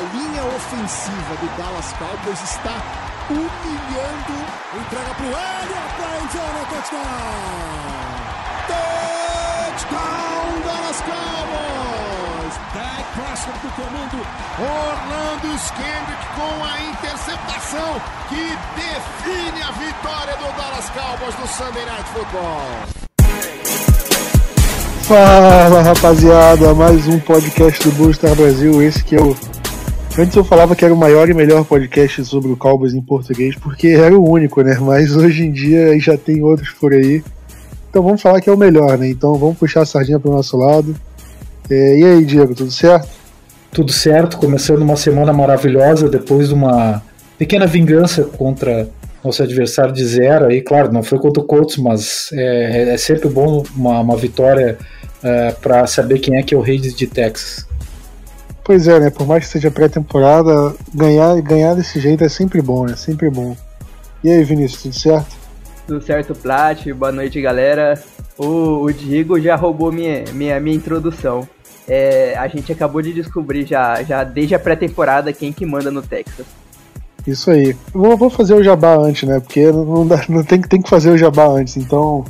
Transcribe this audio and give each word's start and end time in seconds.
Linha 0.00 0.44
ofensiva 0.44 1.34
do 1.40 1.46
Dallas 1.56 1.92
Cowboys 1.98 2.42
está 2.42 2.76
humilhando. 3.28 4.36
Entrega 4.74 5.14
para 5.14 5.26
o 5.26 5.28
Elliott 5.28 5.90
para 5.96 6.20
endzone, 6.22 6.62
touchdown! 6.70 7.90
Touchdown, 9.76 10.60
Dallas 10.64 11.00
Cowboys! 11.02 12.54
Dak 12.74 13.04
Prescott 13.14 13.58
do 13.62 13.70
comando. 13.72 14.18
Orlando 14.58 15.54
Skendrick 15.58 16.24
com 16.36 16.64
a 16.64 16.80
interceptação 16.90 18.00
que 18.28 18.44
define 18.76 19.62
a 19.62 19.70
vitória 19.72 20.36
do 20.36 20.48
Dallas 20.56 20.90
Cowboys 20.90 21.38
no 21.38 21.46
Sunday 21.46 21.84
Night 21.86 22.08
Football. 22.12 23.10
Fala 25.02 25.82
rapaziada, 25.82 26.72
mais 26.74 27.08
um 27.08 27.18
podcast 27.18 27.82
do 27.82 27.92
Booster 27.96 28.34
Brasil. 28.36 28.80
Esse 28.80 29.02
que 29.02 29.16
é 29.16 29.20
o. 29.20 29.36
Antes 30.20 30.36
eu 30.36 30.44
falava 30.44 30.76
que 30.76 30.84
era 30.84 30.92
o 30.92 30.96
maior 30.98 31.30
e 31.30 31.32
melhor 31.32 31.64
podcast 31.64 32.26
sobre 32.26 32.52
o 32.52 32.56
Cowboys 32.56 32.92
em 32.92 33.00
português, 33.00 33.56
porque 33.56 33.88
era 33.88 34.14
o 34.14 34.30
único, 34.30 34.60
né? 34.60 34.76
Mas 34.78 35.16
hoje 35.16 35.46
em 35.46 35.50
dia 35.50 35.98
já 35.98 36.14
tem 36.14 36.42
outros 36.42 36.68
por 36.72 36.92
aí. 36.92 37.24
Então 37.88 38.02
vamos 38.02 38.20
falar 38.20 38.38
que 38.42 38.50
é 38.50 38.52
o 38.52 38.56
melhor, 38.56 38.98
né? 38.98 39.08
Então 39.08 39.34
vamos 39.36 39.56
puxar 39.56 39.80
a 39.80 39.86
sardinha 39.86 40.20
pro 40.20 40.30
nosso 40.30 40.58
lado. 40.58 40.94
É, 41.70 41.98
e 41.98 42.04
aí, 42.04 42.24
Diego, 42.26 42.54
tudo 42.54 42.70
certo? 42.70 43.08
Tudo 43.72 43.90
certo, 43.90 44.36
começando 44.36 44.82
uma 44.82 44.94
semana 44.94 45.32
maravilhosa 45.32 46.06
depois 46.06 46.48
de 46.48 46.54
uma 46.54 47.02
pequena 47.38 47.66
vingança 47.66 48.24
contra 48.24 48.90
nosso 49.24 49.42
adversário 49.42 49.94
de 49.94 50.04
zero. 50.04 50.48
Aí, 50.48 50.60
claro, 50.60 50.92
não 50.92 51.02
foi 51.02 51.18
contra 51.18 51.42
o 51.42 51.46
Colts, 51.46 51.78
mas 51.78 52.28
é, 52.34 52.92
é 52.92 52.96
sempre 52.98 53.30
bom 53.30 53.62
uma, 53.74 54.00
uma 54.00 54.18
vitória 54.18 54.76
é, 55.22 55.52
para 55.52 55.86
saber 55.86 56.18
quem 56.18 56.36
é 56.36 56.42
que 56.42 56.54
é 56.54 56.58
o 56.58 56.60
rei 56.60 56.78
de 56.78 57.06
Texas. 57.06 57.70
Pois 58.70 58.86
é, 58.86 59.00
né? 59.00 59.10
Por 59.10 59.26
mais 59.26 59.44
que 59.44 59.50
seja 59.50 59.68
pré-temporada, 59.68 60.76
ganhar, 60.94 61.42
ganhar 61.42 61.74
desse 61.74 61.98
jeito 61.98 62.22
é 62.22 62.28
sempre 62.28 62.62
bom, 62.62 62.86
né? 62.86 62.94
Sempre 62.94 63.28
bom. 63.28 63.56
E 64.22 64.30
aí, 64.30 64.44
Vinícius, 64.44 64.82
tudo 64.82 64.94
certo? 64.94 65.36
Tudo 65.88 66.00
certo, 66.00 66.36
Plat? 66.36 66.86
Boa 66.92 67.10
noite, 67.10 67.40
galera. 67.40 68.00
O, 68.38 68.84
o 68.84 68.92
Diego 68.92 69.40
já 69.40 69.56
roubou 69.56 69.90
minha, 69.90 70.22
minha, 70.32 70.60
minha 70.60 70.76
introdução. 70.76 71.48
É, 71.88 72.36
a 72.38 72.46
gente 72.46 72.70
acabou 72.70 73.02
de 73.02 73.12
descobrir 73.12 73.66
já, 73.66 74.04
já 74.04 74.22
desde 74.22 74.54
a 74.54 74.58
pré-temporada 74.60 75.32
quem 75.32 75.52
que 75.52 75.66
manda 75.66 75.90
no 75.90 76.00
Texas. 76.00 76.46
Isso 77.26 77.50
aí. 77.50 77.76
Vou, 77.92 78.16
vou 78.16 78.30
fazer 78.30 78.54
o 78.54 78.62
jabá 78.62 78.94
antes, 78.94 79.28
né? 79.28 79.40
Porque 79.40 79.66
não, 79.72 80.06
dá, 80.06 80.24
não 80.28 80.44
tem, 80.44 80.60
tem 80.60 80.80
que 80.80 80.88
fazer 80.88 81.10
o 81.10 81.18
jabá 81.18 81.48
antes. 81.48 81.76
Então, 81.76 82.24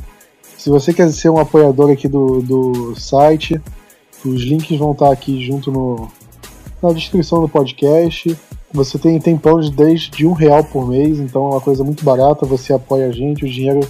se 0.57 0.71
você 0.71 0.91
quer 0.91 1.07
ser 1.11 1.29
um 1.29 1.37
apoiador 1.37 1.91
aqui 1.91 2.07
do, 2.07 2.41
do 2.41 2.95
site, 2.99 3.61
os 4.25 4.41
links 4.41 4.75
vão 4.79 4.93
estar 4.93 5.11
aqui 5.11 5.45
junto 5.45 5.71
no, 5.71 6.09
na 6.81 6.93
descrição 6.93 7.41
do 7.41 7.49
podcast. 7.49 8.37
Você 8.73 8.97
tem, 8.97 9.19
tem 9.19 9.37
planos 9.37 9.69
desde 9.69 10.25
um 10.25 10.33
real 10.33 10.63
por 10.63 10.87
mês, 10.87 11.19
então 11.19 11.47
é 11.47 11.49
uma 11.51 11.61
coisa 11.61 11.83
muito 11.83 12.03
barata. 12.03 12.45
Você 12.45 12.73
apoia 12.73 13.07
a 13.07 13.11
gente, 13.11 13.45
o 13.45 13.49
dinheiro 13.49 13.81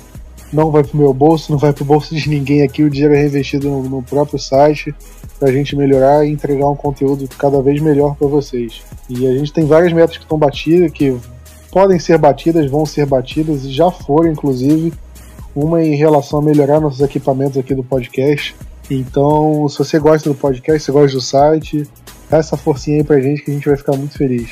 não 0.51 0.69
vai 0.69 0.83
pro 0.83 0.97
meu 0.97 1.13
bolso, 1.13 1.51
não 1.51 1.57
vai 1.57 1.71
pro 1.71 1.85
bolso 1.85 2.13
de 2.13 2.29
ninguém 2.29 2.61
aqui, 2.61 2.83
o 2.83 2.89
dinheiro 2.89 3.13
é 3.13 3.17
reinvestido 3.17 3.69
no, 3.69 3.83
no 3.83 4.03
próprio 4.03 4.37
site 4.37 4.93
pra 5.39 5.51
gente 5.51 5.75
melhorar 5.75 6.25
e 6.25 6.31
entregar 6.31 6.67
um 6.67 6.75
conteúdo 6.75 7.27
cada 7.37 7.61
vez 7.61 7.81
melhor 7.81 8.15
para 8.15 8.27
vocês. 8.27 8.81
E 9.09 9.25
a 9.25 9.33
gente 9.33 9.51
tem 9.51 9.65
várias 9.65 9.93
metas 9.93 10.17
que 10.17 10.23
estão 10.23 10.37
batidas, 10.37 10.91
que 10.91 11.17
podem 11.71 11.97
ser 11.97 12.17
batidas, 12.17 12.69
vão 12.69 12.85
ser 12.85 13.05
batidas 13.05 13.63
e 13.63 13.71
já 13.71 13.89
foram, 13.89 14.31
inclusive. 14.31 14.93
Uma 15.55 15.83
em 15.83 15.95
relação 15.95 16.39
a 16.39 16.41
melhorar 16.41 16.79
nossos 16.79 17.01
equipamentos 17.01 17.57
aqui 17.57 17.73
do 17.73 17.83
podcast. 17.83 18.55
Então, 18.89 19.67
se 19.67 19.77
você 19.77 19.99
gosta 19.99 20.29
do 20.29 20.35
podcast, 20.35 20.83
se 20.83 20.91
gosta 20.91 21.15
do 21.15 21.21
site, 21.21 21.87
essa 22.39 22.57
forcinha 22.57 22.97
aí 22.97 23.03
pra 23.03 23.21
gente 23.21 23.43
que 23.43 23.51
a 23.51 23.53
gente 23.53 23.67
vai 23.67 23.77
ficar 23.77 23.95
muito 23.95 24.17
feliz. 24.17 24.51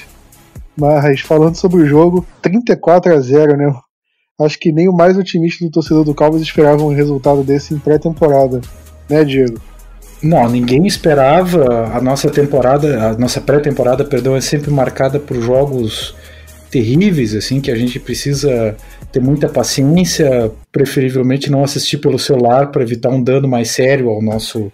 Mas 0.78 1.22
falando 1.22 1.56
sobre 1.56 1.82
o 1.82 1.86
jogo, 1.86 2.26
34 2.42 3.14
a 3.14 3.20
0, 3.20 3.58
né? 3.58 3.74
Acho 4.40 4.58
que 4.58 4.72
nem 4.72 4.88
o 4.88 4.94
mais 4.94 5.18
otimista 5.18 5.66
do 5.66 5.72
torcedor 5.72 6.06
do 6.06 6.16
Cowboys 6.16 6.42
esperava 6.42 6.82
um 6.82 6.94
resultado 6.94 7.44
desse 7.44 7.74
em 7.74 7.80
pré-temporada, 7.80 8.62
né, 9.10 9.24
Diego? 9.26 9.60
Não, 10.24 10.48
ninguém 10.48 10.86
esperava. 10.88 11.88
A 11.94 12.02
nossa 12.02 12.30
temporada, 12.30 13.10
a 13.10 13.18
nossa 13.18 13.42
pré-temporada, 13.42 14.06
perdão, 14.06 14.36
é 14.36 14.42
sempre 14.42 14.72
marcada 14.72 15.20
por 15.20 15.42
jogos 15.42 16.16
terríveis, 16.72 17.36
assim, 17.36 17.60
que 17.60 17.72
a 17.72 17.76
gente 17.76 18.00
precisa 18.00 18.78
ter 19.12 19.20
muita 19.20 19.50
paciência, 19.50 20.52
preferivelmente 20.72 21.50
não 21.50 21.64
assistir 21.64 21.98
pelo 21.98 22.20
celular 22.20 22.72
para 22.72 22.84
evitar 22.84 23.10
um 23.10 23.22
dano 23.22 23.48
mais 23.48 23.72
sério 23.72 24.10
ao 24.10 24.22
nosso 24.22 24.72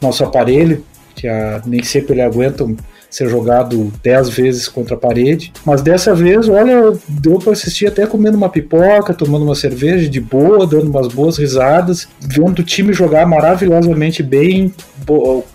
nosso 0.00 0.24
aparelho, 0.24 0.84
que 1.16 1.26
a, 1.26 1.60
nem 1.66 1.82
sempre 1.82 2.12
ele 2.12 2.22
aguenta 2.22 2.64
ser 3.10 3.28
jogado 3.28 3.90
10 4.02 4.28
vezes 4.28 4.68
contra 4.68 4.94
a 4.94 4.98
parede. 4.98 5.52
Mas 5.64 5.80
dessa 5.80 6.14
vez, 6.14 6.48
olha, 6.48 6.92
deu 7.08 7.38
para 7.38 7.52
assistir 7.52 7.86
até 7.86 8.06
comendo 8.06 8.36
uma 8.36 8.50
pipoca, 8.50 9.14
tomando 9.14 9.44
uma 9.44 9.54
cerveja 9.54 10.08
de 10.08 10.20
boa, 10.20 10.66
dando 10.66 10.90
umas 10.90 11.08
boas 11.08 11.38
risadas, 11.38 12.06
vendo 12.20 12.58
o 12.58 12.64
time 12.64 12.92
jogar 12.92 13.26
maravilhosamente 13.26 14.22
bem. 14.22 14.72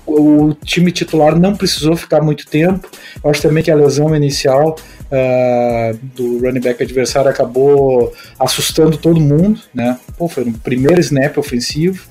O 0.07 0.55
time 0.65 0.91
titular 0.91 1.37
não 1.37 1.55
precisou 1.55 1.95
ficar 1.95 2.21
muito 2.21 2.47
tempo. 2.47 2.89
Eu 3.23 3.29
acho 3.29 3.41
também 3.41 3.63
que 3.63 3.71
a 3.71 3.75
lesão 3.75 4.15
inicial 4.15 4.75
Uh, 5.11 5.99
do 6.15 6.39
running 6.39 6.61
back 6.61 6.81
adversário 6.81 7.29
acabou 7.29 8.13
assustando 8.39 8.95
todo 8.95 9.19
mundo, 9.19 9.59
né? 9.73 9.99
Pô, 10.17 10.29
foi 10.29 10.45
um 10.45 10.53
primeiro 10.53 11.01
snap 11.01 11.37
ofensivo. 11.37 12.01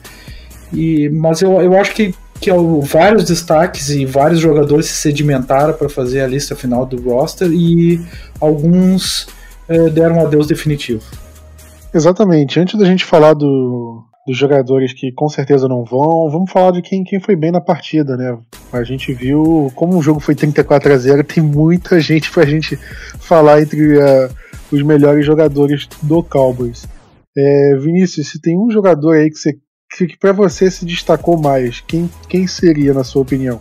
E, 0.71 1.09
mas 1.09 1.41
eu, 1.41 1.63
eu 1.63 1.81
acho 1.81 1.95
que 1.95 2.15
que 2.41 2.51
vários 2.83 3.25
destaques 3.25 3.91
e 3.91 4.07
vários 4.07 4.41
jogadores 4.41 4.87
se 4.87 4.95
sedimentaram 4.95 5.75
para 5.75 5.89
fazer 5.89 6.23
a 6.23 6.27
lista 6.27 6.57
final 6.57 6.87
do 6.87 7.01
roster 7.03 7.51
e 7.53 8.01
alguns 8.41 9.29
é, 9.69 9.91
deram 9.91 10.17
um 10.17 10.27
adeus 10.27 10.47
definitivo. 10.47 11.03
Exatamente. 11.93 12.59
Antes 12.59 12.79
da 12.79 12.87
gente 12.87 13.05
falar 13.05 13.35
do, 13.35 14.03
dos 14.27 14.37
jogadores 14.37 14.93
que 14.93 15.13
com 15.13 15.29
certeza 15.29 15.69
não 15.69 15.85
vão, 15.85 16.31
vamos 16.31 16.51
falar 16.51 16.71
de 16.71 16.83
quem, 16.83 17.05
quem 17.05 17.21
foi 17.21 17.37
bem 17.37 17.51
na 17.51 17.61
partida, 17.61 18.17
né? 18.17 18.39
A 18.73 18.83
gente 18.85 19.13
viu 19.13 19.71
como 19.75 19.99
o 19.99 20.03
jogo 20.03 20.21
foi 20.21 20.35
34 20.35 20.93
a 20.93 20.97
0, 20.97 21.25
tem 21.25 21.43
muita 21.43 22.01
gente 22.01 22.31
para 22.31 22.45
a 22.45 22.47
gente 22.47 22.77
falar 23.19 23.61
entre 23.61 23.99
uh, 23.99 24.31
os 24.73 24.83
melhores 24.83 25.27
jogadores 25.27 25.89
do 26.03 26.23
Cowboys. 26.23 26.87
É, 27.37 27.77
Vinícius, 27.77 28.29
se 28.29 28.41
tem 28.41 28.59
um 28.59 28.71
jogador 28.71 29.17
aí 29.17 29.31
que 29.31 29.37
você 29.37 29.57
que 29.91 30.17
para 30.17 30.33
você 30.33 30.71
se 30.71 30.85
destacou 30.85 31.37
mais, 31.39 31.81
quem, 31.81 32.11
quem 32.29 32.47
seria 32.47 32.95
na 32.95 33.05
sua 33.05 33.23
opinião? 33.23 33.61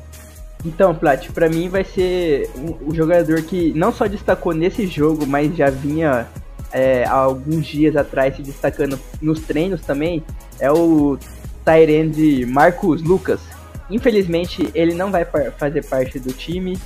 Então, 0.66 0.94
Plat, 0.94 1.30
para 1.32 1.50
mim 1.50 1.70
vai 1.70 1.84
ser 1.84 2.50
o 2.86 2.94
jogador 2.94 3.42
que 3.44 3.74
não 3.74 3.92
só 3.92 4.08
destacou 4.08 4.54
nesse 4.54 4.86
jogo, 4.88 5.26
mas 5.26 5.56
já 5.56 5.70
vinha 5.70 6.28
é, 6.72 7.04
há 7.06 7.14
alguns 7.14 7.66
dias 7.66 7.96
atrás 7.96 8.36
se 8.36 8.42
destacando 8.42 9.00
nos 9.22 9.40
treinos 9.40 9.82
também, 9.82 10.24
é 10.60 10.72
o 10.72 11.18
Tyrande 11.64 12.46
Marcos 12.46 13.02
Lucas. 13.02 13.40
Infelizmente, 13.90 14.70
ele 14.76 14.94
não 14.94 15.12
vai 15.12 15.26
fazer 15.58 15.84
parte 15.86 16.20
do 16.20 16.32
time 16.32 16.78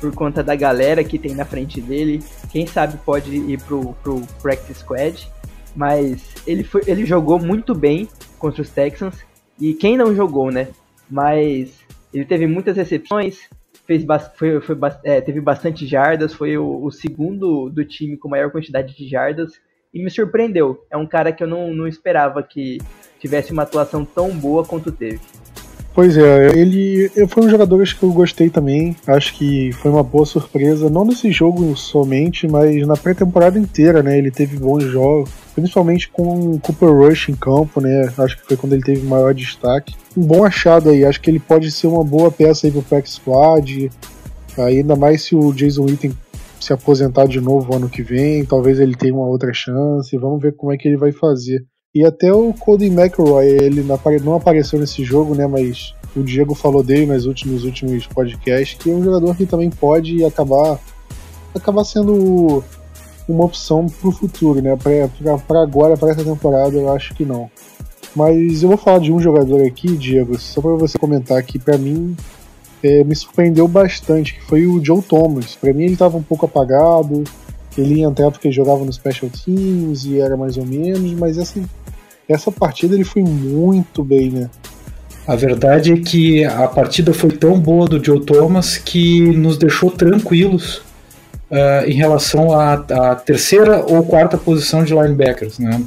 por 0.00 0.12
conta 0.14 0.42
da 0.42 0.56
galera 0.56 1.04
que 1.04 1.18
tem 1.18 1.34
na 1.34 1.44
frente 1.44 1.80
dele. 1.80 2.22
Quem 2.50 2.66
sabe 2.66 2.98
pode 3.04 3.34
ir 3.34 3.60
pro, 3.60 3.94
pro 4.02 4.22
Practice 4.42 4.80
Squad. 4.80 5.28
Mas 5.74 6.34
ele, 6.46 6.64
foi, 6.64 6.82
ele 6.86 7.04
jogou 7.04 7.38
muito 7.38 7.74
bem 7.74 8.08
contra 8.38 8.62
os 8.62 8.70
Texans. 8.70 9.16
E 9.60 9.74
quem 9.74 9.96
não 9.96 10.14
jogou, 10.14 10.50
né? 10.50 10.68
Mas 11.10 11.80
ele 12.12 12.24
teve 12.24 12.46
muitas 12.46 12.76
recepções, 12.76 13.48
fez 13.86 14.04
foi, 14.36 14.60
foi, 14.60 14.76
é, 15.04 15.20
teve 15.20 15.40
bastante 15.40 15.86
jardas, 15.86 16.34
foi 16.34 16.56
o, 16.56 16.84
o, 16.84 16.90
segundo 16.90 17.70
do 17.70 17.84
time 17.84 18.16
com 18.16 18.28
maior 18.28 18.50
quantidade 18.50 18.96
de 18.96 19.08
jardas. 19.08 19.52
E 19.92 20.02
me 20.02 20.10
surpreendeu. 20.10 20.84
É 20.90 20.96
um 20.96 21.06
cara 21.06 21.32
que 21.32 21.42
eu 21.42 21.48
não, 21.48 21.72
não 21.72 21.86
esperava 21.86 22.42
que 22.42 22.78
tivesse 23.18 23.52
uma 23.52 23.62
atuação 23.62 24.04
tão 24.04 24.30
boa 24.30 24.64
quanto 24.64 24.92
teve. 24.92 25.20
Pois 25.94 26.16
é, 26.16 26.56
ele 26.56 27.08
foi 27.26 27.46
um 27.46 27.50
jogador 27.50 27.82
que 27.84 28.02
eu 28.02 28.12
gostei 28.12 28.48
também. 28.48 28.94
Acho 29.04 29.34
que 29.34 29.72
foi 29.72 29.90
uma 29.90 30.04
boa 30.04 30.24
surpresa, 30.24 30.88
não 30.88 31.04
nesse 31.04 31.32
jogo 31.32 31.76
somente, 31.76 32.46
mas 32.46 32.86
na 32.86 32.96
pré-temporada 32.96 33.58
inteira, 33.58 34.00
né? 34.00 34.16
Ele 34.16 34.30
teve 34.30 34.56
bons 34.58 34.84
jogos, 34.84 35.30
principalmente 35.60 36.08
com 36.08 36.52
o 36.52 36.60
Cooper 36.60 36.90
Rush 36.90 37.28
em 37.30 37.34
campo, 37.34 37.80
né? 37.80 38.12
Acho 38.16 38.36
que 38.36 38.46
foi 38.46 38.56
quando 38.56 38.74
ele 38.74 38.82
teve 38.82 39.04
maior 39.06 39.34
destaque. 39.34 39.96
Um 40.16 40.24
bom 40.24 40.44
achado 40.44 40.90
aí, 40.90 41.04
acho 41.04 41.20
que 41.20 41.30
ele 41.30 41.40
pode 41.40 41.70
ser 41.70 41.88
uma 41.88 42.04
boa 42.04 42.30
peça 42.30 42.66
aí 42.66 42.72
pro 42.72 42.82
Pack 42.82 43.10
Squad. 43.10 43.90
Ainda 44.56 44.94
mais 44.94 45.22
se 45.22 45.34
o 45.34 45.52
Jason 45.52 45.84
Witten 45.84 46.12
se 46.60 46.72
aposentar 46.72 47.26
de 47.26 47.40
novo 47.40 47.74
ano 47.74 47.88
que 47.88 48.02
vem, 48.02 48.44
talvez 48.44 48.78
ele 48.78 48.96
tenha 48.96 49.14
uma 49.14 49.26
outra 49.26 49.52
chance. 49.52 50.16
Vamos 50.16 50.40
ver 50.40 50.54
como 50.54 50.72
é 50.72 50.76
que 50.76 50.86
ele 50.86 50.96
vai 50.96 51.12
fazer. 51.12 51.64
E 51.94 52.04
até 52.04 52.32
o 52.32 52.52
Cody 52.52 52.86
McElroy, 52.86 53.46
ele 53.46 53.84
não 54.22 54.34
apareceu 54.34 54.78
nesse 54.78 55.02
jogo, 55.02 55.34
né? 55.34 55.46
Mas 55.46 55.94
o 56.14 56.22
Diego 56.22 56.54
falou 56.54 56.82
dele 56.82 57.06
nos 57.06 57.26
últimos, 57.26 57.64
últimos 57.64 58.06
podcasts, 58.06 58.78
que 58.78 58.90
é 58.90 58.94
um 58.94 59.02
jogador 59.02 59.36
que 59.36 59.46
também 59.46 59.70
pode 59.70 60.24
acabar, 60.24 60.78
acabar 61.54 61.84
sendo 61.84 62.62
uma 63.28 63.44
opção 63.44 63.86
para 63.86 64.08
o 64.08 64.12
futuro, 64.12 64.62
né? 64.62 64.76
Para 64.76 65.62
agora, 65.62 65.96
para 65.96 66.10
essa 66.10 66.24
temporada, 66.24 66.74
eu 66.74 66.92
acho 66.92 67.14
que 67.14 67.24
não. 67.24 67.50
Mas 68.16 68.62
eu 68.62 68.68
vou 68.68 68.78
falar 68.78 68.98
de 68.98 69.12
um 69.12 69.20
jogador 69.20 69.64
aqui, 69.64 69.96
Diego, 69.96 70.38
só 70.38 70.60
para 70.60 70.72
você 70.72 70.98
comentar 70.98 71.42
que 71.42 71.58
para 71.58 71.76
mim 71.76 72.16
é, 72.82 73.04
me 73.04 73.14
surpreendeu 73.14 73.68
bastante, 73.68 74.34
que 74.34 74.42
foi 74.42 74.66
o 74.66 74.82
Joe 74.84 75.02
Thomas. 75.02 75.54
Para 75.54 75.72
mim 75.72 75.84
ele 75.84 75.92
estava 75.92 76.16
um 76.16 76.22
pouco 76.22 76.46
apagado, 76.46 77.22
ele 77.76 77.96
ia 77.96 78.06
entrar 78.06 78.30
porque 78.30 78.50
jogava 78.50 78.84
no 78.84 78.92
Special 78.92 79.30
Teams 79.30 80.04
e 80.06 80.20
era 80.20 80.36
mais 80.36 80.56
ou 80.56 80.64
menos, 80.64 81.12
mas 81.12 81.36
essa, 81.38 81.60
essa 82.28 82.50
partida 82.50 82.94
ele 82.94 83.04
foi 83.04 83.22
muito 83.22 84.02
bem, 84.02 84.30
né? 84.30 84.50
A 85.26 85.36
verdade 85.36 85.92
é 85.92 85.98
que 85.98 86.42
a 86.44 86.66
partida 86.66 87.12
foi 87.12 87.30
tão 87.30 87.60
boa 87.60 87.86
do 87.86 88.02
Joe 88.02 88.24
Thomas 88.24 88.78
que 88.78 89.20
nos 89.36 89.58
deixou 89.58 89.90
tranquilos 89.90 90.80
uh, 91.50 91.88
em 91.88 91.94
relação 91.94 92.52
à, 92.52 92.74
à, 92.74 93.14
terceira 93.14 93.84
ou 93.86 94.04
quarta 94.04 94.36
posição 94.36 94.84
de 94.84 94.94
linebackers. 94.94 95.58
Né? 95.58 95.82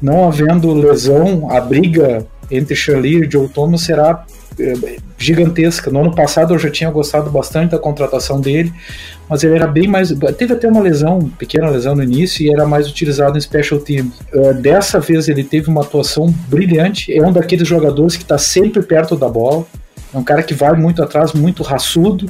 Não 0.00 0.28
havendo 0.28 0.72
lesão, 0.74 1.50
a 1.50 1.60
briga 1.60 2.26
entre 2.50 2.74
Shirley 2.74 3.24
e 3.24 3.30
Joe 3.30 3.48
Thomas 3.48 3.82
será 3.82 4.24
eh, 4.58 4.96
gigantesca. 5.18 5.90
No 5.90 6.00
ano 6.00 6.14
passado 6.14 6.54
eu 6.54 6.58
já 6.58 6.70
tinha 6.70 6.90
gostado 6.90 7.30
bastante 7.30 7.72
da 7.72 7.78
contratação 7.78 8.40
dele, 8.40 8.72
mas 9.28 9.42
ele 9.42 9.54
era 9.54 9.66
bem 9.66 9.88
mais. 9.88 10.14
Teve 10.38 10.54
até 10.54 10.68
uma 10.68 10.80
lesão, 10.80 11.30
pequena 11.38 11.68
lesão 11.68 11.94
no 11.94 12.02
início, 12.02 12.44
e 12.44 12.50
era 12.50 12.66
mais 12.66 12.88
utilizado 12.88 13.36
em 13.36 13.40
special 13.40 13.80
teams. 13.80 14.12
Uh, 14.32 14.54
dessa 14.54 15.00
vez 15.00 15.28
ele 15.28 15.44
teve 15.44 15.68
uma 15.68 15.82
atuação 15.82 16.32
brilhante. 16.48 17.12
É 17.12 17.26
um 17.26 17.32
daqueles 17.32 17.66
jogadores 17.66 18.16
que 18.16 18.22
está 18.22 18.38
sempre 18.38 18.82
perto 18.82 19.16
da 19.16 19.28
bola. 19.28 19.66
É 20.14 20.18
um 20.18 20.24
cara 20.24 20.42
que 20.42 20.54
vai 20.54 20.74
muito 20.74 21.02
atrás, 21.02 21.32
muito 21.32 21.62
raçudo. 21.62 22.26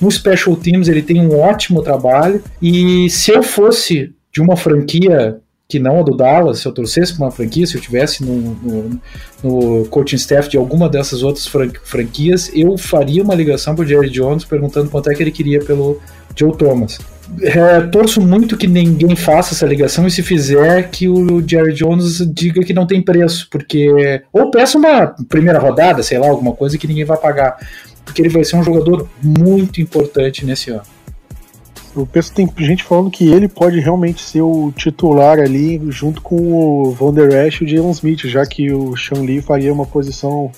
No 0.00 0.10
special 0.10 0.56
teams 0.56 0.88
ele 0.88 1.02
tem 1.02 1.20
um 1.20 1.38
ótimo 1.38 1.82
trabalho. 1.82 2.42
E 2.60 3.08
se 3.10 3.30
eu 3.30 3.42
fosse 3.42 4.12
de 4.32 4.40
uma 4.40 4.56
franquia 4.56 5.40
que 5.68 5.78
não 5.78 6.00
a 6.00 6.02
do 6.02 6.16
Dallas, 6.16 6.58
se 6.58 6.66
eu 6.66 6.72
torcesse 6.72 7.14
para 7.14 7.24
uma 7.24 7.30
franquia, 7.30 7.66
se 7.66 7.74
eu 7.74 7.80
tivesse 7.80 8.22
no, 8.22 8.36
no, 8.36 9.00
no, 9.42 9.84
coaching 9.86 10.16
staff 10.16 10.48
de 10.48 10.56
alguma 10.56 10.88
dessas 10.88 11.22
outras 11.22 11.50
franquias, 11.84 12.50
eu 12.54 12.76
faria 12.76 13.22
uma 13.22 13.34
ligação 13.34 13.74
para 13.74 13.84
o 13.84 13.86
Jerry 13.86 14.10
Jones 14.10 14.44
perguntando 14.44 14.90
quanto 14.90 15.10
é 15.10 15.14
que 15.14 15.22
ele 15.22 15.30
queria 15.30 15.60
pelo 15.60 16.00
Joe 16.36 16.56
Thomas. 16.56 16.98
É, 17.40 17.80
torço 17.80 18.20
muito 18.20 18.56
que 18.56 18.66
ninguém 18.66 19.16
faça 19.16 19.54
essa 19.54 19.64
ligação 19.64 20.06
e 20.06 20.10
se 20.10 20.22
fizer 20.22 20.90
que 20.90 21.08
o 21.08 21.42
Jerry 21.46 21.72
Jones 21.72 22.18
diga 22.32 22.62
que 22.62 22.74
não 22.74 22.86
tem 22.86 23.00
preço, 23.00 23.48
porque 23.50 24.22
ou 24.30 24.50
peça 24.50 24.76
uma 24.76 25.14
primeira 25.28 25.58
rodada, 25.58 26.02
sei 26.02 26.18
lá, 26.18 26.28
alguma 26.28 26.52
coisa 26.52 26.76
que 26.76 26.86
ninguém 26.86 27.04
vai 27.04 27.16
pagar, 27.16 27.56
porque 28.04 28.22
ele 28.22 28.28
vai 28.28 28.44
ser 28.44 28.56
um 28.56 28.62
jogador 28.62 29.08
muito 29.22 29.80
importante 29.80 30.44
nesse 30.44 30.70
ano. 30.70 30.82
Eu 31.96 32.04
penso 32.04 32.32
que 32.32 32.44
tem 32.44 32.66
gente 32.66 32.82
falando 32.82 33.10
que 33.10 33.30
ele 33.30 33.46
pode 33.46 33.78
realmente 33.78 34.20
ser 34.20 34.42
o 34.42 34.72
titular 34.72 35.38
ali, 35.38 35.80
junto 35.90 36.20
com 36.20 36.36
o 36.52 36.90
Van 36.90 37.14
Der 37.14 37.46
Esch 37.46 37.60
e 37.60 37.64
o 37.64 37.68
Jalen 37.68 37.90
Smith, 37.92 38.26
já 38.26 38.44
que 38.44 38.72
o 38.72 38.96
Sean 38.96 39.22
Lee 39.22 39.40
faria 39.40 39.72
uma 39.72 39.86
posição. 39.86 40.50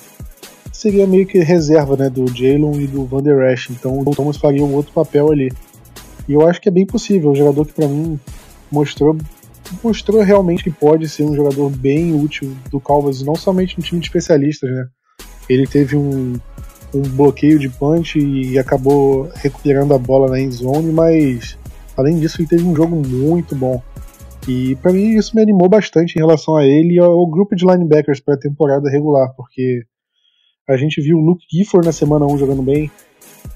Seria 0.71 1.05
meio 1.05 1.27
que 1.27 1.39
reserva 1.39 1.95
né, 1.95 2.09
do 2.09 2.27
Jalen 2.27 2.81
e 2.81 2.87
do 2.87 3.05
Van 3.05 3.21
Der 3.21 3.53
Esch, 3.53 3.69
então 3.69 3.99
o 3.99 4.15
Thomas 4.15 4.37
faria 4.37 4.63
um 4.63 4.73
outro 4.73 4.91
papel 4.93 5.31
ali. 5.31 5.51
E 6.27 6.33
eu 6.33 6.47
acho 6.47 6.59
que 6.59 6.69
é 6.69 6.71
bem 6.71 6.87
possível, 6.87 7.31
um 7.31 7.35
jogador 7.35 7.65
que 7.65 7.73
para 7.73 7.87
mim 7.87 8.19
mostrou 8.71 9.15
mostrou 9.83 10.21
realmente 10.21 10.63
que 10.63 10.71
pode 10.71 11.07
ser 11.09 11.23
um 11.23 11.35
jogador 11.35 11.69
bem 11.69 12.15
útil 12.15 12.55
do 12.71 12.79
Calvas, 12.79 13.21
não 13.21 13.35
somente 13.35 13.77
no 13.77 13.83
time 13.83 13.99
de 13.99 14.07
especialistas, 14.07 14.69
né? 14.69 14.87
Ele 15.49 15.67
teve 15.67 15.95
um, 15.95 16.33
um 16.97 17.09
bloqueio 17.15 17.59
de 17.59 17.69
punch 17.69 18.19
e 18.19 18.57
acabou 18.57 19.29
recuperando 19.35 19.93
a 19.93 19.97
bola 19.97 20.29
na 20.29 20.39
endzone, 20.39 20.91
mas 20.91 21.57
além 21.95 22.19
disso 22.19 22.41
ele 22.41 22.47
teve 22.47 22.63
um 22.63 22.75
jogo 22.75 22.95
muito 22.95 23.55
bom. 23.55 23.81
E 24.47 24.75
para 24.77 24.93
mim 24.93 25.15
isso 25.15 25.35
me 25.35 25.41
animou 25.41 25.67
bastante 25.67 26.15
em 26.15 26.19
relação 26.19 26.55
a 26.55 26.65
ele 26.65 26.95
e 26.95 26.99
ao 26.99 27.27
grupo 27.27 27.55
de 27.55 27.65
linebackers 27.65 28.19
para 28.19 28.35
a 28.35 28.39
temporada 28.39 28.89
regular, 28.89 29.33
porque 29.35 29.83
a 30.67 30.77
gente 30.77 31.01
viu 31.01 31.17
o 31.17 31.21
Luke 31.21 31.45
Gifford 31.51 31.85
na 31.85 31.93
semana 31.93 32.25
1 32.25 32.37
jogando 32.37 32.61
bem, 32.61 32.91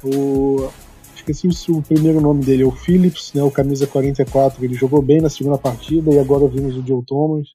o 0.04 0.70
esqueci 1.16 1.48
o 1.72 1.82
primeiro 1.82 2.20
nome 2.20 2.44
dele, 2.44 2.64
o 2.64 2.72
Phillips, 2.72 3.32
né, 3.34 3.44
o 3.44 3.52
camisa 3.52 3.86
44, 3.86 4.64
ele 4.66 4.74
jogou 4.74 5.02
bem 5.02 5.22
na 5.22 5.30
segunda 5.30 5.58
partida 5.58 6.12
e 6.12 6.20
agora 6.20 6.48
vimos 6.48 6.76
o 6.76 6.86
Joe 6.86 7.04
Thomas. 7.06 7.48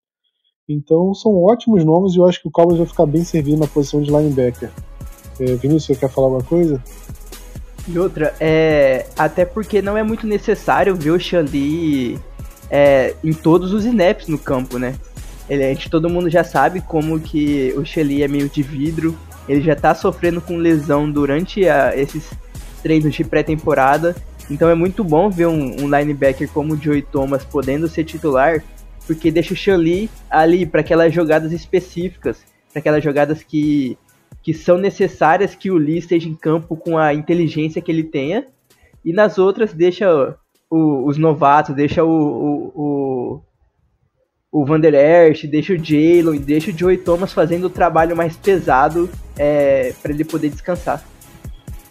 Então 0.68 1.14
são 1.14 1.42
ótimos 1.42 1.84
nomes 1.84 2.14
e 2.14 2.18
eu 2.18 2.26
acho 2.26 2.40
que 2.40 2.48
o 2.48 2.50
Cowboys 2.50 2.78
vai 2.78 2.86
ficar 2.86 3.06
bem 3.06 3.24
servido 3.24 3.58
na 3.58 3.66
posição 3.66 4.00
de 4.00 4.10
linebacker. 4.10 4.70
É, 5.40 5.44
Vinícius, 5.56 5.84
você 5.84 5.96
quer 5.96 6.10
falar 6.10 6.28
alguma 6.28 6.44
coisa? 6.44 6.82
E 7.88 7.98
outra, 7.98 8.34
é, 8.40 9.06
até 9.16 9.44
porque 9.44 9.80
não 9.80 9.96
é 9.96 10.02
muito 10.02 10.26
necessário 10.26 10.96
ver 10.96 11.10
o 11.10 11.20
Xandi 11.20 12.18
é, 12.70 13.14
em 13.22 13.32
todos 13.32 13.72
os 13.72 13.84
snaps 13.84 14.26
no 14.26 14.38
campo, 14.38 14.78
né? 14.78 14.94
Ele, 15.48 15.64
a 15.64 15.68
gente, 15.68 15.88
todo 15.88 16.10
mundo 16.10 16.28
já 16.28 16.42
sabe 16.42 16.80
como 16.80 17.20
que 17.20 17.72
o 17.76 17.84
Shelly 17.84 18.22
é 18.22 18.28
meio 18.28 18.48
de 18.48 18.62
vidro, 18.62 19.16
ele 19.48 19.60
já 19.60 19.76
tá 19.76 19.94
sofrendo 19.94 20.40
com 20.40 20.56
lesão 20.56 21.10
durante 21.10 21.68
a, 21.68 21.96
esses 21.96 22.28
treinos 22.82 23.14
de 23.14 23.22
pré-temporada, 23.22 24.16
então 24.50 24.68
é 24.68 24.74
muito 24.74 25.04
bom 25.04 25.30
ver 25.30 25.46
um, 25.46 25.82
um, 25.82 25.98
linebacker 25.98 26.48
como 26.48 26.74
o 26.74 26.76
Joey 26.76 27.02
Thomas 27.02 27.44
podendo 27.44 27.88
ser 27.88 28.04
titular, 28.04 28.62
porque 29.06 29.30
deixa 29.30 29.54
o 29.54 29.56
Shelly 29.56 30.10
ali 30.28 30.66
para 30.66 30.80
aquelas 30.80 31.14
jogadas 31.14 31.52
específicas, 31.52 32.38
para 32.72 32.80
aquelas 32.80 33.02
jogadas 33.02 33.42
que 33.42 33.96
que 34.46 34.54
são 34.54 34.78
necessárias 34.78 35.56
que 35.56 35.72
o 35.72 35.76
Lee 35.76 35.98
esteja 35.98 36.28
em 36.28 36.34
campo 36.36 36.76
com 36.76 36.96
a 36.96 37.12
inteligência 37.12 37.82
que 37.82 37.90
ele 37.90 38.04
tenha, 38.04 38.46
e 39.04 39.12
nas 39.12 39.38
outras 39.38 39.72
deixa 39.72 40.36
o, 40.70 41.04
os 41.04 41.18
novatos, 41.18 41.74
deixa 41.74 42.04
o, 42.04 42.08
o, 42.08 42.72
o, 42.76 43.40
o 44.52 44.64
Van 44.64 44.78
Der 44.78 44.92
deixa 45.50 45.72
o 45.72 45.76
Jalen, 45.76 46.38
deixa 46.38 46.70
o 46.70 46.78
Joey 46.78 46.96
Thomas 46.96 47.32
fazendo 47.32 47.64
o 47.64 47.70
trabalho 47.70 48.16
mais 48.16 48.36
pesado 48.36 49.10
é, 49.36 49.92
para 50.00 50.12
ele 50.12 50.24
poder 50.24 50.50
descansar. 50.50 51.04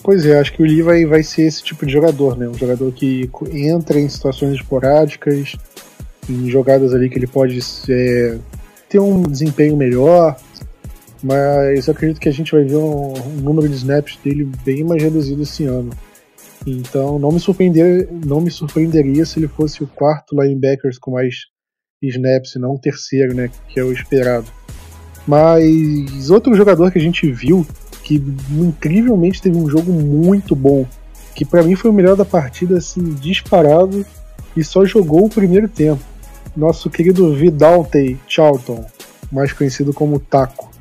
Pois 0.01 0.25
é, 0.25 0.39
acho 0.39 0.53
que 0.53 0.63
o 0.63 0.65
Lee 0.65 0.81
vai, 0.81 1.05
vai 1.05 1.23
ser 1.23 1.41
esse 1.41 1.61
tipo 1.61 1.85
de 1.85 1.91
jogador, 1.91 2.37
né? 2.37 2.47
Um 2.47 2.57
jogador 2.57 2.89
que 2.93 3.29
entra 3.51 3.99
em 3.99 4.07
situações 4.07 4.53
esporádicas, 4.53 5.57
em 6.29 6.49
jogadas 6.49 6.93
ali 6.93 7.09
que 7.09 7.19
ele 7.19 7.27
pode 7.27 7.59
é, 7.89 8.37
ter 8.87 8.99
um 8.99 9.23
desempenho 9.23 9.75
melhor, 9.75 10.37
mas 11.25 11.87
eu 11.87 11.91
acredito 11.91 12.19
que 12.19 12.29
a 12.29 12.31
gente 12.31 12.51
vai 12.51 12.63
ver 12.63 12.75
um, 12.75 13.13
um, 13.17 13.41
número 13.41 13.67
de 13.67 13.73
snaps 13.73 14.15
dele 14.23 14.47
bem 14.63 14.83
mais 14.83 15.01
reduzido 15.01 15.41
esse 15.41 15.65
ano. 15.65 15.89
Então 16.67 17.17
não 17.17 17.31
me, 17.31 17.39
surpreender, 17.39 18.07
não 18.23 18.39
me 18.39 18.51
surpreenderia 18.51 19.25
se 19.25 19.39
ele 19.39 19.47
fosse 19.47 19.83
o 19.83 19.87
quarto 19.87 20.39
linebackers 20.39 20.99
com 20.99 21.11
mais 21.11 21.35
snaps, 21.99 22.53
e 22.53 22.59
não 22.59 22.75
o 22.75 22.79
terceiro, 22.79 23.33
né, 23.33 23.49
que 23.67 23.79
é 23.79 23.83
o 23.83 23.91
esperado. 23.91 24.45
Mas 25.25 26.29
outro 26.29 26.53
jogador 26.53 26.91
que 26.91 26.99
a 26.99 27.01
gente 27.01 27.31
viu 27.31 27.65
que 28.03 28.21
incrivelmente 28.51 29.41
teve 29.41 29.57
um 29.57 29.67
jogo 29.67 29.91
muito 29.91 30.55
bom, 30.55 30.85
que 31.33 31.43
para 31.43 31.63
mim 31.63 31.73
foi 31.73 31.89
o 31.89 31.93
melhor 31.93 32.15
da 32.15 32.23
partida, 32.23 32.77
assim, 32.77 33.15
disparado, 33.15 34.05
e 34.55 34.63
só 34.63 34.85
jogou 34.85 35.25
o 35.25 35.29
primeiro 35.29 35.67
tempo. 35.67 36.03
Nosso 36.55 36.87
querido 36.87 37.33
Vidaltey 37.33 38.19
Charlton, 38.27 38.85
mais 39.31 39.51
conhecido 39.51 39.91
como 39.91 40.19
Taco. 40.19 40.74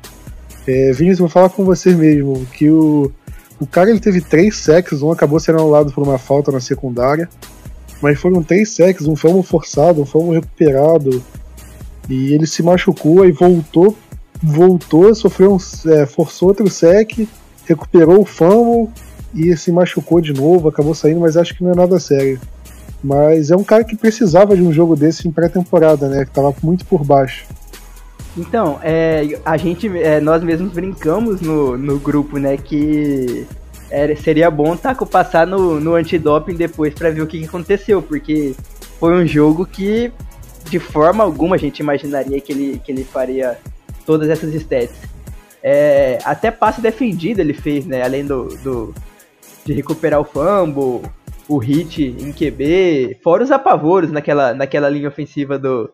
É, 0.67 0.91
Vinícius, 0.91 1.19
vou 1.19 1.29
falar 1.29 1.49
com 1.49 1.63
você 1.63 1.93
mesmo, 1.93 2.45
que 2.53 2.69
o, 2.69 3.11
o 3.59 3.67
cara 3.67 3.89
ele 3.89 3.99
teve 3.99 4.19
três 4.21 4.57
sacks, 4.57 5.01
um 5.01 5.11
acabou 5.11 5.39
sendo 5.39 5.59
anulado 5.59 5.91
por 5.91 6.03
uma 6.03 6.17
falta 6.17 6.51
na 6.51 6.59
secundária, 6.59 7.29
mas 8.01 8.19
foram 8.19 8.41
três 8.41 8.71
sacks, 8.71 9.05
um 9.05 9.15
fumble 9.15 9.43
forçado, 9.43 10.01
um 10.01 10.05
fumble 10.05 10.33
recuperado, 10.33 11.23
e 12.09 12.33
ele 12.33 12.47
se 12.47 12.63
machucou 12.63 13.25
e 13.25 13.31
voltou, 13.31 13.95
voltou, 14.41 15.13
sofreu 15.13 15.55
um, 15.55 15.91
é, 15.91 16.05
forçou 16.05 16.49
outro 16.49 16.69
sec, 16.69 17.27
recuperou 17.65 18.21
o 18.21 18.25
fumble 18.25 18.91
e 19.33 19.55
se 19.57 19.71
machucou 19.71 20.21
de 20.21 20.33
novo, 20.33 20.69
acabou 20.69 20.95
saindo, 20.95 21.19
mas 21.19 21.37
acho 21.37 21.55
que 21.55 21.63
não 21.63 21.71
é 21.71 21.75
nada 21.75 21.99
sério. 21.99 22.39
Mas 23.03 23.51
é 23.51 23.55
um 23.55 23.63
cara 23.63 23.83
que 23.83 23.95
precisava 23.95 24.55
de 24.55 24.63
um 24.63 24.71
jogo 24.71 24.95
desse 24.95 25.27
em 25.27 25.31
pré-temporada, 25.31 26.07
né? 26.07 26.25
Que 26.25 26.31
tava 26.31 26.55
muito 26.63 26.85
por 26.85 27.03
baixo. 27.03 27.45
Então, 28.37 28.79
é, 28.83 29.39
a 29.45 29.55
gente, 29.55 29.87
é, 29.97 30.19
nós 30.19 30.43
mesmos 30.43 30.73
brincamos 30.73 31.39
no, 31.41 31.77
no 31.77 31.99
grupo, 31.99 32.37
né, 32.37 32.57
que 32.57 33.47
seria 34.21 34.51
bom 34.51 34.75
Taco 34.75 35.05
passar 35.05 35.47
no, 35.47 35.79
no 35.79 35.95
antidoping 35.95 36.55
depois 36.55 36.93
para 36.93 37.11
ver 37.11 37.21
o 37.21 37.27
que, 37.27 37.39
que 37.39 37.45
aconteceu, 37.45 38.01
porque 38.01 38.53
foi 38.99 39.13
um 39.13 39.25
jogo 39.25 39.65
que 39.65 40.11
de 40.69 40.79
forma 40.79 41.23
alguma 41.23 41.55
a 41.55 41.59
gente 41.59 41.79
imaginaria 41.79 42.41
que 42.41 42.51
ele, 42.51 42.81
que 42.83 42.91
ele 42.91 43.03
faria 43.03 43.57
todas 44.05 44.29
essas 44.29 44.53
stats. 44.53 44.97
É, 45.63 46.19
até 46.25 46.51
passe 46.51 46.81
defendido 46.81 47.39
ele 47.39 47.53
fez, 47.53 47.85
né? 47.85 48.03
Além 48.03 48.25
do, 48.25 48.47
do, 48.57 48.93
de 49.65 49.73
recuperar 49.73 50.19
o 50.19 50.23
fumble, 50.23 51.09
o 51.47 51.57
hit 51.57 52.03
em 52.03 52.31
QB, 52.31 53.17
fora 53.23 53.43
os 53.43 53.51
apavoros 53.51 54.11
naquela, 54.11 54.53
naquela 54.53 54.89
linha 54.89 55.07
ofensiva 55.07 55.57
do, 55.57 55.89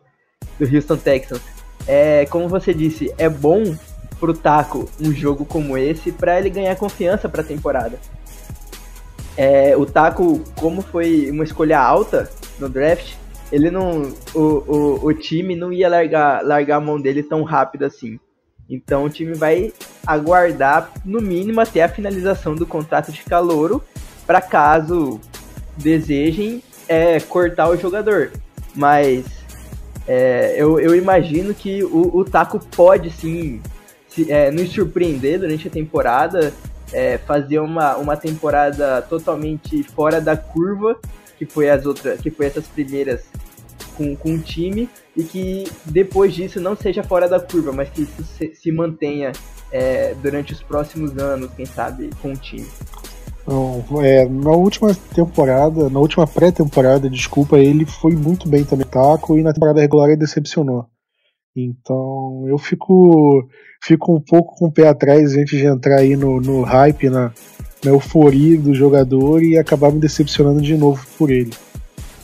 do 0.58 0.74
Houston 0.74 0.96
Texans. 0.96 1.40
É, 1.86 2.26
como 2.26 2.48
você 2.48 2.72
disse, 2.72 3.12
é 3.18 3.28
bom 3.28 3.76
pro 4.20 4.34
Taco 4.34 4.88
um 5.00 5.12
jogo 5.12 5.44
como 5.44 5.76
esse 5.76 6.12
para 6.12 6.38
ele 6.38 6.48
ganhar 6.48 6.76
confiança 6.76 7.28
para 7.28 7.40
a 7.40 7.44
temporada. 7.44 7.98
É, 9.36 9.76
o 9.76 9.84
Taco, 9.84 10.40
como 10.56 10.82
foi 10.82 11.30
uma 11.30 11.44
escolha 11.44 11.80
alta 11.80 12.30
no 12.58 12.68
draft, 12.68 13.14
ele 13.50 13.70
não, 13.70 14.12
o, 14.34 14.40
o, 14.40 15.06
o 15.06 15.14
time 15.14 15.56
não 15.56 15.72
ia 15.72 15.88
largar, 15.88 16.44
largar 16.44 16.76
a 16.76 16.80
mão 16.80 17.00
dele 17.00 17.22
tão 17.22 17.42
rápido 17.42 17.84
assim. 17.84 18.18
Então 18.68 19.04
o 19.04 19.10
time 19.10 19.34
vai 19.34 19.72
aguardar 20.06 20.90
no 21.04 21.20
mínimo 21.20 21.60
até 21.60 21.82
a 21.82 21.88
finalização 21.88 22.54
do 22.54 22.66
contrato 22.66 23.12
de 23.12 23.22
calouro 23.22 23.82
para 24.26 24.40
caso 24.40 25.20
desejem 25.76 26.62
é, 26.88 27.20
cortar 27.20 27.68
o 27.68 27.76
jogador. 27.76 28.30
Mas 28.74 29.24
é, 30.06 30.54
eu, 30.56 30.80
eu, 30.80 30.94
imagino 30.94 31.54
que 31.54 31.82
o, 31.84 32.16
o 32.16 32.24
Taco 32.24 32.58
pode 32.74 33.10
sim 33.10 33.60
se, 34.08 34.30
é, 34.30 34.50
nos 34.50 34.70
surpreender 34.70 35.38
durante 35.38 35.68
a 35.68 35.70
temporada, 35.70 36.52
é, 36.92 37.18
fazer 37.18 37.58
uma, 37.60 37.96
uma 37.96 38.16
temporada 38.16 39.02
totalmente 39.02 39.82
fora 39.82 40.20
da 40.20 40.36
curva, 40.36 40.98
que 41.38 41.46
foi 41.46 41.70
as 41.70 41.86
outras, 41.86 42.20
que 42.20 42.30
foi 42.30 42.46
essas 42.46 42.66
primeiras 42.66 43.24
com, 43.96 44.14
com 44.16 44.34
o 44.34 44.38
time, 44.38 44.88
e 45.16 45.22
que 45.22 45.64
depois 45.84 46.34
disso 46.34 46.60
não 46.60 46.76
seja 46.76 47.02
fora 47.02 47.28
da 47.28 47.38
curva, 47.38 47.72
mas 47.72 47.88
que 47.88 48.02
isso 48.02 48.24
se, 48.24 48.54
se 48.54 48.72
mantenha 48.72 49.32
é, 49.70 50.14
durante 50.22 50.52
os 50.52 50.62
próximos 50.62 51.16
anos, 51.16 51.50
quem 51.54 51.64
sabe, 51.64 52.10
com 52.20 52.32
o 52.32 52.36
time. 52.36 52.66
Não, 53.46 53.82
é, 54.02 54.28
na 54.28 54.52
última 54.52 54.94
temporada, 55.14 55.90
na 55.90 55.98
última 55.98 56.26
pré-temporada, 56.26 57.10
desculpa, 57.10 57.58
ele 57.58 57.84
foi 57.84 58.14
muito 58.14 58.48
bem 58.48 58.64
também, 58.64 58.86
taco, 58.86 59.36
e 59.36 59.42
na 59.42 59.52
temporada 59.52 59.80
regular 59.80 60.08
ele 60.08 60.16
decepcionou. 60.16 60.86
Então 61.54 62.44
eu 62.48 62.56
fico, 62.56 63.46
fico 63.82 64.14
um 64.14 64.20
pouco 64.20 64.54
com 64.56 64.66
o 64.66 64.72
pé 64.72 64.88
atrás 64.88 65.36
antes 65.36 65.58
de 65.58 65.66
entrar 65.66 65.98
aí 65.98 66.16
no, 66.16 66.40
no 66.40 66.62
hype, 66.62 67.10
na, 67.10 67.32
na 67.84 67.90
euforia 67.90 68.58
do 68.58 68.74
jogador 68.74 69.42
e 69.42 69.58
acabar 69.58 69.92
me 69.92 70.00
decepcionando 70.00 70.62
de 70.62 70.76
novo 70.76 71.04
por 71.18 71.30
ele. 71.30 71.50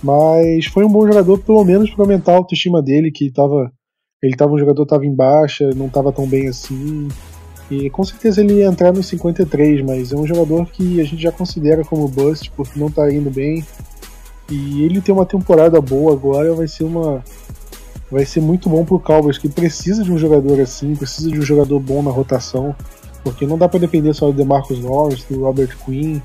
Mas 0.02 0.66
foi 0.66 0.84
um 0.84 0.88
bom 0.88 1.06
jogador, 1.06 1.38
pelo 1.38 1.64
menos 1.64 1.90
para 1.90 2.04
aumentar 2.04 2.32
a 2.32 2.36
autoestima 2.36 2.80
dele, 2.80 3.10
que 3.10 3.30
tava, 3.32 3.70
ele 4.22 4.36
tava 4.36 4.52
um 4.52 4.58
jogador 4.58 4.86
tava 4.86 5.04
em 5.04 5.14
baixa, 5.14 5.68
não 5.74 5.88
tava 5.88 6.12
tão 6.12 6.26
bem 6.26 6.48
assim. 6.48 7.08
E 7.70 7.90
com 7.90 8.02
certeza 8.02 8.40
ele 8.40 8.54
ia 8.54 8.66
entrar 8.66 8.92
nos 8.92 9.06
53, 9.06 9.84
mas 9.84 10.12
é 10.12 10.16
um 10.16 10.26
jogador 10.26 10.66
que 10.66 11.00
a 11.00 11.04
gente 11.04 11.22
já 11.22 11.30
considera 11.30 11.84
como 11.84 12.08
bust 12.08 12.50
porque 12.52 12.78
não 12.80 12.90
tá 12.90 13.12
indo 13.12 13.30
bem. 13.30 13.64
E 14.50 14.82
ele 14.82 15.00
ter 15.02 15.12
uma 15.12 15.26
temporada 15.26 15.80
boa 15.80 16.12
agora 16.12 16.54
vai 16.54 16.66
ser 16.66 16.84
uma 16.84 17.22
vai 18.10 18.24
ser 18.24 18.40
muito 18.40 18.70
bom 18.70 18.86
pro 18.86 18.98
Cowboys 18.98 19.36
que 19.36 19.50
precisa 19.50 20.02
de 20.02 20.10
um 20.10 20.16
jogador 20.16 20.58
assim, 20.60 20.96
precisa 20.96 21.30
de 21.30 21.38
um 21.38 21.42
jogador 21.42 21.78
bom 21.78 22.02
na 22.02 22.10
rotação, 22.10 22.74
porque 23.22 23.46
não 23.46 23.58
dá 23.58 23.68
para 23.68 23.80
depender 23.80 24.14
só 24.14 24.28
do 24.28 24.32
DeMarcus 24.32 24.80
Lawrence, 24.80 25.26
do 25.28 25.42
Robert 25.42 25.76
Quinn. 25.84 26.20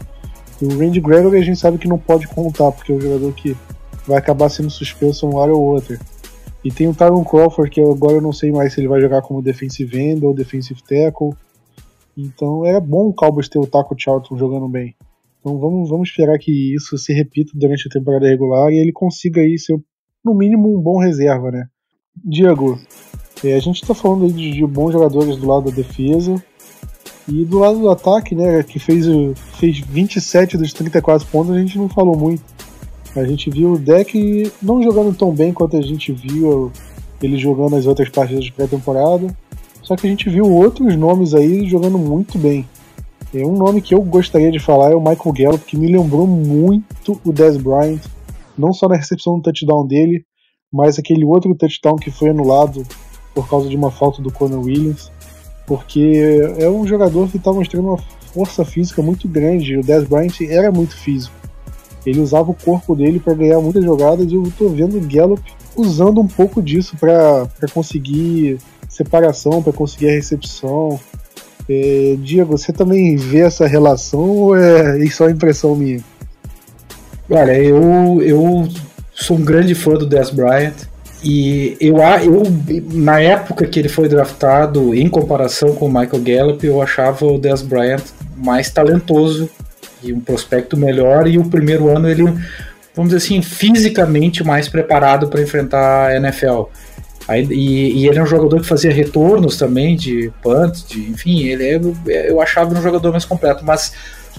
O 0.62 0.78
Randy 0.78 1.02
Gregory 1.02 1.38
a 1.38 1.44
gente 1.44 1.60
sabe 1.60 1.78
que 1.78 1.90
não 1.90 1.98
pode 1.98 2.26
contar, 2.28 2.72
porque 2.72 2.94
é 2.94 2.96
um 2.96 3.02
jogador 3.02 3.34
que 3.34 3.58
vai 4.08 4.18
acabar 4.18 4.48
sendo 4.48 4.70
suspenso 4.70 5.28
uma 5.28 5.40
hora 5.40 5.54
ou 5.54 5.62
outra. 5.62 6.00
E 6.64 6.72
tem 6.72 6.88
o 6.88 6.94
Tyron 6.94 7.24
Crawford, 7.24 7.70
que 7.70 7.82
agora 7.82 8.14
eu 8.14 8.22
não 8.22 8.32
sei 8.32 8.52
mais 8.52 8.74
se 8.74 8.80
ele 8.80 8.88
vai 8.88 9.02
jogar 9.02 9.22
como 9.22 9.42
defensive 9.42 10.00
end 10.00 10.26
ou 10.26 10.34
defensive 10.34 10.82
tackle. 10.82 11.34
Então 12.18 12.66
é 12.66 12.80
bom 12.80 13.10
o 13.10 13.14
Cowboys 13.14 13.50
ter 13.50 13.60
o 13.60 13.68
Taco 13.68 13.96
Charlton 13.98 14.38
jogando 14.38 14.68
bem. 14.68 14.96
Então 15.40 15.60
vamos, 15.60 15.90
vamos 15.90 16.10
esperar 16.10 16.40
que 16.40 16.74
isso 16.74 16.98
se 16.98 17.12
repita 17.12 17.52
durante 17.54 17.88
a 17.88 17.92
temporada 17.92 18.28
regular 18.28 18.72
e 18.72 18.78
ele 18.78 18.94
consiga 18.94 19.42
aí 19.42 19.60
ser, 19.60 19.78
no 20.24 20.34
mínimo, 20.34 20.74
um 20.74 20.82
bom 20.82 20.98
reserva, 20.98 21.52
né? 21.52 21.68
Diego, 22.16 22.80
é, 23.44 23.56
a 23.56 23.60
gente 23.60 23.82
está 23.82 23.94
falando 23.94 24.24
aí 24.24 24.32
de, 24.32 24.52
de, 24.52 24.66
bons 24.66 24.94
jogadores 24.94 25.36
do 25.36 25.48
lado 25.48 25.70
da 25.70 25.76
defesa 25.76 26.42
e 27.28 27.44
do 27.44 27.60
lado 27.60 27.80
do 27.80 27.90
ataque, 27.90 28.36
né, 28.36 28.64
que 28.64 28.80
fez, 28.80 29.06
fez 29.60 29.80
27 29.80 30.58
dos 30.58 30.72
34 30.72 31.28
pontos, 31.28 31.54
a 31.54 31.60
gente 31.60 31.78
não 31.78 31.90
falou 31.90 32.18
muito. 32.18 32.44
A 33.16 33.24
gente 33.24 33.50
viu 33.50 33.74
o 33.74 33.80
deck 33.80 34.52
não 34.62 34.82
jogando 34.82 35.16
tão 35.16 35.32
bem 35.32 35.54
quanto 35.54 35.78
a 35.78 35.82
gente 35.82 36.12
viu 36.12 36.72
ele 37.22 37.38
jogando 37.38 37.76
as 37.76 37.86
outras 37.86 38.10
partidas 38.10 38.44
de 38.44 38.52
pré-temporada. 38.52 39.28
Só 39.82 39.96
que 39.96 40.08
a 40.08 40.10
gente 40.10 40.30
viu 40.30 40.50
outros 40.50 40.96
nomes 40.96 41.34
aí 41.34 41.68
jogando 41.68 41.98
muito 41.98 42.38
bem. 42.38 42.68
E 43.34 43.44
um 43.44 43.56
nome 43.56 43.82
que 43.82 43.94
eu 43.94 44.02
gostaria 44.02 44.52
de 44.52 44.60
falar 44.60 44.92
é 44.92 44.96
o 44.96 45.00
Michael 45.00 45.34
Gallup, 45.34 45.66
que 45.66 45.78
me 45.78 45.88
lembrou 45.88 46.28
muito 46.28 47.20
o 47.26 47.32
Dez 47.32 47.58
Bryant, 47.58 48.02
não 48.58 48.72
só 48.72 48.88
na 48.88 48.96
recepção 48.96 49.38
do 49.38 49.42
touchdown 49.42 49.88
dele, 49.88 50.24
mas 50.72 50.98
aquele 50.98 51.26
outro 51.26 51.56
touchdown 51.56 51.96
que 51.96 52.12
foi 52.12 52.30
anulado 52.30 52.84
por 53.34 53.50
causa 53.50 53.68
de 53.68 53.76
uma 53.76 53.90
falta 53.92 54.22
do 54.22 54.32
Conor 54.32 54.64
Williams, 54.64 55.12
porque 55.66 56.54
é 56.60 56.70
um 56.70 56.86
jogador 56.86 57.28
que 57.30 57.38
está 57.38 57.52
mostrando 57.52 57.88
uma 57.88 57.98
força 58.34 58.64
física 58.64 59.02
muito 59.02 59.28
grande. 59.28 59.78
O 59.78 59.84
Dez 59.84 60.04
Bryant 60.04 60.42
era 60.42 60.72
muito 60.72 60.96
físico. 60.96 61.43
Ele 62.06 62.20
usava 62.20 62.52
o 62.52 62.56
corpo 62.56 62.96
dele 62.96 63.20
para 63.20 63.34
ganhar 63.34 63.60
muitas 63.60 63.84
jogadas 63.84 64.32
e 64.32 64.36
eu 64.36 64.52
tô 64.58 64.70
vendo 64.70 64.98
o 64.98 65.02
Gallup 65.02 65.42
usando 65.76 66.20
um 66.20 66.28
pouco 66.28 66.62
disso 66.62 66.96
para 66.98 67.48
conseguir 67.74 68.58
separação, 68.90 69.64
para 69.64 69.74
conseguir 69.74 70.10
a 70.10 70.12
recepção. 70.12 71.00
É, 71.68 72.16
Diego, 72.20 72.58
você 72.58 72.74
também 72.74 73.16
vê 73.16 73.40
essa 73.40 73.66
relação 73.66 74.20
ou 74.20 74.56
é 74.56 75.06
só 75.10 75.30
impressão 75.30 75.76
minha? 75.76 76.02
Olha, 77.30 77.58
eu, 77.58 78.22
eu 78.22 78.68
sou 79.14 79.38
um 79.38 79.42
grande 79.42 79.74
fã 79.74 79.94
do 79.94 80.06
Dez 80.06 80.30
Bryant 80.30 80.74
e 81.24 81.78
eu, 81.80 81.98
eu, 81.98 82.44
na 82.92 83.22
época 83.22 83.66
que 83.66 83.80
ele 83.80 83.88
foi 83.88 84.10
draftado, 84.10 84.94
em 84.94 85.08
comparação 85.08 85.74
com 85.74 85.86
o 85.86 85.88
Michael 85.88 86.22
Gallup, 86.22 86.68
eu 86.68 86.82
achava 86.82 87.26
o 87.26 87.40
Dez 87.40 87.62
Bryant 87.62 88.04
mais 88.36 88.70
talentoso 88.70 89.50
e 90.04 90.14
um 90.14 90.20
prospecto 90.20 90.78
melhor, 90.78 91.28
e 91.28 91.38
o 91.38 91.46
primeiro 91.46 91.90
ano 91.90 92.10
ele, 92.10 92.24
vamos 92.96 93.12
dizer 93.12 93.18
assim, 93.18 93.42
fisicamente 93.42 94.44
mais 94.44 94.68
preparado 94.68 95.28
para 95.28 95.42
enfrentar 95.42 96.08
a 96.08 96.16
NFL. 96.18 96.64
Aí, 97.28 97.46
e, 97.50 98.02
e, 98.02 98.08
ele 98.08 98.20
é 98.20 98.24
um 98.24 98.28
jogador 98.28 98.60
que 98.62 98.68
fazia 98.68 98.92
retornos 98.92 99.58
também 99.58 99.96
de 99.96 100.32
punts, 100.42 100.86
de, 100.86 101.00
enfim, 101.10 101.44
ele 101.44 101.64
é, 101.64 102.30
eu 102.30 102.42
achava 102.42 102.78
um 102.78 102.82
jogador 102.82 103.12
mais 103.12 103.24
completo, 103.24 103.64
mas 103.64 103.94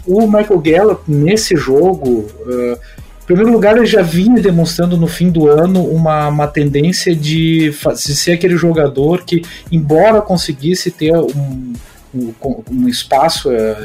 o 0.07 0.27
Michael 0.27 0.61
Gallup 0.61 1.03
nesse 1.11 1.57
jogo, 1.57 2.27
uh, 2.47 2.79
em 3.23 3.27
primeiro 3.27 3.51
lugar, 3.51 3.77
ele 3.77 3.87
já 3.87 4.03
vinha 4.03 4.41
demonstrando 4.41 4.99
no 4.99 5.07
fim 5.07 5.31
do 5.31 5.49
ano 5.49 5.83
uma, 5.83 6.29
uma 6.29 6.47
tendência 6.47 7.17
de, 7.17 7.71
de 7.71 8.15
ser 8.15 8.33
aquele 8.33 8.57
jogador 8.57 9.25
que, 9.25 9.43
embora 9.73 10.21
conseguisse 10.21 10.91
ter 10.91 11.17
um 11.17 11.73
um, 12.15 12.63
um 12.71 12.89
espaço, 12.89 13.51
é, 13.51 13.77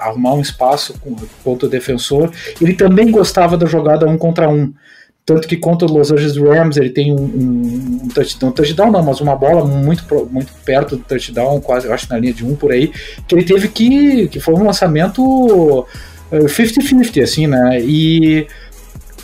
arrumar 0.00 0.34
um 0.34 0.40
espaço 0.40 0.94
contra 1.42 1.66
o 1.66 1.70
defensor. 1.70 2.30
Ele 2.60 2.74
também 2.74 3.10
gostava 3.10 3.56
da 3.56 3.66
jogada 3.66 4.06
um 4.06 4.18
contra 4.18 4.48
um. 4.48 4.72
Tanto 5.24 5.46
que 5.46 5.58
contra 5.58 5.86
o 5.86 5.92
Los 5.92 6.10
Angeles 6.10 6.36
Rams 6.38 6.78
ele 6.78 6.88
tem 6.88 7.12
um, 7.12 7.20
um, 7.20 8.00
um 8.04 8.08
touchdown, 8.08 8.50
touchdown 8.50 8.90
não, 8.90 9.02
mas 9.02 9.20
uma 9.20 9.36
bola 9.36 9.62
muito, 9.62 10.04
muito 10.30 10.50
perto 10.64 10.96
do 10.96 11.02
touchdown, 11.02 11.60
quase, 11.60 11.86
eu 11.86 11.92
acho 11.92 12.08
na 12.08 12.18
linha 12.18 12.32
de 12.32 12.46
um 12.46 12.56
por 12.56 12.72
aí, 12.72 12.90
que 13.26 13.34
ele 13.34 13.44
teve 13.44 13.68
que, 13.68 14.28
que 14.28 14.40
foi 14.40 14.54
um 14.54 14.64
lançamento 14.64 15.86
50-50, 16.32 17.18
é, 17.18 17.22
assim, 17.22 17.46
né? 17.46 17.78
E 17.82 18.46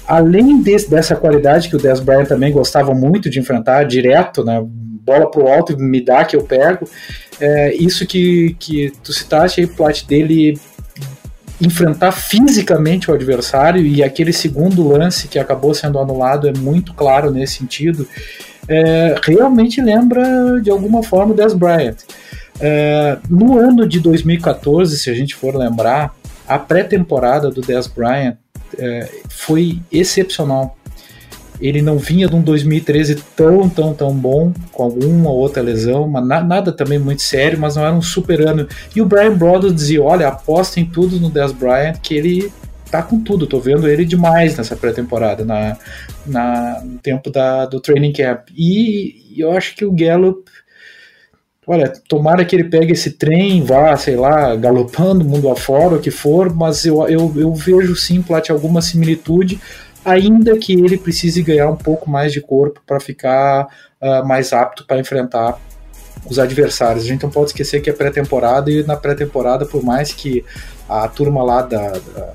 além 0.06 0.60
desse, 0.62 0.90
dessa 0.90 1.16
qualidade 1.16 1.68
que 1.68 1.76
o 1.76 1.78
Dez 1.78 2.00
Bryant 2.00 2.26
também 2.26 2.52
gostava 2.52 2.94
muito 2.94 3.30
de 3.30 3.38
enfrentar 3.38 3.84
direto, 3.84 4.44
né? 4.44 4.62
Bola 5.04 5.30
pro 5.30 5.48
alto 5.48 5.72
e 5.72 5.76
me 5.76 6.00
dá 6.00 6.24
que 6.24 6.34
eu 6.34 6.42
pego. 6.42 6.88
É, 7.40 7.74
isso 7.74 8.06
que, 8.06 8.56
que 8.58 8.92
tu 9.02 9.12
citaste 9.12 9.60
aí, 9.60 9.66
plot 9.66 10.06
dele 10.06 10.58
enfrentar 11.60 12.12
fisicamente 12.12 13.10
o 13.10 13.14
adversário 13.14 13.84
e 13.84 14.02
aquele 14.02 14.32
segundo 14.32 14.86
lance 14.88 15.28
que 15.28 15.38
acabou 15.38 15.74
sendo 15.74 15.98
anulado 15.98 16.48
é 16.48 16.52
muito 16.52 16.94
claro 16.94 17.30
nesse 17.30 17.58
sentido. 17.58 18.08
É, 18.68 19.14
realmente 19.22 19.80
lembra 19.80 20.60
de 20.62 20.70
alguma 20.70 21.02
forma 21.02 21.32
o 21.32 21.36
Dez 21.36 21.52
Bryant. 21.52 21.96
É, 22.60 23.18
no 23.28 23.58
ano 23.58 23.86
de 23.86 24.00
2014, 24.00 24.98
se 24.98 25.10
a 25.10 25.14
gente 25.14 25.34
for 25.34 25.54
lembrar, 25.54 26.14
a 26.46 26.58
pré-temporada 26.58 27.50
do 27.50 27.60
Dez 27.60 27.86
Bryant 27.86 28.36
é, 28.78 29.08
foi 29.28 29.80
excepcional 29.92 30.76
ele 31.66 31.80
não 31.80 31.96
vinha 31.96 32.28
de 32.28 32.36
um 32.36 32.42
2013 32.42 33.16
tão, 33.34 33.70
tão, 33.70 33.94
tão 33.94 34.14
bom, 34.14 34.52
com 34.70 34.82
alguma 34.82 35.30
outra 35.30 35.62
lesão, 35.62 36.06
mas 36.06 36.26
na, 36.26 36.44
nada 36.44 36.70
também 36.70 36.98
muito 36.98 37.22
sério, 37.22 37.58
mas 37.58 37.76
não 37.76 37.86
era 37.86 37.94
um 37.94 38.02
super 38.02 38.42
ano. 38.42 38.68
E 38.94 39.00
o 39.00 39.06
Brian 39.06 39.34
Brothers 39.34 39.74
dizia: 39.74 40.02
olha, 40.02 40.28
apostem 40.28 40.84
tudo 40.84 41.18
no 41.18 41.30
Dez 41.30 41.52
Bryant, 41.52 41.94
que 42.02 42.14
ele 42.14 42.52
tá 42.90 43.02
com 43.02 43.18
tudo, 43.18 43.46
tô 43.46 43.58
vendo 43.58 43.88
ele 43.88 44.04
demais 44.04 44.56
nessa 44.58 44.76
pré-temporada, 44.76 45.42
na, 45.42 45.76
na, 46.26 46.82
no 46.84 46.98
tempo 46.98 47.30
da, 47.30 47.64
do 47.64 47.80
training 47.80 48.12
camp. 48.12 48.50
E, 48.54 49.34
e 49.34 49.40
eu 49.40 49.50
acho 49.52 49.74
que 49.74 49.86
o 49.86 49.90
Gallup 49.90 50.44
olha, 51.66 51.90
tomara 52.06 52.44
que 52.44 52.54
ele 52.54 52.64
pegue 52.64 52.92
esse 52.92 53.12
trem, 53.12 53.62
vá, 53.62 53.96
sei 53.96 54.16
lá, 54.16 54.54
galopando 54.54 55.24
mundo 55.24 55.48
afora, 55.50 55.94
o 55.94 55.98
que 55.98 56.10
for, 56.10 56.54
mas 56.54 56.84
eu, 56.84 57.08
eu, 57.08 57.32
eu 57.36 57.54
vejo 57.54 57.96
sim, 57.96 58.20
Plat, 58.20 58.50
alguma 58.50 58.82
similitude, 58.82 59.58
ainda 60.04 60.56
que 60.58 60.72
ele 60.72 60.98
precise 60.98 61.42
ganhar 61.42 61.70
um 61.70 61.76
pouco 61.76 62.10
mais 62.10 62.32
de 62.32 62.40
corpo 62.40 62.80
para 62.86 63.00
ficar 63.00 63.66
uh, 64.00 64.26
mais 64.26 64.52
apto 64.52 64.86
para 64.86 64.98
enfrentar 64.98 65.58
os 66.26 66.38
adversários. 66.38 67.04
A 67.04 67.08
gente 67.08 67.22
não 67.22 67.30
pode 67.30 67.50
esquecer 67.50 67.80
que 67.80 67.90
é 67.90 67.92
pré-temporada 67.92 68.70
e 68.70 68.82
na 68.84 68.96
pré-temporada, 68.96 69.64
por 69.66 69.82
mais 69.82 70.12
que 70.12 70.44
a 70.88 71.08
turma 71.08 71.42
lá 71.42 71.62
da, 71.62 71.90
da, 71.90 72.32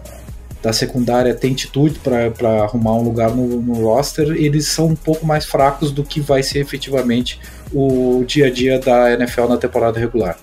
da 0.61 0.73
secundária 0.73 1.33
tem 1.33 1.53
atitude 1.53 1.99
para 1.99 2.63
arrumar 2.63 2.95
um 2.95 3.03
lugar 3.03 3.31
no, 3.31 3.61
no, 3.61 3.85
roster, 3.85 4.29
eles 4.31 4.67
são 4.67 4.87
um 4.87 4.95
pouco 4.95 5.25
mais 5.25 5.45
fracos 5.45 5.91
do 5.91 6.03
que 6.03 6.19
vai 6.19 6.43
ser 6.43 6.59
efetivamente 6.59 7.39
o 7.73 8.23
dia 8.25 8.47
a 8.47 8.51
dia 8.51 8.79
da 8.79 9.13
NFL 9.13 9.47
na 9.47 9.57
temporada 9.57 9.99
regular. 9.99 10.37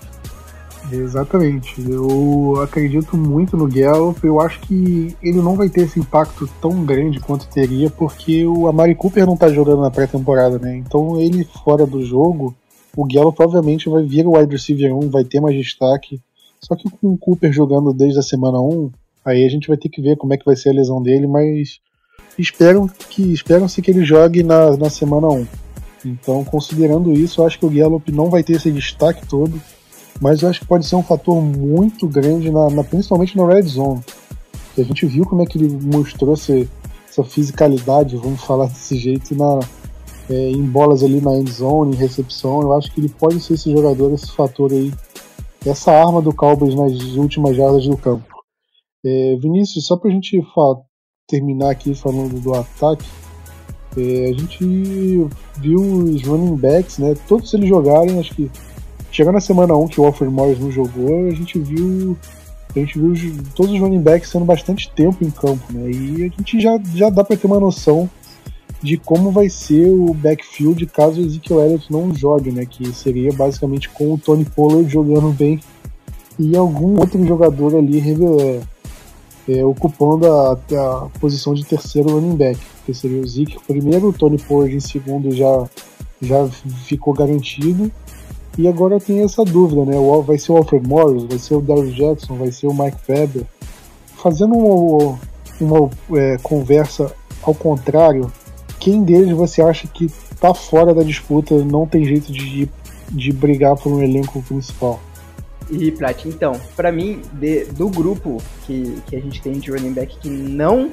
Exatamente. 0.91 1.75
Eu 1.89 2.61
acredito 2.61 3.17
muito 3.17 3.57
no 3.57 3.67
Gallup. 3.67 4.25
Eu 4.25 4.39
acho 4.39 4.59
que 4.61 5.15
ele 5.21 5.41
não 5.41 5.55
vai 5.55 5.69
ter 5.69 5.81
esse 5.81 5.99
impacto 5.99 6.49
tão 6.61 6.85
grande 6.85 7.19
quanto 7.19 7.47
teria, 7.47 7.89
porque 7.89 8.45
o 8.45 8.67
Amari 8.67 8.95
Cooper 8.95 9.25
não 9.25 9.35
tá 9.35 9.49
jogando 9.49 9.81
na 9.81 9.91
pré-temporada, 9.91 10.57
né? 10.57 10.77
Então 10.77 11.19
ele 11.19 11.43
fora 11.43 11.85
do 11.85 12.03
jogo, 12.03 12.55
o 12.95 13.05
Gallup 13.05 13.35
provavelmente 13.35 13.89
vai 13.89 14.03
vir 14.03 14.25
o 14.25 14.37
wide 14.37 14.51
receiver 14.51 14.95
1, 14.95 15.09
vai 15.09 15.23
ter 15.23 15.39
mais 15.39 15.55
destaque. 15.55 16.21
Só 16.59 16.75
que 16.75 16.89
com 16.89 17.13
o 17.13 17.17
Cooper 17.17 17.51
jogando 17.51 17.93
desde 17.93 18.19
a 18.19 18.23
semana 18.23 18.59
1, 18.59 18.89
aí 19.23 19.45
a 19.45 19.49
gente 19.49 19.67
vai 19.67 19.77
ter 19.77 19.89
que 19.89 20.01
ver 20.01 20.17
como 20.17 20.33
é 20.33 20.37
que 20.37 20.45
vai 20.45 20.55
ser 20.55 20.69
a 20.69 20.73
lesão 20.73 21.01
dele, 21.01 21.27
mas 21.27 21.79
esperam 22.37 22.87
que 22.87 23.33
esperam-se 23.33 23.81
que 23.81 23.91
ele 23.91 24.03
jogue 24.03 24.41
na, 24.41 24.75
na 24.77 24.89
semana 24.89 25.27
1. 25.27 25.47
Então, 26.05 26.43
considerando 26.43 27.13
isso, 27.13 27.41
eu 27.41 27.45
acho 27.45 27.59
que 27.59 27.65
o 27.65 27.69
Gallup 27.69 28.11
não 28.11 28.29
vai 28.29 28.43
ter 28.43 28.53
esse 28.53 28.71
destaque 28.71 29.27
todo, 29.27 29.61
mas 30.21 30.41
eu 30.41 30.49
acho 30.49 30.61
que 30.61 30.67
pode 30.67 30.85
ser 30.85 30.95
um 30.95 31.03
fator 31.03 31.41
muito 31.41 32.07
grande, 32.07 32.49
na, 32.49 32.69
na 32.69 32.83
principalmente 32.83 33.37
no 33.37 33.45
Red 33.45 33.63
Zone. 33.63 34.03
a 34.77 34.81
gente 34.81 35.05
viu 35.05 35.25
como 35.25 35.41
é 35.41 35.45
que 35.45 35.57
ele 35.57 35.69
mostrou 35.69 36.33
essa, 36.33 36.53
essa 37.07 37.23
fisicalidade, 37.23 38.17
vamos 38.17 38.43
falar 38.43 38.67
desse 38.69 38.97
jeito, 38.97 39.35
na, 39.35 39.59
é, 40.29 40.49
em 40.51 40.63
bolas 40.63 41.03
ali 41.03 41.21
na 41.21 41.35
end 41.35 41.51
zone, 41.51 41.95
em 41.95 41.99
recepção. 41.99 42.61
Eu 42.61 42.73
acho 42.73 42.91
que 42.91 42.99
ele 42.99 43.09
pode 43.09 43.39
ser 43.39 43.53
esse 43.53 43.71
jogador, 43.71 44.13
esse 44.13 44.31
fator 44.31 44.71
aí, 44.71 44.93
essa 45.65 45.91
arma 45.91 46.21
do 46.21 46.33
Cowboys 46.33 46.75
nas 46.75 46.93
últimas 47.15 47.55
jardas 47.55 47.85
do 47.85 47.97
campo. 47.97 48.25
É, 49.05 49.35
Vinícius, 49.37 49.85
só 49.85 49.95
pra 49.95 50.11
gente 50.11 50.41
terminar 51.27 51.71
aqui 51.71 51.93
falando 51.93 52.41
do 52.41 52.53
ataque, 52.53 53.05
é, 53.95 54.29
a 54.29 54.33
gente 54.33 55.27
viu 55.57 55.79
os 55.79 56.23
running 56.23 56.55
backs, 56.55 56.97
né? 56.97 57.15
Todos 57.27 57.53
eles 57.53 57.69
jogarem, 57.69 58.19
acho 58.19 58.33
que 58.35 58.51
chegando 59.17 59.33
na 59.33 59.41
semana 59.41 59.75
1 59.75 59.87
que 59.87 59.99
o 59.99 60.05
Alfred 60.05 60.31
Morris 60.31 60.59
não 60.59 60.69
jogou, 60.69 61.27
a 61.27 61.31
gente 61.31 61.57
viu 61.57 62.15
a 62.75 62.79
gente 62.79 62.99
viu 62.99 63.43
todos 63.55 63.73
os 63.73 63.79
running 63.79 64.01
backs 64.01 64.29
sendo 64.29 64.45
bastante 64.45 64.91
tempo 64.91 65.25
em 65.25 65.31
campo, 65.31 65.73
né? 65.73 65.89
E 65.89 66.25
a 66.25 66.27
gente 66.27 66.59
já, 66.59 66.79
já 66.93 67.09
dá 67.09 67.23
para 67.23 67.35
ter 67.35 67.47
uma 67.47 67.59
noção 67.59 68.07
de 68.79 68.95
como 68.95 69.31
vai 69.31 69.49
ser 69.49 69.89
o 69.89 70.13
backfield 70.13 70.85
caso 70.85 71.19
o 71.19 71.25
Ezekiel 71.25 71.61
Elliott 71.61 71.91
não 71.91 72.13
jogue, 72.13 72.51
né? 72.51 72.67
Que 72.67 72.93
seria 72.93 73.33
basicamente 73.33 73.89
com 73.89 74.13
o 74.13 74.19
Tony 74.19 74.45
Pollard 74.45 74.87
jogando 74.87 75.33
bem 75.33 75.59
e 76.37 76.55
algum 76.55 76.99
outro 76.99 77.25
jogador 77.25 77.75
ali 77.75 77.99
é, 79.49 79.65
ocupando 79.65 80.31
a, 80.31 80.51
a, 80.51 81.09
posição 81.19 81.55
de 81.55 81.65
terceiro 81.65 82.11
running 82.11 82.35
back, 82.35 82.59
que 82.85 82.93
seria 82.93 83.19
o 83.19 83.27
Zeke 83.27 83.57
primeiro, 83.65 84.09
o 84.09 84.13
Tony 84.13 84.37
Pollard 84.37 84.75
em 84.75 84.79
segundo 84.79 85.31
já, 85.31 85.67
já 86.21 86.47
ficou 86.85 87.15
garantido. 87.15 87.91
E 88.57 88.67
agora 88.67 88.99
tem 88.99 89.23
essa 89.23 89.43
dúvida, 89.43 89.85
né? 89.85 89.95
Vai 90.25 90.37
ser 90.37 90.51
o 90.51 90.57
Alfred 90.57 90.87
Morris, 90.87 91.23
vai 91.25 91.37
ser 91.37 91.55
o 91.55 91.61
Darius 91.61 91.95
Jackson, 91.95 92.35
vai 92.35 92.51
ser 92.51 92.67
o 92.67 92.73
Mike 92.73 92.97
Weber. 93.07 93.43
Fazendo 94.15 94.55
uma, 94.55 95.19
uma 95.61 95.89
é, 96.17 96.37
conversa 96.41 97.13
ao 97.43 97.53
contrário, 97.53 98.31
quem 98.79 99.03
deles 99.03 99.31
você 99.31 99.61
acha 99.61 99.87
que 99.87 100.11
tá 100.39 100.53
fora 100.53 100.93
da 100.93 101.03
disputa, 101.03 101.55
não 101.63 101.85
tem 101.85 102.03
jeito 102.03 102.31
de, 102.31 102.67
de 103.09 103.31
brigar 103.31 103.75
por 103.75 103.91
um 103.91 104.01
elenco 104.01 104.41
principal? 104.41 104.99
E 105.69 105.91
Plat, 105.91 106.25
então, 106.25 106.59
para 106.75 106.91
mim, 106.91 107.21
de, 107.33 107.65
do 107.65 107.89
grupo 107.89 108.37
que, 108.65 109.01
que 109.05 109.15
a 109.15 109.19
gente 109.19 109.41
tem 109.41 109.53
de 109.53 109.69
running 109.69 109.93
back 109.93 110.17
que 110.17 110.29
não 110.29 110.91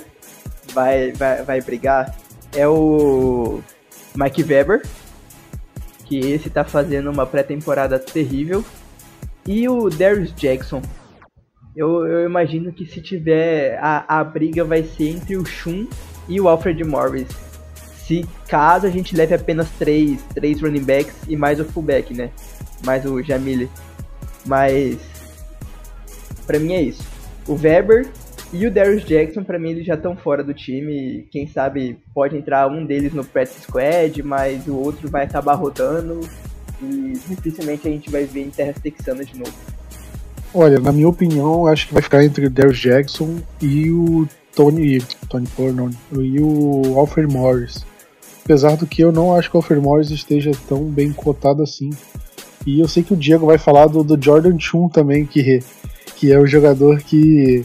vai, 0.75 1.13
vai, 1.13 1.43
vai 1.43 1.61
brigar 1.61 2.15
é 2.57 2.67
o 2.69 3.61
Mike 4.15 4.43
Weber, 4.43 4.83
que 6.05 6.19
esse 6.19 6.51
tá 6.51 6.65
fazendo 6.65 7.11
uma 7.11 7.27
pré-temporada 7.27 7.99
terrível, 7.99 8.65
e 9.47 9.69
o 9.69 9.89
Darius 9.89 10.33
Jackson. 10.35 10.83
Eu, 11.77 12.07
eu 12.07 12.25
imagino 12.25 12.73
que 12.73 12.87
se 12.87 13.03
tiver 13.03 13.79
a, 13.81 14.21
a 14.21 14.25
briga 14.25 14.65
vai 14.65 14.85
ser 14.85 15.09
entre 15.09 15.37
o 15.37 15.45
Shun 15.45 15.87
e 16.29 16.41
o 16.41 16.49
Alfred 16.49 16.85
Morris 16.85 17.29
se 18.07 18.27
caso 18.49 18.87
a 18.87 18.91
gente 18.91 19.17
leve 19.17 19.35
apenas 19.35 19.69
três, 19.79 20.23
três 20.35 20.61
running 20.61 20.85
backs 20.85 21.15
e 21.27 21.37
mais 21.37 21.59
o 21.59 21.65
fullback, 21.65 22.13
né? 22.13 22.31
Mais 22.85 23.07
o 23.07 23.23
Jamile. 23.23 23.71
Mas 24.45 24.99
para 26.47 26.59
mim 26.59 26.75
é 26.75 26.83
isso. 26.83 27.03
O 27.49 27.55
Weber 27.55 28.07
e 28.55 28.67
o 28.67 28.71
Darius 28.71 29.05
Jackson, 29.05 29.43
para 29.43 29.59
mim, 29.59 29.71
eles 29.71 29.85
já 29.85 29.95
estão 29.95 30.17
fora 30.17 30.45
do 30.45 30.55
time. 30.55 31.27
Quem 31.33 31.45
sabe 31.49 31.99
pode 32.15 32.37
entrar 32.37 32.69
um 32.69 32.87
deles 32.87 33.13
no 33.13 33.25
practice 33.25 33.63
squad, 33.63 34.23
mas 34.23 34.69
o 34.69 34.77
outro 34.77 35.09
vai 35.09 35.25
acabar 35.25 35.55
rodando 35.55 36.21
e 36.81 37.15
dificilmente 37.29 37.89
a 37.89 37.91
gente 37.91 38.09
vai 38.09 38.25
ver 38.25 38.43
em 38.43 38.51
terras 38.51 38.77
texanas 38.79 39.27
de 39.27 39.37
novo. 39.39 39.53
Olha, 40.55 40.79
na 40.79 40.93
minha 40.93 41.09
opinião, 41.09 41.67
acho 41.67 41.89
que 41.89 41.95
vai 41.95 42.03
ficar 42.03 42.23
entre 42.23 42.47
o 42.47 42.51
Darius 42.51 42.79
Jackson 42.79 43.39
e 43.61 43.91
o 43.91 44.29
Tony, 44.55 45.01
Tony 45.29 45.49
Pornon 45.49 45.91
e 46.13 46.41
o 46.41 46.97
Alfred 46.97 47.33
Morris. 47.33 47.85
Apesar 48.45 48.77
do 48.77 48.87
que 48.87 49.03
eu 49.03 49.11
não 49.11 49.35
acho 49.35 49.51
que 49.51 49.57
o 49.57 49.59
Alfred 49.59 49.83
Morris 49.83 50.11
esteja 50.11 50.53
tão 50.69 50.85
bem 50.85 51.13
cotado 51.13 51.61
assim. 51.61 51.91
E 52.65 52.79
eu 52.79 52.87
sei 52.87 53.03
que 53.03 53.15
o 53.15 53.17
Diego 53.17 53.47
vai 53.47 53.59
falar 53.59 53.89
do, 53.89 54.05
do 54.05 54.23
Jordan 54.23 54.57
Chun 54.61 54.89
também, 54.89 55.27
que, 55.27 55.61
que 56.15 56.33
é 56.33 56.39
o 56.39 56.47
jogador 56.47 57.01
que, 57.01 57.65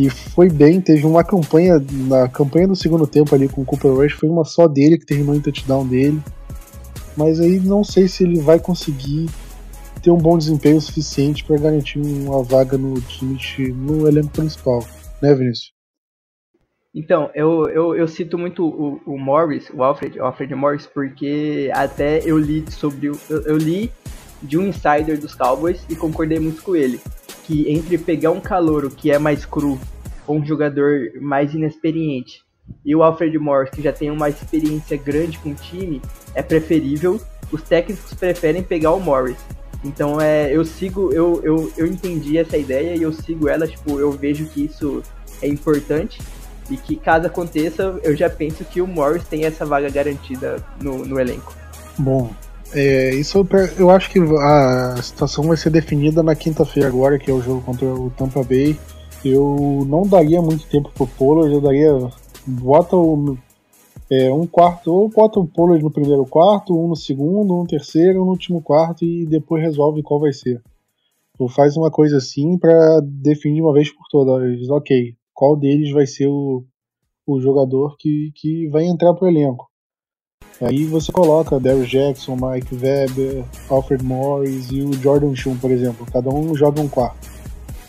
que 0.00 0.08
foi 0.08 0.48
bem, 0.48 0.80
teve 0.80 1.04
uma 1.04 1.22
campanha, 1.22 1.74
na 2.08 2.26
campanha 2.26 2.66
do 2.66 2.74
segundo 2.74 3.06
tempo 3.06 3.34
ali 3.34 3.46
com 3.46 3.60
o 3.60 3.64
Cooper 3.66 3.92
Rush, 3.92 4.14
foi 4.14 4.30
uma 4.30 4.46
só 4.46 4.66
dele 4.66 4.96
que 4.96 5.04
terminou 5.04 5.34
em 5.34 5.40
touchdown 5.40 5.86
dele. 5.86 6.18
Mas 7.14 7.38
aí 7.38 7.60
não 7.60 7.84
sei 7.84 8.08
se 8.08 8.24
ele 8.24 8.40
vai 8.40 8.58
conseguir 8.58 9.28
ter 10.02 10.10
um 10.10 10.16
bom 10.16 10.38
desempenho 10.38 10.80
suficiente 10.80 11.44
para 11.44 11.58
garantir 11.58 11.98
uma 11.98 12.42
vaga 12.42 12.78
no 12.78 12.98
time, 13.02 13.38
no 13.72 14.08
elenco 14.08 14.30
principal, 14.30 14.82
né, 15.20 15.34
Vinícius? 15.34 15.74
Então, 16.94 17.30
eu, 17.34 17.68
eu, 17.68 17.94
eu 17.94 18.08
cito 18.08 18.38
muito 18.38 18.64
o, 18.64 19.02
o 19.04 19.18
Morris, 19.18 19.68
o 19.68 19.82
Alfred, 19.82 20.18
o 20.18 20.24
Alfred 20.24 20.54
Morris, 20.54 20.86
porque 20.86 21.70
até 21.74 22.20
eu 22.24 22.38
li 22.38 22.64
sobre 22.70 23.10
o, 23.10 23.20
eu, 23.28 23.42
eu 23.42 23.56
li 23.58 23.92
de 24.42 24.58
um 24.58 24.66
insider 24.66 25.18
dos 25.18 25.34
Cowboys 25.34 25.84
e 25.88 25.96
concordei 25.96 26.38
muito 26.38 26.62
com 26.62 26.74
ele. 26.74 27.00
Que 27.44 27.70
entre 27.70 27.98
pegar 27.98 28.30
um 28.30 28.40
calouro 28.40 28.90
que 28.90 29.10
é 29.10 29.18
mais 29.18 29.44
cru 29.44 29.78
ou 30.26 30.36
um 30.36 30.44
jogador 30.44 31.12
mais 31.20 31.54
inexperiente 31.54 32.44
e 32.84 32.94
o 32.94 33.02
Alfred 33.02 33.36
Morris, 33.38 33.70
que 33.70 33.82
já 33.82 33.92
tem 33.92 34.10
uma 34.10 34.28
experiência 34.28 34.96
grande 34.96 35.38
com 35.38 35.50
o 35.50 35.54
time, 35.54 36.00
é 36.34 36.42
preferível. 36.42 37.20
Os 37.50 37.62
técnicos 37.62 38.14
preferem 38.14 38.62
pegar 38.62 38.92
o 38.92 39.00
Morris. 39.00 39.36
Então 39.84 40.20
é, 40.20 40.54
eu 40.54 40.64
sigo, 40.64 41.12
eu, 41.12 41.40
eu, 41.42 41.72
eu 41.76 41.86
entendi 41.86 42.38
essa 42.38 42.56
ideia 42.56 42.94
e 42.96 43.02
eu 43.02 43.12
sigo 43.12 43.48
ela, 43.48 43.66
tipo, 43.66 43.98
eu 43.98 44.12
vejo 44.12 44.46
que 44.46 44.66
isso 44.66 45.02
é 45.42 45.48
importante 45.48 46.20
e 46.70 46.76
que 46.76 46.96
caso 46.96 47.26
aconteça, 47.26 47.98
eu 48.02 48.14
já 48.14 48.28
penso 48.28 48.64
que 48.64 48.80
o 48.80 48.86
Morris 48.86 49.24
tem 49.24 49.44
essa 49.44 49.64
vaga 49.64 49.90
garantida 49.90 50.64
no, 50.80 51.04
no 51.04 51.18
elenco. 51.18 51.54
Bom, 51.98 52.30
é, 52.72 53.14
isso 53.14 53.46
eu 53.78 53.90
acho 53.90 54.10
que 54.10 54.18
a 54.18 54.96
situação 55.02 55.44
vai 55.44 55.56
ser 55.56 55.70
definida 55.70 56.22
na 56.22 56.36
quinta-feira 56.36 56.88
agora, 56.88 57.18
que 57.18 57.30
é 57.30 57.34
o 57.34 57.42
jogo 57.42 57.62
contra 57.62 57.86
o 57.86 58.10
Tampa 58.10 58.42
Bay. 58.42 58.78
Eu 59.24 59.84
não 59.86 60.02
daria 60.02 60.40
muito 60.40 60.66
tempo 60.66 60.90
pro 60.94 61.06
Pollard, 61.06 61.52
eu 61.52 61.60
daria. 61.60 61.92
Bota 62.46 62.96
é, 64.10 64.32
um 64.32 64.46
quarto, 64.46 64.92
ou 64.92 65.08
bota 65.08 65.38
o 65.38 65.46
Pollard 65.46 65.82
no 65.82 65.90
primeiro 65.90 66.24
quarto, 66.24 66.76
um 66.78 66.88
no 66.88 66.96
segundo, 66.96 67.54
um 67.54 67.60
no 67.60 67.66
terceiro, 67.66 68.22
um 68.22 68.24
no 68.24 68.30
último 68.30 68.62
quarto 68.62 69.04
e 69.04 69.26
depois 69.26 69.62
resolve 69.62 70.02
qual 70.02 70.20
vai 70.20 70.32
ser. 70.32 70.62
Ou 71.38 71.48
faz 71.48 71.76
uma 71.76 71.90
coisa 71.90 72.18
assim 72.18 72.58
para 72.58 73.00
definir 73.00 73.62
uma 73.62 73.72
vez 73.72 73.90
por 73.90 74.06
todas. 74.10 74.68
Ok, 74.68 75.14
qual 75.32 75.56
deles 75.56 75.92
vai 75.92 76.06
ser 76.06 76.26
o, 76.26 76.64
o 77.26 77.40
jogador 77.40 77.96
que, 77.98 78.32
que 78.34 78.68
vai 78.68 78.84
entrar 78.84 79.14
pro 79.14 79.28
elenco. 79.28 79.69
Aí 80.60 80.84
você 80.84 81.10
coloca 81.10 81.58
Darius 81.58 81.88
Jackson, 81.88 82.36
Mike 82.36 82.74
Weber, 82.74 83.44
Alfred 83.68 84.04
Morris 84.04 84.70
e 84.70 84.82
o 84.82 84.92
Jordan 84.92 85.34
Shum, 85.34 85.56
por 85.56 85.70
exemplo. 85.70 86.06
Cada 86.12 86.28
um 86.28 86.54
joga 86.54 86.80
um 86.80 86.88
quarto. 86.88 87.28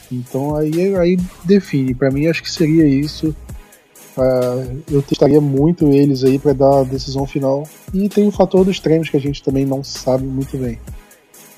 Então 0.10 0.56
aí, 0.56 0.96
aí 0.96 1.18
define. 1.44 1.94
Para 1.94 2.10
mim 2.10 2.28
acho 2.28 2.42
que 2.42 2.52
seria 2.52 2.88
isso. 2.88 3.36
Uh, 4.18 4.82
eu 4.90 5.02
testaria 5.02 5.40
muito 5.40 5.88
eles 5.88 6.24
aí 6.24 6.40
para 6.40 6.54
dar 6.54 6.80
a 6.80 6.84
decisão 6.84 7.26
final. 7.26 7.68
E 7.94 8.08
tem 8.08 8.28
o 8.28 8.32
fator 8.32 8.64
dos 8.64 8.80
treinos 8.80 9.10
que 9.10 9.18
a 9.18 9.22
gente 9.22 9.44
também 9.44 9.66
não 9.66 9.84
sabe 9.84 10.26
muito 10.26 10.58
bem. 10.58 10.80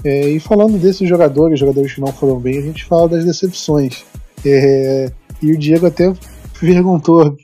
É, 0.04 0.28
e 0.28 0.40
falando 0.40 0.78
desses 0.78 1.08
jogadores, 1.08 1.60
jogadores 1.60 1.94
que 1.94 2.02
não 2.02 2.12
foram 2.12 2.40
bem, 2.40 2.58
a 2.58 2.62
gente 2.62 2.86
fala 2.86 3.08
das 3.08 3.24
decepções. 3.24 4.04
É, 4.46 5.12
e 5.42 5.52
o 5.52 5.58
Diego 5.58 5.86
até 5.86 6.12
perguntou 6.60 7.38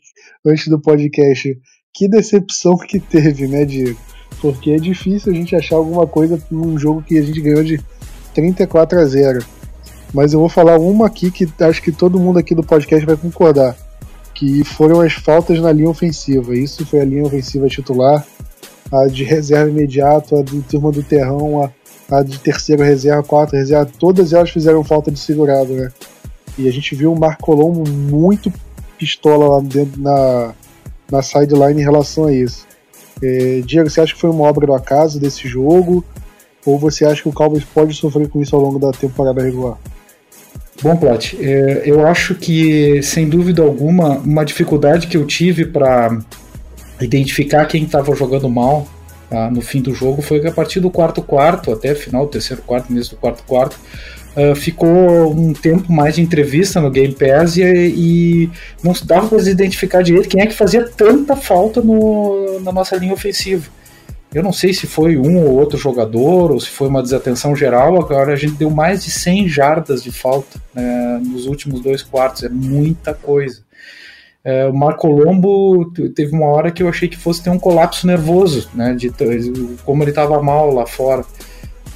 antes 0.46 0.68
do 0.68 0.80
podcast 0.80 1.58
que 1.94 2.08
decepção 2.08 2.78
que 2.78 3.00
teve, 3.00 3.48
né, 3.48 3.66
Diego? 3.66 4.00
Porque 4.42 4.72
é 4.72 4.78
difícil 4.78 5.32
a 5.32 5.36
gente 5.36 5.56
achar 5.56 5.76
alguma 5.76 6.08
coisa 6.08 6.42
num 6.50 6.78
jogo 6.78 7.02
que 7.02 7.18
a 7.18 7.22
gente 7.22 7.42
ganhou 7.42 7.64
de 7.64 7.80
34 8.34 9.00
a 9.00 9.06
0. 9.06 9.46
Mas 10.14 10.34
eu 10.34 10.40
vou 10.40 10.50
falar 10.50 10.78
uma 10.80 11.08
aqui 11.08 11.30
que 11.30 11.48
acho 11.60 11.82
que 11.82 11.92
todo 11.92 12.20
mundo 12.20 12.40
aqui 12.40 12.56
do 12.56 12.64
podcast 12.64 13.06
vai 13.06 13.18
concordar. 13.18 13.76
Que 14.34 14.64
foram 14.64 15.02
as 15.02 15.14
faltas 15.14 15.60
na 15.60 15.72
linha 15.72 15.90
ofensiva. 15.90 16.56
Isso 16.56 16.86
foi 16.86 17.02
a 17.02 17.06
linha 17.06 17.24
ofensiva 17.24 17.68
titular, 17.68 18.26
a 18.92 19.08
de 19.08 19.24
reserva 19.24 19.70
imediato, 19.70 20.38
a 20.38 20.42
do 20.42 20.62
turma 20.64 20.92
do 20.92 21.04
terrão, 21.04 21.64
a 21.64 21.72
a 22.12 22.24
de 22.24 22.40
terceira 22.40 22.84
reserva, 22.84 23.24
quarta 23.24 23.56
reserva, 23.56 23.92
todas 24.00 24.34
elas 24.34 24.50
fizeram 24.50 24.84
falta 24.84 25.12
de 25.12 25.20
segurado, 25.20 25.74
né? 25.74 25.92
E 26.58 26.68
a 26.68 26.72
gente 26.72 26.96
viu 26.96 27.14
o 27.14 27.20
Marco 27.20 27.44
Colombo 27.44 27.88
muito 27.88 28.52
pistola 28.98 29.56
lá 29.56 29.62
dentro 29.62 30.02
na, 30.02 30.54
na 31.12 31.22
sideline 31.22 31.82
em 31.82 31.84
relação 31.84 32.26
a 32.26 32.34
isso. 32.34 32.68
É, 33.22 33.62
Diego, 33.66 33.90
você 33.90 34.02
acha 34.02 34.14
que 34.14 34.20
foi 34.20 34.30
uma 34.30 34.44
obra 34.44 34.68
do 34.68 34.74
acaso 34.74 35.20
desse 35.20 35.48
jogo? 35.48 36.04
Ou 36.66 36.78
você 36.78 37.06
acha 37.06 37.22
que 37.22 37.30
o 37.30 37.34
Cowboys 37.34 37.64
pode 37.64 37.94
sofrer 37.94 38.28
com 38.28 38.42
isso 38.42 38.56
ao 38.56 38.62
longo 38.62 38.80
da 38.80 38.92
temporada 38.92 39.42
regular? 39.42 39.78
Bom, 40.82 40.96
Plat, 40.96 41.34
é, 41.34 41.84
eu 41.86 42.06
acho 42.08 42.36
que, 42.36 43.02
sem 43.04 43.28
dúvida 43.28 43.62
alguma, 43.62 44.18
uma 44.20 44.46
dificuldade 44.46 45.08
que 45.08 45.18
eu 45.18 45.26
tive 45.26 45.66
para 45.66 46.20
identificar 47.02 47.66
quem 47.66 47.84
estava 47.84 48.16
jogando 48.16 48.50
mal 48.50 48.88
ah, 49.32 49.50
no 49.52 49.62
fim 49.62 49.82
do 49.82 49.94
jogo 49.94 50.22
foi 50.22 50.40
que 50.40 50.48
a 50.48 50.52
partir 50.52 50.80
do 50.80 50.90
quarto 50.90 51.22
quarto, 51.22 51.72
até 51.72 51.94
final 51.94 52.28
terceiro 52.28 52.64
quarto, 52.64 52.92
mesmo 52.92 53.16
do 53.16 53.20
quarto 53.20 53.44
quarto, 53.44 53.80
uh, 54.36 54.56
ficou 54.56 55.32
um 55.32 55.54
tempo 55.54 55.92
mais 55.92 56.16
de 56.16 56.22
entrevista 56.22 56.80
no 56.82 56.90
Game 56.90 57.14
Pass 57.14 57.58
e, 57.58 57.64
e 57.64 58.50
não 58.84 58.94
dava 59.04 59.28
para 59.28 59.50
identificar 59.50 60.02
direito 60.02 60.30
quem 60.30 60.42
é 60.42 60.48
que 60.48 60.54
fazia 60.54 60.88
tanta 60.88 61.36
falta 61.36 61.82
no, 61.82 62.60
na 62.62 62.72
nossa 62.72 62.96
linha 62.96 63.14
ofensiva. 63.14 63.70
Eu 64.32 64.44
não 64.44 64.54
sei 64.54 64.74
se 64.74 64.86
foi 64.86 65.18
um 65.18 65.44
ou 65.44 65.56
outro 65.56 65.78
jogador 65.78 66.52
ou 66.52 66.60
se 66.60 66.70
foi 66.70 66.88
uma 66.88 67.02
desatenção 67.02 67.56
geral. 67.56 68.00
Agora 68.00 68.34
a 68.34 68.36
gente 68.36 68.54
deu 68.54 68.70
mais 68.70 69.04
de 69.04 69.10
100 69.10 69.50
jardas 69.50 70.04
de 70.04 70.12
falta 70.12 70.62
né, 70.74 71.20
nos 71.26 71.48
últimos 71.48 71.82
dois 71.82 72.04
quartos. 72.04 72.44
É 72.44 72.50
muita 72.50 73.12
coisa. 73.14 73.64
É, 74.44 74.68
o 74.68 74.74
Marco 74.74 75.08
Lombo 75.08 75.92
teve 76.16 76.32
uma 76.34 76.46
hora 76.46 76.72
que 76.72 76.84
eu 76.84 76.88
achei 76.88 77.10
que 77.10 77.18
fosse 77.18 77.44
ter 77.44 77.50
um 77.50 77.60
colapso 77.60 78.08
nervoso, 78.08 78.70
né, 78.74 78.94
de 78.94 79.12
como 79.84 80.04
ele 80.04 80.12
estava 80.12 80.42
mal 80.42 80.74
lá 80.74 80.86
fora. 80.86 81.26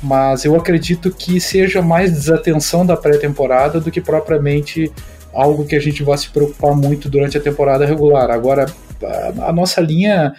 Mas 0.04 0.44
eu 0.44 0.54
acredito 0.56 1.10
que 1.10 1.40
seja 1.40 1.82
mais 1.82 2.12
desatenção 2.12 2.86
da 2.86 2.98
pré-temporada 2.98 3.80
do 3.80 3.90
que 3.90 4.02
propriamente 4.02 4.92
algo 5.34 5.66
que 5.66 5.76
a 5.76 5.80
gente 5.80 6.04
vai 6.04 6.18
se 6.18 6.30
preocupar 6.30 6.76
muito 6.76 7.10
durante 7.10 7.38
a 7.38 7.42
temporada 7.42 7.86
regular. 7.86 8.30
Agora, 8.30 8.66
a, 9.02 9.50
a 9.50 9.54
nossa 9.54 9.80
linha 9.80 10.34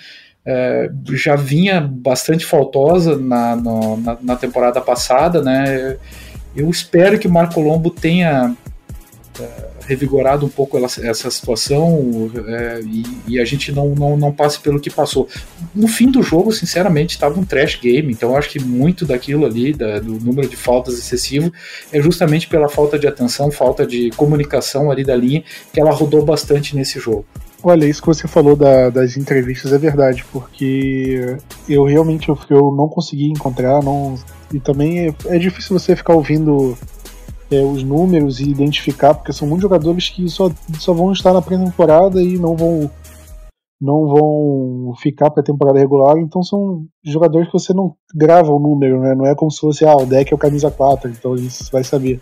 é, 0.44 0.90
já 1.12 1.34
vinha 1.34 1.80
bastante 1.80 2.44
faltosa 2.44 3.16
na, 3.16 3.56
no, 3.56 3.96
na, 3.96 4.18
na, 4.20 4.36
temporada 4.36 4.80
passada, 4.80 5.42
né? 5.42 5.96
Eu 6.54 6.68
espero 6.68 7.18
que 7.18 7.26
o 7.26 7.30
Marco 7.30 7.60
Lombo 7.60 7.88
tenha 7.88 8.54
é, 9.40 9.73
revigorado 9.86 10.46
um 10.46 10.48
pouco 10.48 10.78
essa, 10.78 11.06
essa 11.06 11.30
situação 11.30 12.30
é, 12.46 12.80
e, 12.82 13.04
e, 13.28 13.40
a 13.40 13.44
gente 13.44 13.72
não, 13.72 13.90
não, 13.90 14.16
não 14.16 14.32
passe 14.32 14.58
pelo 14.60 14.80
que 14.80 14.90
passou. 14.90 15.28
No 15.74 15.86
fim 15.88 16.10
do 16.10 16.22
jogo, 16.22 16.52
sinceramente, 16.52 17.14
estava 17.14 17.38
um 17.38 17.44
trash 17.44 17.78
game, 17.80 18.12
então 18.12 18.36
acho 18.36 18.50
que 18.50 18.60
muito 18.60 19.04
daquilo 19.04 19.44
ali, 19.44 19.72
da, 19.72 20.00
do 20.00 20.12
número 20.20 20.48
de 20.48 20.56
faltas 20.56 20.98
excessivo, 20.98 21.52
é 21.92 22.00
justamente 22.00 22.48
pela 22.48 22.68
falta 22.68 22.98
de 22.98 23.06
atenção, 23.06 23.50
falta 23.50 23.86
de 23.86 24.10
comunicação 24.10 24.90
ali 24.90 25.04
da 25.04 25.16
linha, 25.16 25.44
que 25.72 25.80
ela 25.80 25.90
rodou 25.90 26.24
bastante 26.24 26.74
nesse 26.74 26.98
jogo. 26.98 27.24
Olha, 27.62 27.86
isso 27.86 28.02
que 28.02 28.08
você 28.08 28.28
falou 28.28 28.54
da, 28.54 28.90
das 28.90 29.16
entrevistas 29.16 29.72
é 29.72 29.78
verdade, 29.78 30.22
porque 30.30 31.38
eu 31.66 31.84
realmente 31.84 32.28
eu, 32.28 32.38
eu 32.50 32.70
não 32.76 32.88
consegui 32.88 33.30
encontrar, 33.30 33.82
não, 33.82 34.16
e 34.52 34.60
também 34.60 35.08
é, 35.08 35.14
é 35.26 35.38
difícil 35.38 35.78
você 35.78 35.96
ficar 35.96 36.12
ouvindo 36.12 36.76
é, 37.50 37.60
os 37.60 37.82
números 37.82 38.40
e 38.40 38.48
identificar, 38.48 39.14
porque 39.14 39.32
são 39.32 39.46
muitos 39.46 39.62
jogadores 39.62 40.08
que 40.08 40.28
só, 40.28 40.50
só 40.78 40.92
vão 40.92 41.12
estar 41.12 41.32
na 41.32 41.42
pré-temporada 41.42 42.22
e 42.22 42.38
não 42.38 42.56
vão 42.56 42.90
não 43.80 44.06
vão 44.06 44.94
ficar 44.96 45.30
para 45.30 45.42
a 45.42 45.44
temporada 45.44 45.78
regular, 45.78 46.16
então 46.16 46.42
são 46.42 46.86
jogadores 47.04 47.48
que 47.48 47.52
você 47.52 47.74
não 47.74 47.94
grava 48.14 48.50
o 48.50 48.58
número, 48.58 49.00
né? 49.00 49.14
Não 49.14 49.26
é 49.26 49.34
como 49.34 49.50
se 49.50 49.60
fosse, 49.60 49.84
ah, 49.84 49.94
o 49.94 50.06
deck 50.06 50.32
é 50.32 50.34
o 50.34 50.38
camisa 50.38 50.70
4, 50.70 51.10
então 51.10 51.36
gente 51.36 51.70
vai 51.70 51.84
saber. 51.84 52.20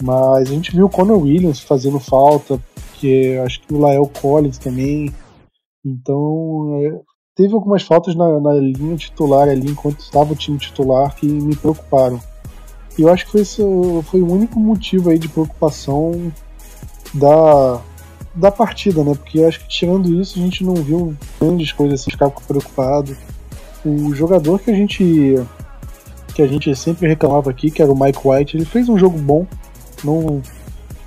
Mas 0.00 0.50
a 0.50 0.52
gente 0.52 0.74
viu 0.74 0.86
o 0.86 0.90
Conor 0.90 1.20
Williams 1.20 1.60
fazendo 1.60 1.98
falta, 1.98 2.60
que 2.94 3.36
acho 3.38 3.60
que 3.60 3.74
o 3.74 3.78
Lael 3.78 4.08
Collins 4.20 4.58
também. 4.58 5.12
Então, 5.84 6.80
é, 6.80 7.00
teve 7.34 7.54
algumas 7.54 7.82
faltas 7.82 8.14
na, 8.14 8.38
na 8.38 8.54
linha 8.54 8.96
titular 8.96 9.48
ali, 9.48 9.70
enquanto 9.70 10.00
estava 10.00 10.32
o 10.32 10.36
time 10.36 10.58
titular, 10.58 11.14
que 11.16 11.26
me 11.26 11.56
preocuparam. 11.56 12.20
E 12.98 13.02
eu 13.02 13.12
acho 13.12 13.30
que 13.30 13.38
esse 13.38 13.62
foi 14.04 14.20
o 14.20 14.30
único 14.30 14.60
motivo 14.60 15.10
aí 15.10 15.18
de 15.18 15.28
preocupação 15.28 16.32
da, 17.14 17.80
da 18.34 18.50
partida, 18.50 19.02
né? 19.02 19.14
Porque 19.14 19.42
acho 19.42 19.60
que 19.60 19.68
tirando 19.68 20.08
isso 20.20 20.38
a 20.38 20.42
gente 20.42 20.64
não 20.64 20.74
viu 20.74 21.16
grandes 21.40 21.72
coisas 21.72 22.00
assim, 22.00 22.10
ficar 22.10 22.30
preocupado. 22.30 23.16
O 23.84 24.14
jogador 24.14 24.60
que 24.60 24.70
a 24.70 24.74
gente 24.74 25.36
que 26.34 26.40
a 26.40 26.46
gente 26.46 26.74
sempre 26.74 27.06
reclamava 27.06 27.50
aqui, 27.50 27.70
que 27.70 27.82
era 27.82 27.92
o 27.92 27.98
Mike 27.98 28.20
White, 28.24 28.56
ele 28.56 28.64
fez 28.64 28.88
um 28.88 28.98
jogo 28.98 29.18
bom. 29.18 29.46
Não, 30.02 30.40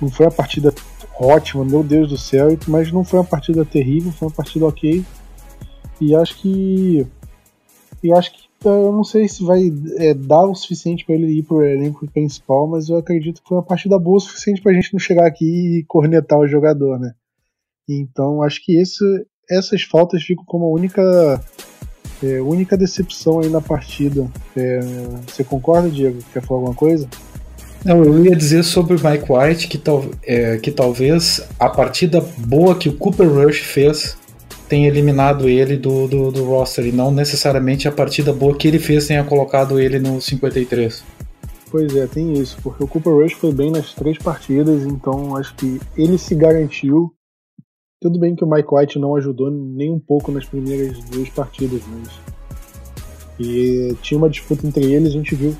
não 0.00 0.08
foi 0.08 0.26
uma 0.26 0.32
partida 0.32 0.72
ótima, 1.18 1.64
meu 1.64 1.82
Deus 1.82 2.08
do 2.08 2.18
céu, 2.18 2.56
mas 2.68 2.92
não 2.92 3.02
foi 3.02 3.18
uma 3.18 3.24
partida 3.24 3.64
terrível, 3.64 4.12
foi 4.12 4.28
uma 4.28 4.34
partida 4.34 4.66
ok. 4.66 5.04
E 6.00 6.14
acho 6.14 6.36
que. 6.36 7.06
E 8.02 8.12
acho 8.12 8.32
que 8.32 8.45
eu 8.70 8.92
não 8.92 9.04
sei 9.04 9.28
se 9.28 9.44
vai 9.44 9.72
é, 9.96 10.14
dar 10.14 10.44
o 10.44 10.54
suficiente 10.54 11.04
para 11.04 11.14
ele 11.14 11.38
ir 11.38 11.42
pro 11.42 11.64
elenco 11.64 12.06
principal, 12.10 12.66
mas 12.66 12.88
eu 12.88 12.96
acredito 12.96 13.42
que 13.42 13.48
foi 13.48 13.56
uma 13.56 13.62
partida 13.62 13.98
boa 13.98 14.16
o 14.16 14.20
suficiente 14.20 14.62
pra 14.62 14.72
gente 14.72 14.92
não 14.92 15.00
chegar 15.00 15.26
aqui 15.26 15.78
e 15.78 15.84
cornetar 15.84 16.38
o 16.38 16.46
jogador, 16.46 16.98
né? 16.98 17.12
Então 17.88 18.42
acho 18.42 18.64
que 18.64 18.80
esse, 18.80 19.04
essas 19.50 19.82
faltas 19.82 20.22
ficam 20.22 20.44
como 20.44 20.66
a 20.66 20.70
única 20.70 21.40
é, 22.22 22.40
única 22.40 22.76
decepção 22.76 23.40
aí 23.40 23.48
na 23.48 23.60
partida. 23.60 24.30
É, 24.56 24.80
você 25.26 25.44
concorda, 25.44 25.90
Diego? 25.90 26.18
Quer 26.32 26.42
falar 26.42 26.60
alguma 26.60 26.74
coisa? 26.74 27.08
Não, 27.84 28.02
eu 28.02 28.24
ia 28.24 28.34
dizer 28.34 28.64
sobre 28.64 28.96
o 28.96 29.00
Mike 29.00 29.30
White 29.30 29.68
que, 29.68 29.78
tal, 29.78 30.04
é, 30.24 30.56
que 30.56 30.72
talvez 30.72 31.40
a 31.58 31.68
partida 31.68 32.20
boa 32.38 32.74
que 32.74 32.88
o 32.88 32.96
Cooper 32.96 33.28
Rush 33.28 33.60
fez 33.60 34.16
tenha 34.68 34.88
eliminado 34.88 35.48
ele 35.48 35.76
do, 35.76 36.06
do, 36.06 36.30
do, 36.30 36.44
roster 36.44 36.86
e 36.86 36.92
não 36.92 37.10
necessariamente 37.10 37.86
a 37.86 37.92
partida 37.92 38.32
boa 38.32 38.56
que 38.56 38.68
ele 38.68 38.78
fez 38.78 39.06
tenha 39.06 39.24
colocado 39.24 39.78
ele 39.78 39.98
no 39.98 40.20
53. 40.20 41.04
Pois 41.70 41.94
é, 41.96 42.06
tem 42.06 42.32
isso, 42.34 42.56
porque 42.62 42.82
o 42.82 42.86
Cooper 42.86 43.12
Rush 43.12 43.34
foi 43.34 43.52
bem 43.52 43.70
nas 43.70 43.92
três 43.92 44.18
partidas, 44.18 44.84
então 44.84 45.36
acho 45.36 45.54
que 45.56 45.80
ele 45.96 46.16
se 46.16 46.34
garantiu. 46.34 47.12
Tudo 48.00 48.18
bem 48.18 48.36
que 48.36 48.44
o 48.44 48.50
Mike 48.50 48.68
White 48.72 48.98
não 48.98 49.16
ajudou 49.16 49.50
nem 49.50 49.90
um 49.90 49.98
pouco 49.98 50.30
nas 50.30 50.44
primeiras 50.44 50.98
duas 51.04 51.28
partidas, 51.28 51.82
mas. 51.88 52.08
E 53.38 53.94
tinha 54.00 54.16
uma 54.16 54.30
disputa 54.30 54.66
entre 54.66 54.92
eles, 54.92 55.08
a 55.08 55.12
gente 55.12 55.34
viu 55.34 55.56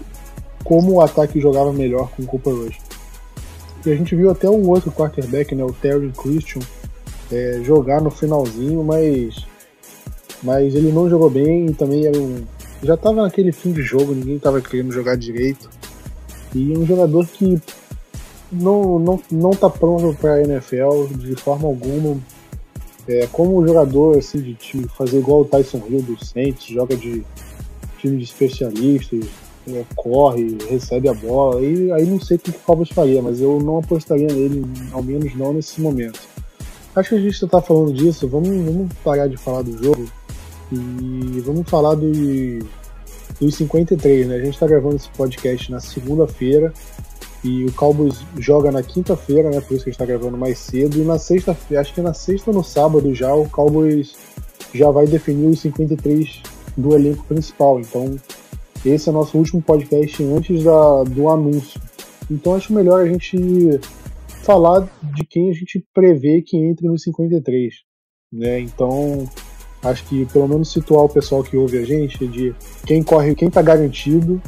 como 0.64 0.94
o 0.94 1.00
ataque 1.00 1.40
jogava 1.40 1.72
melhor 1.72 2.10
com 2.10 2.22
o 2.22 2.26
Cooper 2.26 2.54
Rush. 2.54 2.78
E 3.84 3.90
a 3.90 3.94
gente 3.94 4.16
viu 4.16 4.30
até 4.30 4.48
o 4.48 4.68
outro 4.68 4.90
quarterback, 4.90 5.54
né, 5.54 5.64
o 5.64 5.72
Terry 5.72 6.10
Christian, 6.12 6.60
é, 7.30 7.60
jogar 7.62 8.00
no 8.00 8.10
finalzinho, 8.10 8.82
mas 8.84 9.44
mas 10.42 10.74
ele 10.74 10.92
não 10.92 11.08
jogou 11.08 11.30
bem 11.30 11.66
e 11.66 11.74
também 11.74 12.06
era 12.06 12.18
um, 12.18 12.44
já 12.82 12.94
estava 12.94 13.22
naquele 13.22 13.52
fim 13.52 13.72
de 13.72 13.82
jogo, 13.82 14.14
ninguém 14.14 14.36
estava 14.36 14.60
querendo 14.60 14.92
jogar 14.92 15.16
direito. 15.16 15.68
E 16.54 16.76
um 16.76 16.86
jogador 16.86 17.26
que 17.26 17.60
não, 18.52 18.98
não, 18.98 19.20
não 19.30 19.50
tá 19.50 19.68
pronto 19.68 20.16
para 20.18 20.34
a 20.34 20.42
NFL 20.42 21.06
de 21.18 21.34
forma 21.36 21.66
alguma. 21.66 22.16
É, 23.08 23.26
como 23.28 23.66
jogador 23.66 24.18
assim, 24.18 24.40
de, 24.40 24.54
de 24.54 24.88
fazer 24.88 25.18
igual 25.18 25.42
o 25.42 25.44
Tyson 25.44 25.80
Hill 25.88 26.02
do 26.02 26.24
Saints, 26.24 26.66
joga 26.66 26.96
de 26.96 27.24
time 27.98 28.18
de 28.18 28.24
especialistas, 28.24 29.26
é, 29.68 29.84
corre, 29.94 30.58
recebe 30.68 31.08
a 31.08 31.14
bola, 31.14 31.62
e 31.62 31.90
aí 31.92 32.04
não 32.04 32.20
sei 32.20 32.36
o 32.36 32.40
que 32.40 32.50
o 32.50 32.54
Cowboys 32.54 32.88
faria, 32.88 33.22
mas 33.22 33.40
eu 33.40 33.60
não 33.60 33.78
apostaria 33.78 34.26
nele, 34.26 34.64
ao 34.92 35.02
menos 35.02 35.34
não 35.36 35.52
nesse 35.52 35.80
momento. 35.80 36.20
Acho 36.96 37.10
que 37.10 37.14
a 37.16 37.20
gente 37.20 37.38
já 37.38 37.46
tá 37.46 37.60
falando 37.60 37.92
disso, 37.92 38.26
vamos, 38.26 38.48
vamos 38.48 38.90
parar 39.04 39.28
de 39.28 39.36
falar 39.36 39.60
do 39.60 39.84
jogo 39.84 40.06
e 40.72 41.40
vamos 41.44 41.68
falar 41.68 41.94
do, 41.94 42.10
dos 43.38 43.54
53, 43.54 44.26
né? 44.26 44.36
A 44.36 44.44
gente 44.44 44.58
tá 44.58 44.66
gravando 44.66 44.96
esse 44.96 45.10
podcast 45.10 45.70
na 45.70 45.78
segunda-feira 45.78 46.72
e 47.44 47.66
o 47.66 47.72
Cowboys 47.72 48.16
joga 48.38 48.72
na 48.72 48.82
quinta-feira, 48.82 49.50
né? 49.50 49.60
Por 49.60 49.74
isso 49.74 49.84
que 49.84 49.90
a 49.90 49.92
gente 49.92 49.98
tá 49.98 50.06
gravando 50.06 50.38
mais 50.38 50.58
cedo. 50.58 50.96
E 50.96 51.04
na 51.04 51.18
sexta-feira, 51.18 51.82
acho 51.82 51.92
que 51.92 52.00
na 52.00 52.14
sexta 52.14 52.50
ou 52.50 52.56
no 52.56 52.64
sábado 52.64 53.14
já, 53.14 53.34
o 53.34 53.46
Cowboys 53.48 54.14
já 54.74 54.90
vai 54.90 55.06
definir 55.06 55.48
os 55.48 55.60
53 55.60 56.42
do 56.78 56.94
elenco 56.94 57.24
principal. 57.24 57.78
Então 57.78 58.16
esse 58.84 59.08
é 59.08 59.12
o 59.12 59.14
nosso 59.14 59.36
último 59.36 59.60
podcast 59.60 60.24
antes 60.24 60.64
da, 60.64 61.04
do 61.04 61.28
anúncio. 61.28 61.78
Então 62.30 62.54
acho 62.54 62.72
melhor 62.72 63.02
a 63.02 63.06
gente 63.06 63.36
falar 64.46 64.88
de 65.02 65.24
quem 65.24 65.50
a 65.50 65.52
gente 65.52 65.84
prevê 65.92 66.40
que 66.40 66.56
entre 66.56 66.86
no 66.86 66.96
53. 66.96 67.74
Né? 68.32 68.60
Então 68.60 69.28
acho 69.82 70.06
que 70.08 70.24
pelo 70.26 70.48
menos 70.48 70.72
situar 70.72 71.04
o 71.04 71.08
pessoal 71.08 71.42
que 71.42 71.56
ouve 71.56 71.78
a 71.78 71.84
gente 71.84 72.26
de 72.28 72.54
quem 72.86 73.02
corre, 73.02 73.34
quem 73.34 73.48
está 73.48 73.60
garantido, 73.60 74.40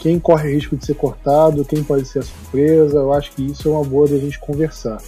quem 0.00 0.18
corre 0.18 0.52
risco 0.52 0.76
de 0.76 0.84
ser 0.84 0.94
cortado, 0.94 1.64
quem 1.64 1.82
pode 1.82 2.06
ser 2.06 2.18
a 2.18 2.22
surpresa. 2.22 2.98
Eu 2.98 3.12
acho 3.12 3.32
que 3.32 3.46
isso 3.46 3.68
é 3.68 3.70
uma 3.70 3.84
boa 3.84 4.08
da 4.08 4.18
gente 4.18 4.38
conversar. 4.40 5.00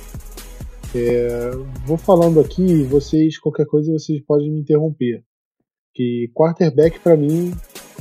É, 0.94 1.50
vou 1.84 1.98
falando 1.98 2.40
aqui, 2.40 2.82
vocês 2.84 3.38
qualquer 3.38 3.66
coisa 3.66 3.92
vocês 3.92 4.22
podem 4.24 4.50
me 4.50 4.60
interromper. 4.60 5.22
Que 5.92 6.30
quarterback 6.32 7.00
para 7.00 7.16
mim, 7.16 7.52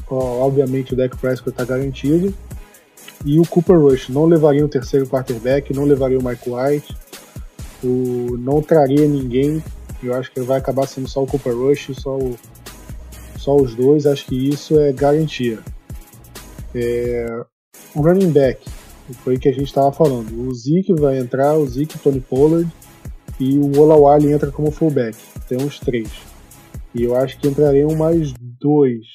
obviamente 0.10 0.93
o 0.93 0.95
Dak 0.95 1.17
Prescott 1.17 1.50
está 1.50 1.65
garantido 1.65 2.34
e 3.25 3.39
o 3.39 3.47
Cooper 3.47 3.80
Rush 3.80 4.10
não 4.10 4.25
levaria 4.25 4.65
o 4.65 4.69
terceiro 4.69 5.08
quarterback, 5.08 5.73
não 5.73 5.86
levaria 5.86 6.19
o 6.19 6.23
Mike 6.23 6.49
White, 6.49 6.95
o, 7.84 8.38
não 8.38 8.62
traria 8.62 9.08
ninguém. 9.08 9.63
Eu 10.01 10.13
acho 10.13 10.32
que 10.32 10.39
vai 10.41 10.60
acabar 10.60 10.88
sendo 10.88 11.08
só 11.08 11.23
o 11.23 11.27
Cooper 11.27 11.56
Rush, 11.56 11.89
só, 11.93 12.15
o, 12.17 12.38
só 13.38 13.56
os 13.56 13.75
dois. 13.75 14.06
Acho 14.06 14.25
que 14.25 14.49
isso 14.49 14.80
é 14.80 14.91
garantia. 14.91 15.60
É, 16.75 17.25
o 17.95 18.01
running 18.01 18.32
back, 18.32 18.63
foi 19.23 19.36
o 19.36 19.39
que 19.39 19.49
a 19.49 19.53
gente 19.53 19.67
estava 19.67 19.91
falando. 19.91 20.47
O 20.47 20.53
Zeke 20.53 20.93
vai 20.93 21.17
entrar, 21.17 21.58
o 21.58 21.65
Zeke, 21.65 21.97
Tony 21.97 22.19
Pollard 22.19 22.69
e 23.39 23.58
o 23.58 23.80
Olawale 23.80 24.32
entra 24.32 24.51
como 24.51 24.71
fullback. 24.71 25.17
Tem 25.47 25.58
uns 25.58 25.80
três. 25.80 26.10
E 26.93 27.03
eu 27.03 27.15
acho 27.15 27.38
que 27.39 27.47
entrariam 27.47 27.95
mais 27.95 28.34
dois. 28.34 29.06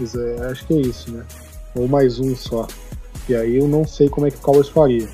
É, 0.00 0.46
acho 0.46 0.66
que 0.66 0.74
é 0.74 0.80
isso, 0.80 1.10
né? 1.12 1.24
Ou 1.78 1.86
mais 1.86 2.18
um 2.18 2.34
só. 2.34 2.66
E 3.28 3.36
aí 3.36 3.56
eu 3.56 3.68
não 3.68 3.86
sei 3.86 4.08
como 4.08 4.26
é 4.26 4.30
que 4.32 4.38
o 4.38 4.40
Cowboys 4.40 4.68
faria. 4.68 5.06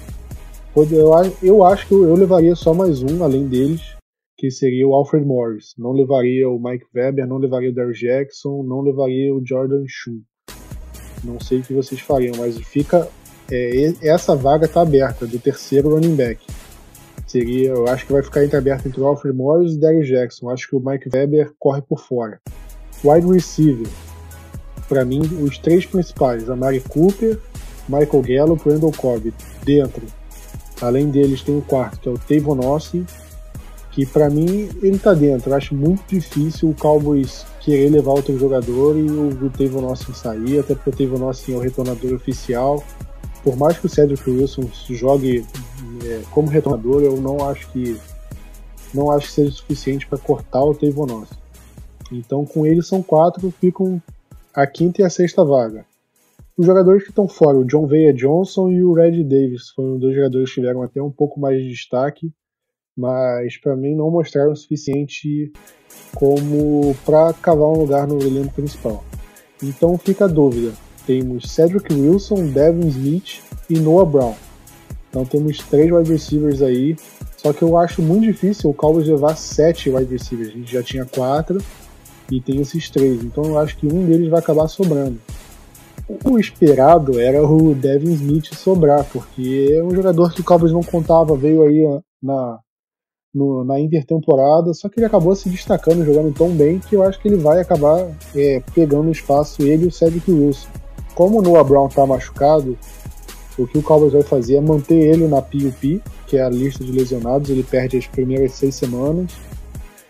Eu, 0.74 1.12
eu 1.42 1.62
acho 1.62 1.86
que 1.86 1.92
eu 1.92 2.14
levaria 2.14 2.54
só 2.56 2.72
mais 2.72 3.02
um, 3.02 3.22
além 3.22 3.46
deles, 3.46 3.82
que 4.38 4.50
seria 4.50 4.88
o 4.88 4.94
Alfred 4.94 5.26
Morris. 5.26 5.74
Não 5.76 5.92
levaria 5.92 6.48
o 6.48 6.58
Mike 6.58 6.86
Weber, 6.94 7.26
não 7.26 7.36
levaria 7.36 7.70
o 7.70 7.74
Derrick 7.74 8.00
Jackson, 8.00 8.62
não 8.62 8.80
levaria 8.80 9.34
o 9.34 9.44
Jordan 9.44 9.84
Shu. 9.86 10.22
Não 11.22 11.38
sei 11.38 11.58
o 11.58 11.62
que 11.62 11.74
vocês 11.74 12.00
fariam, 12.00 12.34
mas 12.38 12.58
fica. 12.58 13.08
É, 13.52 13.92
essa 14.02 14.34
vaga 14.34 14.64
está 14.64 14.80
aberta 14.80 15.26
do 15.26 15.38
terceiro 15.38 15.90
running 15.90 16.16
back. 16.16 16.40
Seria, 17.26 17.70
eu 17.70 17.86
acho 17.88 18.06
que 18.06 18.12
vai 18.12 18.22
ficar 18.22 18.42
entreaberto 18.42 18.88
entre 18.88 19.02
o 19.02 19.06
Alfred 19.06 19.36
Morris 19.36 19.74
e 19.74 19.76
o 19.76 19.80
Derrick 19.80 20.08
Jackson. 20.08 20.48
Acho 20.48 20.68
que 20.68 20.76
o 20.76 20.80
Mike 20.80 21.10
Weber 21.12 21.52
corre 21.58 21.82
por 21.82 22.00
fora. 22.00 22.40
Wide 23.04 23.26
receiver. 23.26 23.86
Para 24.88 25.04
mim, 25.04 25.20
os 25.42 25.58
três 25.58 25.86
principais: 25.86 26.48
a 26.48 26.56
Mari 26.56 26.80
Cooper, 26.80 27.38
Michael 27.88 28.22
Gallup, 28.22 28.68
Randall 28.68 28.92
Cobb 28.92 29.32
dentro. 29.64 30.02
Além 30.80 31.08
deles 31.10 31.42
tem 31.42 31.56
o 31.56 31.62
quarto, 31.62 32.00
que 32.00 32.08
é 32.08 32.12
o 32.12 32.18
Tavon 32.18 32.66
Austin, 32.66 33.06
que 33.92 34.04
para 34.04 34.28
mim 34.28 34.68
ele 34.82 34.98
tá 34.98 35.14
dentro. 35.14 35.50
Eu 35.50 35.56
acho 35.56 35.74
muito 35.74 36.02
difícil 36.08 36.70
o 36.70 36.74
Cowboys 36.74 37.46
querer 37.60 37.90
levar 37.90 38.12
outro 38.12 38.36
jogador 38.38 38.96
e 38.96 39.02
o, 39.02 39.28
o 39.28 39.50
Tavon 39.50 39.88
Austin 39.88 40.12
sair, 40.12 40.58
até 40.58 40.74
porque 40.74 40.90
o 40.90 41.08
Tavon 41.08 41.24
Austin 41.24 41.52
é 41.52 41.56
o 41.56 41.60
retornador 41.60 42.12
oficial. 42.12 42.82
Por 43.42 43.56
mais 43.56 43.78
que 43.78 43.86
o 43.86 43.88
Cedric 43.88 44.28
Wilson 44.28 44.68
jogue 44.90 45.46
é, 46.04 46.22
como 46.30 46.48
retornador, 46.48 47.02
eu 47.02 47.16
não 47.20 47.48
acho 47.48 47.70
que 47.70 47.96
não 48.92 49.10
acho 49.10 49.26
que 49.26 49.32
seja 49.32 49.52
suficiente 49.52 50.06
para 50.06 50.18
cortar 50.18 50.62
o 50.62 50.74
Tavon 50.74 51.10
Austin. 51.10 51.36
Então 52.12 52.44
com 52.44 52.66
ele 52.66 52.82
são 52.82 53.02
quatro, 53.02 53.52
ficam 53.60 54.02
a 54.54 54.66
quinta 54.66 55.02
e 55.02 55.04
a 55.04 55.10
sexta 55.10 55.44
vaga. 55.44 55.84
Os 56.56 56.64
jogadores 56.64 57.02
que 57.02 57.08
estão 57.08 57.26
fora, 57.26 57.58
o 57.58 57.64
John 57.64 57.86
Veia 57.88 58.14
Johnson 58.14 58.70
e 58.70 58.84
o 58.84 58.92
Red 58.92 59.24
Davis, 59.24 59.70
foram 59.74 59.98
dois 59.98 60.14
jogadores 60.14 60.48
que 60.50 60.60
tiveram 60.60 60.82
até 60.82 61.02
um 61.02 61.10
pouco 61.10 61.40
mais 61.40 61.60
de 61.60 61.70
destaque, 61.70 62.32
mas 62.96 63.58
para 63.60 63.74
mim 63.74 63.96
não 63.96 64.08
mostraram 64.12 64.52
o 64.52 64.56
suficiente 64.56 65.52
como 66.14 66.94
para 67.04 67.32
cavar 67.32 67.68
um 67.68 67.78
lugar 67.78 68.06
no 68.06 68.22
elenco 68.22 68.54
principal. 68.54 69.04
Então 69.60 69.98
fica 69.98 70.26
a 70.26 70.28
dúvida. 70.28 70.72
Temos 71.04 71.50
Cedric 71.50 71.92
Wilson, 71.92 72.46
Devin 72.52 72.86
Smith 72.86 73.42
e 73.68 73.80
Noah 73.80 74.08
Brown. 74.08 74.34
Então 75.10 75.24
temos 75.24 75.58
três 75.58 75.90
wide 75.90 76.10
receivers 76.10 76.62
aí. 76.62 76.96
Só 77.36 77.52
que 77.52 77.62
eu 77.62 77.76
acho 77.76 78.00
muito 78.00 78.22
difícil 78.22 78.70
o 78.70 78.74
Cowboys 78.74 79.08
levar 79.08 79.36
sete 79.36 79.90
wide 79.90 80.10
receivers. 80.10 80.50
A 80.50 80.52
gente 80.52 80.72
já 80.72 80.82
tinha 80.82 81.04
quatro 81.04 81.58
e 82.30 82.40
tem 82.40 82.60
esses 82.60 82.90
três. 82.90 83.22
Então 83.22 83.44
eu 83.44 83.58
acho 83.58 83.76
que 83.76 83.86
um 83.86 84.04
deles 84.04 84.28
vai 84.28 84.40
acabar 84.40 84.68
sobrando 84.68 85.18
o 86.24 86.38
esperado 86.38 87.18
era 87.18 87.42
o 87.42 87.74
Devin 87.74 88.12
Smith 88.12 88.54
sobrar, 88.54 89.04
porque 89.10 89.68
é 89.72 89.82
um 89.82 89.94
jogador 89.94 90.32
que 90.32 90.40
o 90.40 90.44
Cowboys 90.44 90.72
não 90.72 90.82
contava, 90.82 91.36
veio 91.36 91.62
aí 91.62 92.00
na, 92.22 92.58
no, 93.34 93.64
na 93.64 93.80
intertemporada, 93.80 94.74
só 94.74 94.88
que 94.88 94.98
ele 94.98 95.06
acabou 95.06 95.34
se 95.34 95.48
destacando, 95.48 96.04
jogando 96.04 96.34
tão 96.34 96.50
bem, 96.50 96.78
que 96.78 96.94
eu 96.94 97.02
acho 97.02 97.18
que 97.20 97.28
ele 97.28 97.36
vai 97.36 97.60
acabar 97.60 98.06
é, 98.34 98.62
pegando 98.74 99.10
espaço, 99.10 99.62
ele 99.62 99.84
e 99.84 99.88
o 99.88 99.92
Cedric 99.92 100.30
Wilson. 100.30 100.68
Como 101.14 101.38
o 101.38 101.42
Noah 101.42 101.64
Brown 101.64 101.88
tá 101.88 102.04
machucado, 102.04 102.76
o 103.56 103.66
que 103.66 103.78
o 103.78 103.82
Cowboys 103.82 104.12
vai 104.12 104.22
fazer 104.22 104.56
é 104.56 104.60
manter 104.60 104.96
ele 104.96 105.26
na 105.26 105.40
PUP, 105.40 106.02
que 106.26 106.36
é 106.36 106.42
a 106.42 106.50
lista 106.50 106.84
de 106.84 106.92
lesionados, 106.92 107.48
ele 107.48 107.62
perde 107.62 107.96
as 107.96 108.06
primeiras 108.06 108.52
seis 108.52 108.74
semanas, 108.74 109.32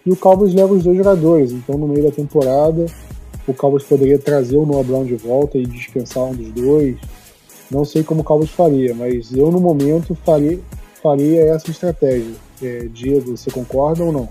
e 0.04 0.10
o 0.10 0.16
Cowboys 0.16 0.54
leva 0.54 0.72
os 0.72 0.84
dois 0.84 0.96
jogadores, 0.96 1.52
então 1.52 1.78
no 1.78 1.88
meio 1.88 2.04
da 2.04 2.10
temporada 2.10 2.86
o 3.46 3.54
Cowboys 3.54 3.84
poderia 3.84 4.18
trazer 4.18 4.56
o 4.56 4.66
Noah 4.66 4.84
Brown 4.84 5.04
de 5.04 5.16
volta 5.16 5.58
e 5.58 5.66
dispensar 5.66 6.24
um 6.24 6.34
dos 6.34 6.50
dois. 6.52 6.96
Não 7.70 7.84
sei 7.84 8.02
como 8.02 8.20
o 8.20 8.24
Cowboys 8.24 8.50
faria, 8.50 8.94
mas 8.94 9.32
eu 9.32 9.50
no 9.50 9.60
momento 9.60 10.16
faria, 10.24 10.58
faria 11.02 11.42
essa 11.46 11.70
estratégia. 11.70 12.32
É, 12.62 12.86
Diego, 12.92 13.36
você 13.36 13.50
concorda 13.50 14.02
ou 14.02 14.12
não? 14.12 14.28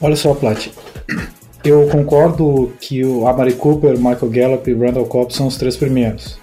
Olha 0.00 0.16
só, 0.16 0.34
Plat. 0.34 0.68
Eu 1.64 1.88
concordo 1.88 2.72
que 2.80 3.04
o 3.04 3.26
Amari 3.26 3.52
Cooper, 3.54 3.96
Michael 3.96 4.30
Gallup 4.30 4.70
e 4.70 4.74
Randall 4.74 5.06
Cobb 5.06 5.34
são 5.34 5.46
os 5.46 5.56
três 5.56 5.76
primeiros. 5.76 6.38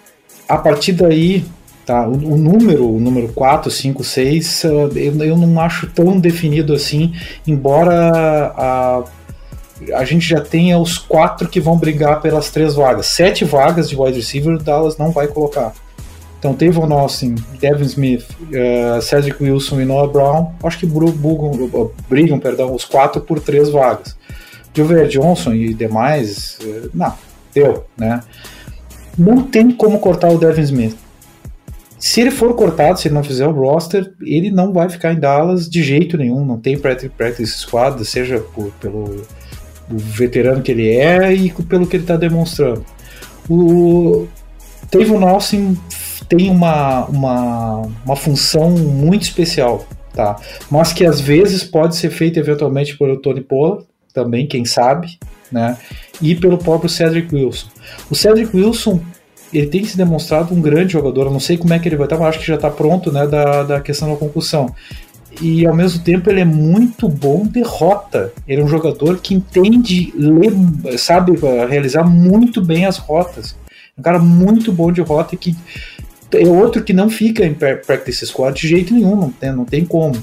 A 0.48 0.58
partir 0.58 0.94
daí, 0.94 1.44
tá, 1.88 2.08
o, 2.08 2.34
o 2.34 2.38
número, 2.38 2.88
o 2.96 3.00
número 3.00 3.30
4, 3.30 3.72
5, 3.72 4.04
6, 4.04 4.64
eu, 4.66 5.24
eu 5.24 5.38
não 5.38 5.60
acho 5.60 5.88
tão 5.88 6.20
definido 6.20 6.74
assim, 6.74 7.14
embora 7.48 8.54
a 8.56 9.04
a 9.94 10.04
gente 10.04 10.28
já 10.28 10.42
tem 10.42 10.76
os 10.76 10.98
quatro 10.98 11.48
que 11.48 11.60
vão 11.60 11.78
brigar 11.78 12.20
pelas 12.20 12.50
três 12.50 12.74
vagas. 12.74 13.06
Sete 13.08 13.46
vagas 13.46 13.88
de 13.88 13.96
wide 13.96 14.18
receiver, 14.18 14.56
o 14.56 14.58
Dallas 14.58 14.98
não 14.98 15.12
vai 15.12 15.28
colocar. 15.28 15.72
Então, 16.40 16.54
Tavon 16.54 16.92
Austin, 16.94 17.36
Devin 17.60 17.86
Smith, 17.86 18.26
uh, 18.42 19.02
Cedric 19.02 19.42
Wilson 19.42 19.82
e 19.82 19.86
Noah 19.86 20.12
Brown, 20.12 20.52
acho 20.64 20.80
que 20.80 20.86
brigam, 20.86 21.92
brigam 22.10 22.40
perdão, 22.40 22.74
os 22.74 22.86
quatro 22.86 23.22
por 23.22 23.40
três 23.40 23.70
vagas. 23.70 24.16
Jover 24.74 25.08
Johnson 25.08 25.54
e 25.54 25.74
demais, 25.74 26.60
uh, 26.64 26.90
não, 26.94 27.14
deu, 27.54 27.86
né? 27.98 28.22
Não 29.18 29.42
tem 29.44 29.72
como 29.72 30.00
cortar 30.00 30.30
o 30.30 30.38
Devin 30.38 30.62
Smith. 30.62 30.98
Se 32.00 32.22
ele 32.22 32.32
for 32.32 32.54
cortado, 32.56 33.00
se 33.00 33.08
ele 33.08 33.16
não 33.16 33.24
fizer 33.24 33.48
o 33.48 33.52
roster, 33.52 34.14
ele 34.22 34.52
não 34.52 34.72
vai 34.72 34.88
ficar 34.90 35.14
em 35.14 35.20
Dallas 35.20 35.70
de 35.70 35.82
jeito 35.82 36.18
nenhum. 36.18 36.46
Não 36.46 36.60
tem 36.60 36.78
practice 36.78 37.58
squad, 37.58 38.04
seja 38.06 38.40
por, 38.40 38.72
pelo 38.80 39.26
veterano 39.90 40.62
que 40.62 40.72
ele 40.72 40.90
é 40.90 41.34
e 41.34 41.52
pelo 41.52 41.88
que 41.88 41.96
ele 41.96 42.04
está 42.04 42.16
demonstrando. 42.16 42.86
O 43.50 44.28
Tavon 44.92 45.28
Austin 45.28 45.78
tem 46.28 46.50
uma, 46.50 47.06
uma, 47.06 47.90
uma 48.06 48.16
função 48.16 48.72
muito 48.72 49.24
especial, 49.24 49.88
tá? 50.14 50.36
mas 50.70 50.92
que 50.92 51.06
às 51.06 51.22
vezes 51.22 51.64
pode 51.64 51.96
ser 51.96 52.10
feita 52.10 52.40
eventualmente 52.40 52.98
pelo 52.98 53.18
Tony 53.18 53.42
Pollard, 53.42 53.86
também, 54.14 54.48
quem 54.48 54.66
sabe, 54.66 55.18
né? 55.52 55.78
e 56.22 56.36
pelo 56.36 56.58
próprio 56.58 56.90
Cedric 56.90 57.34
Wilson. 57.34 57.68
O 58.10 58.16
Cedric 58.16 58.56
Wilson 58.56 59.00
ele 59.54 59.68
tem 59.68 59.84
se 59.84 59.98
demonstrado 59.98 60.54
um 60.54 60.62
grande 60.62 60.94
jogador. 60.94 61.26
Eu 61.26 61.32
não 61.32 61.40
sei 61.40 61.58
como 61.58 61.74
é 61.74 61.80
que 61.80 61.88
ele 61.88 61.96
vai 61.96 62.06
estar, 62.06 62.18
mas 62.18 62.30
acho 62.30 62.40
que 62.40 62.48
já 62.48 62.56
está 62.56 62.70
pronto, 62.70 63.12
né, 63.12 63.26
da, 63.28 63.64
da 63.64 63.82
questão 63.82 64.10
da 64.10 64.18
concussão 64.18 64.74
e 65.42 65.66
ao 65.66 65.76
mesmo 65.76 66.04
tempo 66.04 66.30
ele 66.30 66.42
é 66.42 66.46
muito 66.46 67.08
bom 67.08 67.46
de 67.46 67.62
rota. 67.62 68.34
Ele 68.48 68.62
é 68.62 68.64
um 68.64 68.68
jogador 68.68 69.18
que 69.18 69.34
entende, 69.34 70.14
lê, 70.16 70.98
sabe 70.98 71.34
realizar 71.70 72.04
muito 72.04 72.62
bem 72.62 72.86
as 72.86 72.98
rotas. 72.98 73.56
Um 73.98 74.02
cara 74.02 74.20
muito 74.20 74.72
bom 74.72 74.92
de 74.92 75.02
rota 75.02 75.36
que 75.36 75.56
é 76.34 76.48
outro 76.48 76.84
que 76.84 76.94
não 76.94 77.10
fica 77.10 77.46
em 77.46 77.54
practice 77.54 78.26
squad 78.26 78.60
de 78.60 78.68
jeito 78.68 78.94
nenhum, 78.94 79.16
não 79.16 79.32
tem, 79.32 79.52
não 79.52 79.66
tem 79.66 79.86
como. 79.86 80.16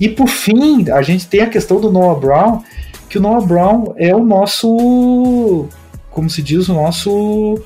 E 0.00 0.08
por 0.08 0.28
fim, 0.28 0.90
a 0.90 1.02
gente 1.02 1.26
tem 1.26 1.40
a 1.40 1.48
questão 1.48 1.80
do 1.80 1.90
Noah 1.90 2.18
Brown, 2.18 2.62
que 3.08 3.18
o 3.18 3.20
Noah 3.20 3.44
Brown 3.44 3.94
é 3.96 4.14
o 4.14 4.24
nosso, 4.24 5.66
como 6.10 6.28
se 6.28 6.42
diz, 6.42 6.68
o 6.68 6.74
nosso, 6.74 7.60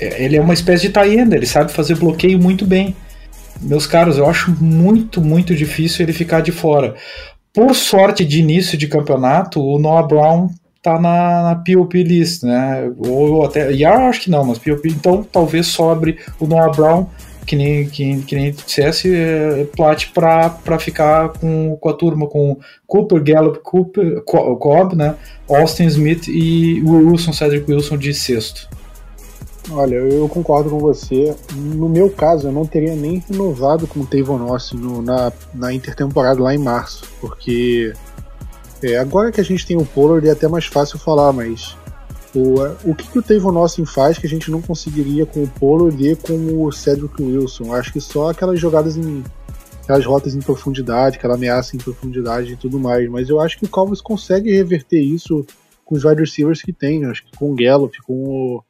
ele 0.00 0.36
é 0.36 0.40
uma 0.40 0.54
espécie 0.54 0.88
de 0.88 0.92
tie 0.92 1.20
ele 1.20 1.46
sabe 1.46 1.72
fazer 1.72 1.96
bloqueio 1.96 2.38
muito 2.38 2.64
bem 2.66 2.94
meus 3.60 3.86
caros, 3.86 4.16
eu 4.16 4.26
acho 4.26 4.50
muito, 4.60 5.20
muito 5.20 5.54
difícil 5.54 6.04
ele 6.04 6.12
ficar 6.12 6.40
de 6.40 6.52
fora. 6.52 6.94
Por 7.52 7.74
sorte 7.74 8.24
de 8.24 8.40
início 8.40 8.78
de 8.78 8.86
campeonato, 8.86 9.60
o 9.62 9.78
Noah 9.78 10.06
Brown 10.06 10.48
tá 10.82 10.98
na, 10.98 11.42
na 11.42 11.54
POP 11.56 12.02
list, 12.02 12.42
né? 12.42 12.90
Ou 12.96 13.44
até. 13.44 13.70
Yar 13.72 14.08
acho 14.08 14.22
que 14.22 14.30
não, 14.30 14.44
mas 14.44 14.58
POP. 14.58 14.88
Então 14.88 15.26
talvez 15.30 15.66
sobre 15.66 16.18
o 16.38 16.46
Noah 16.46 16.70
Brown, 16.74 17.06
que 17.44 17.54
nem, 17.54 17.86
que, 17.86 18.22
que 18.22 18.34
nem 18.34 18.52
dissesse, 18.52 19.14
é, 19.14 19.66
plate 19.76 20.10
para 20.10 20.78
ficar 20.78 21.30
com, 21.30 21.76
com 21.78 21.88
a 21.88 21.92
turma, 21.92 22.26
com 22.28 22.56
Cooper, 22.86 23.22
Gallup, 23.22 23.58
Cooper, 23.62 24.22
Cobb, 24.22 24.96
né? 24.96 25.16
Austin 25.48 25.86
Smith 25.86 26.28
e 26.28 26.80
Wilson, 26.82 27.32
Cedric 27.32 27.70
Wilson 27.70 27.98
de 27.98 28.14
sexto. 28.14 28.79
Olha, 29.72 29.94
eu 29.94 30.28
concordo 30.28 30.68
com 30.68 30.78
você. 30.78 31.34
No 31.54 31.88
meu 31.88 32.10
caso, 32.10 32.48
eu 32.48 32.52
não 32.52 32.66
teria 32.66 32.96
nem 32.96 33.22
renovado 33.28 33.86
com 33.86 34.00
o 34.00 34.06
Tavon 34.06 34.38
no, 34.74 35.02
na, 35.02 35.32
na 35.54 35.72
intertemporada 35.72 36.42
lá 36.42 36.54
em 36.54 36.58
março, 36.58 37.04
porque 37.20 37.92
é, 38.82 38.98
agora 38.98 39.30
que 39.30 39.40
a 39.40 39.44
gente 39.44 39.64
tem 39.64 39.76
o 39.76 39.84
Pollard 39.84 40.26
é 40.26 40.32
até 40.32 40.48
mais 40.48 40.66
fácil 40.66 40.98
falar, 40.98 41.32
mas 41.32 41.76
o, 42.34 42.90
o 42.90 42.94
que, 42.94 43.08
que 43.08 43.18
o 43.18 43.22
Tavon 43.22 43.56
Austin 43.58 43.84
faz 43.84 44.18
que 44.18 44.26
a 44.26 44.30
gente 44.30 44.50
não 44.50 44.60
conseguiria 44.60 45.24
com 45.24 45.42
o 45.42 45.48
Pollard 45.48 46.04
e 46.04 46.16
com 46.16 46.64
o 46.64 46.72
Cedric 46.72 47.22
Wilson? 47.22 47.72
Acho 47.72 47.92
que 47.92 48.00
só 48.00 48.30
aquelas 48.30 48.58
jogadas 48.58 48.96
em 48.96 49.22
aquelas 49.82 50.06
rotas 50.06 50.34
em 50.34 50.40
profundidade, 50.40 51.16
aquela 51.16 51.34
ameaça 51.34 51.76
em 51.76 51.80
profundidade 51.80 52.52
e 52.52 52.56
tudo 52.56 52.78
mais. 52.78 53.08
Mas 53.08 53.28
eu 53.28 53.40
acho 53.40 53.58
que 53.58 53.64
o 53.64 53.68
Cowboys 53.68 54.00
consegue 54.00 54.52
reverter 54.52 55.00
isso 55.00 55.44
com 55.84 55.96
os 55.96 56.04
wide 56.04 56.20
receivers 56.20 56.62
que 56.62 56.72
tem. 56.72 57.04
Acho 57.04 57.24
que 57.24 57.36
com 57.36 57.50
o 57.50 57.56
Gallup, 57.56 58.00
com 58.02 58.14
o, 58.14 58.62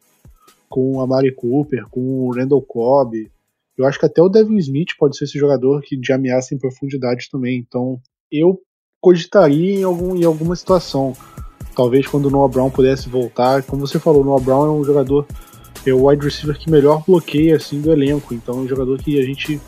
com 0.70 0.96
o 0.96 1.00
Amari 1.00 1.34
Cooper, 1.34 1.84
com 1.90 2.00
o 2.00 2.32
Randall 2.32 2.62
Cobb. 2.62 3.30
Eu 3.76 3.84
acho 3.86 3.98
que 3.98 4.06
até 4.06 4.22
o 4.22 4.28
Devin 4.28 4.56
Smith 4.56 4.90
pode 4.96 5.16
ser 5.16 5.24
esse 5.24 5.38
jogador 5.38 5.82
que 5.82 5.96
de 5.96 6.12
ameaça 6.12 6.54
em 6.54 6.58
profundidade 6.58 7.28
também. 7.30 7.58
Então 7.58 8.00
eu 8.30 8.60
cogitaria 9.00 9.80
em, 9.80 9.82
algum, 9.82 10.14
em 10.14 10.24
alguma 10.24 10.54
situação. 10.54 11.12
Talvez 11.74 12.06
quando 12.06 12.26
o 12.26 12.30
Noah 12.30 12.52
Brown 12.52 12.70
pudesse 12.70 13.08
voltar. 13.08 13.64
Como 13.64 13.86
você 13.86 13.98
falou, 13.98 14.22
o 14.22 14.24
Noah 14.24 14.42
Brown 14.42 14.66
é 14.66 14.70
um 14.70 14.84
jogador, 14.84 15.26
é 15.84 15.92
o 15.92 16.08
wide 16.08 16.24
receiver 16.24 16.56
que 16.56 16.70
melhor 16.70 17.02
bloqueia 17.04 17.56
assim, 17.56 17.80
do 17.80 17.90
elenco. 17.92 18.32
Então 18.32 18.58
é 18.58 18.60
um 18.60 18.68
jogador 18.68 18.96
que 18.98 19.18
a 19.18 19.22
gente. 19.22 19.60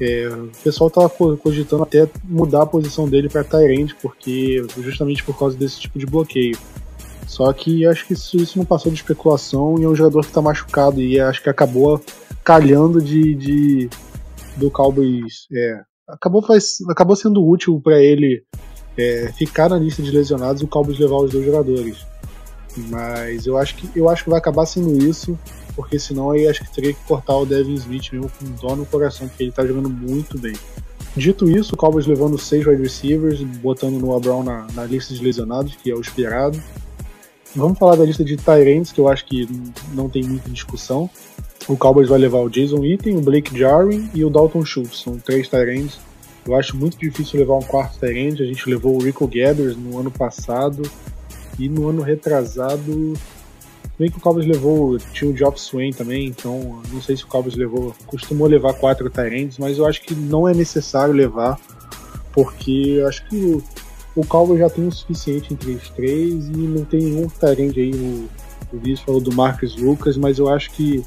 É, 0.00 0.28
o 0.28 0.50
pessoal 0.64 0.88
estava 0.88 1.10
cogitando 1.36 1.82
até 1.82 2.08
mudar 2.24 2.62
a 2.62 2.66
posição 2.66 3.06
dele 3.06 3.28
para 3.28 3.44
Tyrande, 3.44 3.94
porque 4.00 4.64
justamente 4.78 5.22
por 5.22 5.38
causa 5.38 5.58
desse 5.58 5.78
tipo 5.78 5.98
de 5.98 6.06
bloqueio. 6.06 6.56
Só 7.30 7.52
que 7.52 7.86
acho 7.86 8.08
que 8.08 8.14
isso, 8.14 8.36
isso 8.38 8.58
não 8.58 8.64
passou 8.64 8.90
de 8.90 8.98
especulação 8.98 9.76
e 9.78 9.84
é 9.84 9.88
um 9.88 9.94
jogador 9.94 10.22
que 10.22 10.30
está 10.30 10.42
machucado 10.42 11.00
e 11.00 11.20
acho 11.20 11.40
que 11.40 11.48
acabou 11.48 12.02
calhando 12.42 13.00
de, 13.00 13.36
de 13.36 13.90
do 14.56 14.68
Cowboys 14.68 15.46
é, 15.54 15.80
acabou, 16.08 16.42
faz, 16.42 16.78
acabou 16.90 17.14
sendo 17.14 17.46
útil 17.46 17.80
para 17.80 18.02
ele 18.02 18.42
é, 18.98 19.32
ficar 19.38 19.68
na 19.70 19.78
lista 19.78 20.02
de 20.02 20.10
lesionados 20.10 20.60
e 20.60 20.64
o 20.64 20.68
Cowboys 20.68 20.98
levar 20.98 21.18
os 21.18 21.30
dois 21.30 21.46
jogadores. 21.46 22.04
Mas 22.88 23.46
eu 23.46 23.56
acho 23.56 23.76
que 23.76 23.88
eu 23.96 24.08
acho 24.08 24.24
que 24.24 24.30
vai 24.30 24.40
acabar 24.40 24.66
sendo 24.66 25.00
isso, 25.00 25.38
porque 25.76 26.00
senão 26.00 26.32
aí 26.32 26.48
acho 26.48 26.64
que 26.64 26.74
teria 26.74 26.92
que 26.92 27.04
cortar 27.04 27.36
o 27.36 27.46
Devin 27.46 27.74
Smith 27.74 28.12
mesmo 28.12 28.28
com 28.28 28.44
dó 28.60 28.74
no 28.74 28.84
coração, 28.84 29.28
porque 29.28 29.44
ele 29.44 29.52
tá 29.52 29.64
jogando 29.64 29.88
muito 29.88 30.36
bem. 30.36 30.56
Dito 31.16 31.48
isso, 31.48 31.74
o 31.74 31.76
Cowboys 31.76 32.06
levando 32.06 32.36
seis 32.36 32.66
wide 32.66 32.82
receivers, 32.82 33.40
botando 33.40 33.94
o 33.94 34.00
Noah 34.00 34.20
Brown 34.20 34.42
na, 34.42 34.66
na, 34.74 34.84
lista 34.84 35.14
de 35.14 35.22
lesionados, 35.22 35.76
que 35.76 35.92
é 35.92 35.94
o 35.94 36.00
esperado. 36.00 36.60
Vamos 37.54 37.78
falar 37.78 37.96
da 37.96 38.04
lista 38.04 38.24
de 38.24 38.36
Tyrants, 38.36 38.92
que 38.92 39.00
eu 39.00 39.08
acho 39.08 39.24
que 39.24 39.48
não 39.92 40.08
tem 40.08 40.22
muita 40.22 40.48
discussão. 40.50 41.10
O 41.68 41.76
Cowboys 41.76 42.08
vai 42.08 42.18
levar 42.18 42.38
o 42.38 42.48
Jason 42.48 42.80
Witten, 42.80 43.16
o 43.16 43.20
Blake 43.20 43.56
Jarwin 43.58 44.08
e 44.14 44.24
o 44.24 44.30
Dalton 44.30 44.64
Schultz. 44.64 45.02
São 45.02 45.18
três 45.18 45.48
Tyrants 45.48 45.98
eu 46.46 46.56
acho 46.56 46.76
muito 46.76 46.98
difícil 46.98 47.38
levar 47.38 47.54
um 47.54 47.62
quarto 47.62 47.98
Tyrande. 47.98 48.42
A 48.42 48.46
gente 48.46 48.68
levou 48.68 48.96
o 48.96 49.02
Rico 49.02 49.26
Gathers 49.26 49.76
no 49.76 49.98
ano 49.98 50.10
passado 50.10 50.82
e 51.58 51.68
no 51.68 51.88
ano 51.88 52.02
retrasado. 52.02 53.14
Bem 53.98 54.10
que 54.10 54.16
o 54.16 54.20
Cowboys 54.20 54.46
levou, 54.46 54.98
tinha 54.98 55.30
o 55.30 55.36
Geoff 55.36 55.60
Swain 55.60 55.92
também, 55.92 56.26
então 56.26 56.80
não 56.90 57.02
sei 57.02 57.18
se 57.18 57.24
o 57.24 57.26
Cowboys 57.26 57.54
levou, 57.54 57.94
costumou 58.06 58.48
levar 58.48 58.72
quatro 58.72 59.10
Tyrands, 59.10 59.58
mas 59.58 59.76
eu 59.76 59.84
acho 59.84 60.00
que 60.00 60.14
não 60.14 60.48
é 60.48 60.54
necessário 60.54 61.12
levar, 61.12 61.60
porque 62.32 62.96
eu 62.98 63.06
acho 63.06 63.28
que 63.28 63.62
o 64.14 64.26
Cowboys 64.26 64.58
já 64.58 64.68
tem 64.68 64.86
o 64.86 64.92
suficiente 64.92 65.52
entre 65.52 65.72
os 65.72 65.88
três 65.90 66.48
e 66.48 66.52
não 66.52 66.84
tem 66.84 67.00
nenhum 67.00 67.28
Tyrande 67.28 67.80
aí. 67.80 67.94
O, 67.94 68.28
o 68.72 68.78
Viz 68.78 69.00
falou 69.00 69.20
do 69.20 69.34
Marcus 69.34 69.76
Lucas, 69.76 70.16
mas 70.16 70.38
eu 70.38 70.48
acho 70.48 70.70
que 70.72 71.04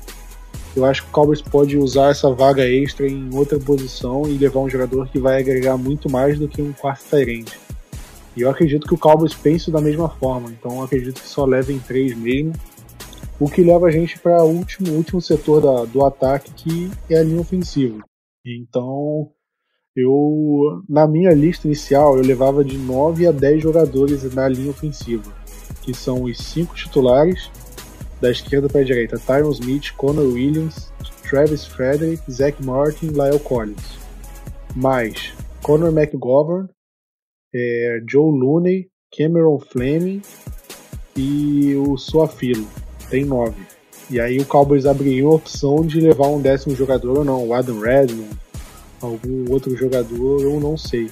eu 0.75 0.85
acho 0.85 1.03
que 1.03 1.09
o 1.09 1.11
Cowboys 1.11 1.41
pode 1.41 1.77
usar 1.77 2.09
essa 2.09 2.31
vaga 2.31 2.67
extra 2.67 3.07
em 3.07 3.29
outra 3.33 3.59
posição 3.59 4.23
e 4.27 4.37
levar 4.37 4.59
um 4.59 4.69
jogador 4.69 5.07
que 5.07 5.19
vai 5.19 5.39
agregar 5.39 5.77
muito 5.77 6.09
mais 6.09 6.39
do 6.39 6.47
que 6.47 6.61
um 6.61 6.73
quarto 6.73 7.03
Tyrande. 7.09 7.53
E 8.35 8.41
eu 8.41 8.49
acredito 8.49 8.87
que 8.87 8.93
o 8.93 8.97
Cowboys 8.97 9.35
pense 9.35 9.69
da 9.69 9.79
mesma 9.79 10.09
forma, 10.09 10.49
então 10.49 10.77
eu 10.77 10.83
acredito 10.83 11.21
que 11.21 11.27
só 11.27 11.45
levem 11.45 11.77
três 11.79 12.17
mesmo. 12.17 12.53
O 13.39 13.47
que 13.49 13.61
leva 13.61 13.87
a 13.87 13.91
gente 13.91 14.17
para 14.19 14.43
o 14.43 14.49
último, 14.49 14.91
último 14.93 15.21
setor 15.21 15.61
da, 15.61 15.85
do 15.85 16.03
ataque, 16.03 16.51
que 16.53 16.91
é 17.09 17.17
a 17.17 17.23
linha 17.23 17.41
ofensiva. 17.41 17.99
Então, 18.45 19.29
eu 19.95 20.81
na 20.89 21.07
minha 21.07 21.31
lista 21.33 21.67
inicial 21.67 22.17
eu 22.17 22.23
levava 22.23 22.63
de 22.63 22.77
9 22.77 23.27
a 23.27 23.31
10 23.31 23.61
jogadores 23.61 24.33
na 24.33 24.47
linha 24.47 24.71
ofensiva, 24.71 25.31
que 25.81 25.93
são 25.93 26.23
os 26.23 26.37
cinco 26.37 26.75
titulares 26.75 27.51
da 28.19 28.31
esquerda 28.31 28.69
para 28.69 28.81
a 28.81 28.85
direita, 28.85 29.19
Tyron 29.19 29.51
Smith, 29.51 29.91
Connor 29.97 30.25
Williams, 30.25 30.91
Travis 31.29 31.65
Frederick, 31.65 32.23
Zach 32.31 32.63
Martin, 32.63 33.07
Lyle 33.07 33.39
Collins. 33.39 33.99
Mais 34.75 35.33
Connor 35.61 35.91
McGovern, 35.91 36.69
é, 37.53 38.01
Joe 38.09 38.31
Looney, 38.31 38.87
Cameron 39.15 39.59
Fleming 39.59 40.21
e 41.15 41.75
o 41.75 41.97
Suafilo. 41.97 42.67
Tem 43.09 43.25
nove. 43.25 43.61
E 44.09 44.19
aí 44.19 44.39
o 44.39 44.45
Cowboys 44.45 44.85
abriu 44.85 45.29
a 45.29 45.35
opção 45.35 45.85
de 45.85 45.99
levar 45.99 46.27
um 46.27 46.41
décimo 46.41 46.75
jogador 46.75 47.19
ou 47.19 47.25
não, 47.25 47.47
o 47.47 47.53
Adam 47.53 47.79
Redmond, 47.79 48.29
algum 49.05 49.51
outro 49.51 49.75
jogador, 49.75 50.41
eu 50.41 50.59
não 50.59 50.77
sei. 50.77 51.09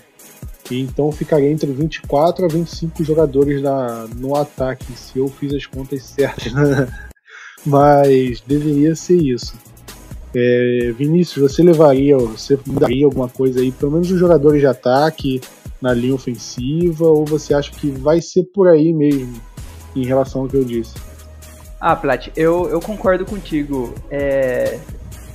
E 0.70 0.80
então 0.80 1.12
ficaria 1.12 1.52
entre 1.52 1.72
24 1.72 2.46
a 2.46 2.48
25 2.48 3.04
jogadores 3.04 3.62
na, 3.62 4.08
no 4.16 4.36
ataque, 4.36 4.94
se 4.94 5.20
eu 5.20 5.28
fiz 5.28 5.54
as 5.54 5.66
contas 5.66 6.04
certas. 6.04 6.54
Mas 7.66 8.42
deveria 8.42 8.96
ser 8.96 9.18
isso. 9.18 9.54
É, 10.34 10.94
Vinícius, 10.98 11.52
você 11.52 11.62
levaria, 11.62 12.18
você 12.18 12.58
daria 12.66 13.06
alguma 13.06 13.28
coisa 13.28 13.60
aí, 13.60 13.72
pelo 13.72 13.92
menos 13.92 14.10
os 14.10 14.18
jogadores 14.18 14.62
de 14.62 14.68
ataque 14.68 15.42
na 15.82 15.94
linha 15.94 16.16
ofensiva, 16.16 17.06
ou 17.06 17.26
você 17.26 17.54
acha 17.54 17.72
que 17.72 17.92
vai 17.92 18.22
ser 18.22 18.44
por 18.44 18.68
aí 18.68 18.94
mesmo, 18.94 19.42
em 19.96 20.06
relação 20.06 20.44
ao 20.44 20.48
que 20.48 20.56
eu 20.56 20.64
disse? 20.64 20.94
Ah, 21.80 21.96
Plat, 21.96 22.30
eu, 22.36 22.70
eu 22.70 22.80
concordo 22.80 23.26
contigo. 23.26 23.94
É, 24.10 24.80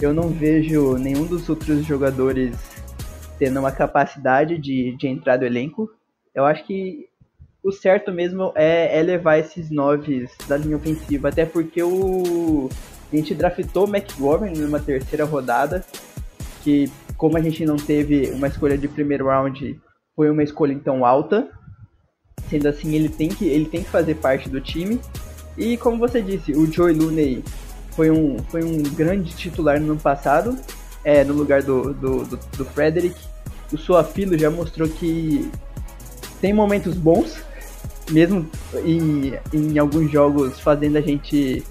eu 0.00 0.12
não 0.12 0.28
vejo 0.28 0.96
nenhum 0.96 1.24
dos 1.24 1.48
outros 1.48 1.84
jogadores 1.84 2.56
tendo 3.38 3.60
uma 3.60 3.72
capacidade 3.72 4.58
de, 4.58 4.96
de 4.96 5.08
entrar 5.08 5.36
do 5.36 5.44
elenco. 5.44 5.90
Eu 6.34 6.44
acho 6.44 6.64
que 6.64 7.06
o 7.62 7.72
certo 7.72 8.12
mesmo 8.12 8.52
é, 8.54 8.98
é 8.98 9.02
levar 9.02 9.38
esses 9.38 9.70
noves 9.70 10.30
da 10.48 10.56
linha 10.56 10.76
ofensiva, 10.76 11.28
até 11.28 11.44
porque 11.44 11.82
o 11.82 12.68
a 13.12 13.16
gente 13.16 13.34
draftou 13.34 13.86
o 13.86 13.88
McGovern 13.88 14.58
numa 14.58 14.80
terceira 14.80 15.24
rodada, 15.24 15.84
que 16.62 16.90
como 17.16 17.36
a 17.36 17.40
gente 17.40 17.64
não 17.64 17.76
teve 17.76 18.30
uma 18.32 18.48
escolha 18.48 18.76
de 18.76 18.88
primeiro 18.88 19.26
round, 19.26 19.80
foi 20.14 20.28
uma 20.30 20.42
escolha 20.42 20.72
então 20.72 21.04
alta. 21.04 21.48
Sendo 22.50 22.68
assim, 22.68 22.94
ele 22.94 23.08
tem 23.08 23.28
que 23.28 23.46
ele 23.46 23.66
tem 23.66 23.82
que 23.82 23.90
fazer 23.90 24.16
parte 24.16 24.48
do 24.48 24.60
time. 24.60 25.00
E 25.56 25.76
como 25.76 25.98
você 25.98 26.20
disse, 26.20 26.52
o 26.52 26.70
Joey 26.70 26.94
Looney 26.94 27.42
foi 27.96 28.10
um, 28.10 28.36
foi 28.50 28.62
um 28.62 28.82
grande 28.82 29.34
titular 29.34 29.80
no 29.80 29.92
ano 29.92 30.00
passado 30.00 30.56
é, 31.02 31.24
no 31.24 31.32
lugar 31.32 31.62
do, 31.62 31.94
do, 31.94 32.24
do, 32.24 32.36
do 32.36 32.64
Frederick. 32.66 33.16
O 33.72 33.78
Suafilo 33.78 34.38
já 34.38 34.50
mostrou 34.50 34.88
que 34.88 35.50
tem 36.40 36.52
momentos 36.52 36.94
bons, 36.94 37.42
mesmo 38.10 38.48
em, 38.84 39.32
em 39.52 39.78
alguns 39.78 40.10
jogos 40.12 40.60
fazendo 40.60 40.98
a 40.98 41.00
gente 41.00 41.64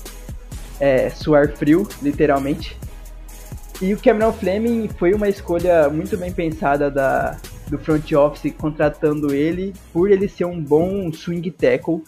é, 0.79 1.09
suar 1.09 1.55
frio, 1.55 1.87
literalmente. 2.01 2.75
E 3.81 3.93
o 3.93 3.99
Cameron 3.99 4.33
Fleming 4.33 4.89
foi 4.97 5.13
uma 5.13 5.29
escolha 5.29 5.89
muito 5.89 6.17
bem 6.17 6.31
pensada 6.31 6.89
da, 6.89 7.37
do 7.67 7.77
front 7.77 8.09
office 8.13 8.53
contratando 8.57 9.33
ele 9.33 9.73
por 9.91 10.09
ele 10.09 10.27
ser 10.27 10.45
um 10.45 10.61
bom 10.61 11.11
swing 11.11 11.51
tackle 11.51 12.01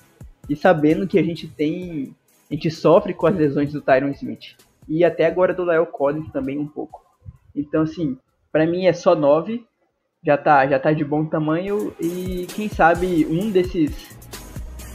e 0.49 0.55
sabendo 0.55 1.05
que 1.05 1.19
a 1.19 1.23
gente 1.23 1.47
tem 1.47 2.15
a 2.49 2.53
gente 2.53 2.71
sofre 2.71 3.13
com 3.13 3.27
as 3.27 3.35
lesões 3.35 3.71
do 3.73 3.81
Tyron 3.81 4.09
Smith 4.11 4.55
e 4.87 5.03
até 5.03 5.25
agora 5.25 5.53
do 5.53 5.65
Lyle 5.65 5.85
Collins 5.85 6.31
também 6.31 6.57
um 6.57 6.67
pouco. 6.67 7.05
Então, 7.53 7.81
assim, 7.81 8.17
para 8.51 8.65
mim 8.65 8.85
é 8.85 8.93
só 8.93 9.15
9. 9.15 9.65
Já 10.23 10.37
tá, 10.37 10.65
já 10.67 10.79
tá 10.79 10.93
de 10.93 11.03
bom 11.03 11.25
tamanho. 11.25 11.93
E 11.99 12.47
quem 12.55 12.69
sabe 12.69 13.25
um 13.25 13.51
desses. 13.51 14.15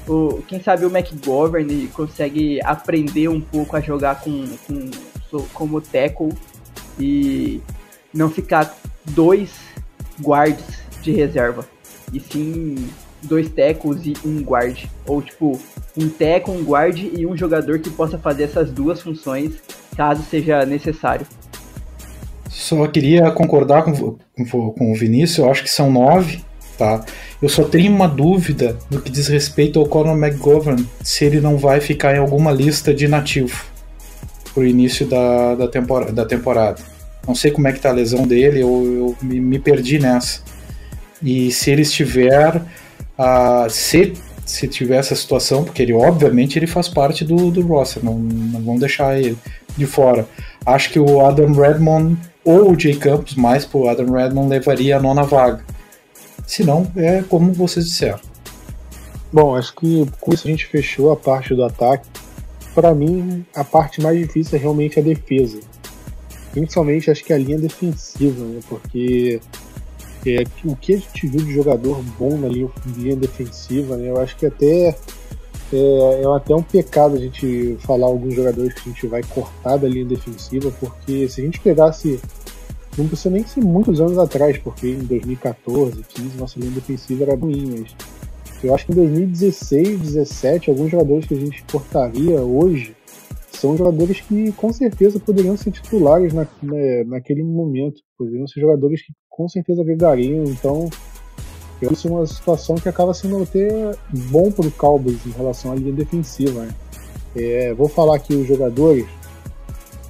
O, 0.08 0.42
quem 0.48 0.60
sabe 0.60 0.84
o 0.84 0.90
McGovern 0.90 1.88
consegue 1.88 2.60
aprender 2.64 3.28
um 3.28 3.40
pouco 3.40 3.76
a 3.76 3.80
jogar 3.80 4.20
com, 4.20 4.44
com 4.66 4.90
como 5.54 5.80
tackle 5.80 6.32
e 6.98 7.60
não 8.12 8.28
ficar 8.28 8.76
dois 9.04 9.58
guards 10.20 10.82
de 11.02 11.12
reserva. 11.12 11.66
E 12.12 12.20
sim 12.20 12.88
dois 13.22 13.48
tackles 13.48 14.04
e 14.04 14.14
um 14.26 14.42
guard. 14.42 14.84
Ou 15.06 15.22
tipo, 15.22 15.58
um 15.96 16.08
tackle, 16.08 16.54
um 16.54 16.64
guard 16.64 16.98
e 16.98 17.26
um 17.26 17.36
jogador 17.36 17.78
que 17.78 17.90
possa 17.90 18.18
fazer 18.18 18.44
essas 18.44 18.70
duas 18.70 19.00
funções 19.00 19.52
caso 19.96 20.22
seja 20.24 20.64
necessário. 20.64 21.26
Só 22.48 22.86
queria 22.86 23.30
concordar 23.30 23.82
com, 23.82 23.92
com, 23.92 24.70
com 24.70 24.92
o 24.92 24.94
Vinícius, 24.94 25.38
eu 25.38 25.50
acho 25.50 25.62
que 25.62 25.70
são 25.70 25.90
nove, 25.90 26.40
tá? 26.76 27.04
Eu 27.40 27.48
só 27.48 27.64
tenho 27.64 27.90
uma 27.92 28.06
dúvida 28.06 28.76
no 28.90 29.00
que 29.00 29.10
diz 29.10 29.26
respeito 29.28 29.78
ao 29.80 29.86
Conor 29.86 30.16
McGovern, 30.16 30.86
se 31.02 31.24
ele 31.24 31.40
não 31.40 31.56
vai 31.56 31.80
ficar 31.80 32.14
em 32.14 32.18
alguma 32.18 32.52
lista 32.52 32.92
de 32.92 33.08
nativo 33.08 33.64
pro 34.52 34.66
início 34.66 35.06
da, 35.06 35.54
da, 35.54 35.68
tempora, 35.68 36.12
da 36.12 36.24
temporada. 36.24 36.82
Não 37.26 37.34
sei 37.34 37.50
como 37.50 37.68
é 37.68 37.72
que 37.72 37.80
tá 37.80 37.88
a 37.88 37.92
lesão 37.92 38.26
dele, 38.26 38.60
eu, 38.60 38.68
eu 38.68 39.16
me, 39.22 39.40
me, 39.40 39.58
perdi 39.58 39.98
nessa. 39.98 40.42
E 41.22 41.50
se 41.52 41.70
ele 41.70 41.82
estiver, 41.82 42.62
uh, 43.22 43.70
se, 43.70 44.14
se 44.44 44.66
tiver 44.66 44.96
essa 44.96 45.14
situação, 45.14 45.62
porque 45.64 45.82
ele 45.82 45.92
obviamente 45.92 46.58
ele 46.58 46.66
faz 46.66 46.88
parte 46.88 47.24
do, 47.24 47.50
do 47.50 47.62
roster, 47.62 48.04
não, 48.04 48.18
não 48.18 48.60
vão 48.60 48.76
deixar 48.76 49.18
ele 49.18 49.38
de 49.76 49.86
fora. 49.86 50.26
Acho 50.66 50.90
que 50.90 50.98
o 50.98 51.24
Adam 51.24 51.52
Redmond 51.52 52.18
ou 52.44 52.72
o 52.72 52.78
Jay 52.78 52.96
Campos, 52.96 53.36
mais 53.36 53.64
pro 53.64 53.88
Adam 53.88 54.12
Redmond, 54.12 54.48
levaria 54.48 54.96
a 54.96 55.00
nona 55.00 55.22
vaga. 55.22 55.64
Se 56.46 56.64
não, 56.64 56.90
é 56.96 57.22
como 57.22 57.52
vocês 57.52 57.86
disseram. 57.86 58.18
Bom, 59.32 59.56
acho 59.56 59.74
que 59.74 60.06
com 60.20 60.34
isso 60.34 60.46
a 60.46 60.50
gente 60.50 60.66
fechou 60.66 61.10
a 61.12 61.16
parte 61.16 61.54
do 61.54 61.64
ataque. 61.64 62.06
Para 62.74 62.94
mim, 62.94 63.44
a 63.54 63.64
parte 63.64 64.00
mais 64.00 64.18
difícil 64.18 64.58
é 64.58 64.60
realmente 64.60 64.98
a 64.98 65.02
defesa. 65.02 65.60
Principalmente 66.50 67.10
acho 67.10 67.24
que 67.24 67.32
a 67.32 67.38
linha 67.38 67.58
defensiva, 67.58 68.44
né? 68.44 68.60
Porque 68.68 69.40
é, 70.26 70.44
o 70.64 70.76
que 70.76 70.94
a 70.94 70.98
gente 70.98 71.26
viu 71.26 71.44
de 71.44 71.52
jogador 71.52 72.02
bom 72.18 72.36
na 72.36 72.48
linha, 72.48 72.70
linha 72.96 73.16
defensiva, 73.16 73.96
né? 73.96 74.08
Eu 74.08 74.20
acho 74.20 74.36
que 74.36 74.46
até 74.46 74.96
é, 75.72 76.22
é, 76.22 76.36
até 76.36 76.54
um 76.54 76.62
pecado 76.62 77.16
a 77.16 77.18
gente 77.18 77.76
falar 77.80 78.06
alguns 78.06 78.34
jogadores 78.34 78.74
que 78.74 78.90
a 78.90 78.92
gente 78.92 79.06
vai 79.06 79.22
cortar 79.22 79.78
da 79.78 79.88
linha 79.88 80.04
defensiva, 80.04 80.70
porque 80.78 81.28
se 81.28 81.40
a 81.40 81.44
gente 81.44 81.60
pegasse. 81.60 82.20
Não 82.96 83.08
precisa 83.08 83.30
nem 83.30 83.42
ser 83.42 83.62
muitos 83.62 84.02
anos 84.02 84.18
atrás, 84.18 84.58
porque 84.58 84.86
em 84.86 84.98
2014, 84.98 86.04
15, 86.10 86.36
nossa 86.36 86.60
linha 86.60 86.72
defensiva 86.72 87.22
era 87.24 87.34
ruim, 87.34 87.78
mas 87.78 87.96
eu 88.62 88.74
acho 88.74 88.84
que 88.84 88.92
em 88.92 88.96
2016, 88.96 89.98
17, 89.98 90.68
alguns 90.68 90.90
jogadores 90.90 91.24
que 91.24 91.32
a 91.32 91.38
gente 91.38 91.64
cortaria 91.72 92.42
hoje 92.42 92.94
são 93.52 93.76
jogadores 93.76 94.20
que 94.20 94.52
com 94.52 94.72
certeza 94.72 95.20
poderiam 95.20 95.56
ser 95.56 95.70
titulares 95.70 96.32
na, 96.32 96.46
naquele 97.06 97.42
momento. 97.42 98.00
Poderiam 98.18 98.46
ser 98.46 98.60
jogadores 98.60 99.02
que 99.02 99.12
com 99.28 99.48
certeza 99.48 99.82
agregariam. 99.82 100.44
Então, 100.44 100.88
isso 101.90 102.08
é 102.08 102.10
uma 102.10 102.26
situação 102.26 102.76
que 102.76 102.88
acaba 102.88 103.14
sendo 103.14 103.42
até 103.42 103.92
bom 104.30 104.50
para 104.50 104.66
o 104.66 104.70
Cowboys 104.72 105.26
em 105.26 105.30
relação 105.30 105.72
à 105.72 105.74
linha 105.74 105.92
defensiva. 105.92 106.62
Né? 106.62 106.74
É, 107.36 107.74
vou 107.74 107.88
falar 107.88 108.16
aqui 108.16 108.34
os 108.34 108.46
jogadores 108.46 109.06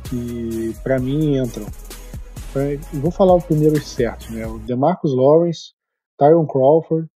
que 0.09 0.75
para 0.83 0.99
mim 0.99 1.39
entram. 1.39 1.67
Vou 2.93 3.11
falar 3.11 3.35
os 3.37 3.45
primeiros 3.45 3.89
certos, 3.89 4.29
né? 4.29 4.47
O 4.47 4.59
DeMarcus 4.59 5.15
Lawrence, 5.15 5.73
Tyron 6.19 6.47
Crawford, 6.47 7.09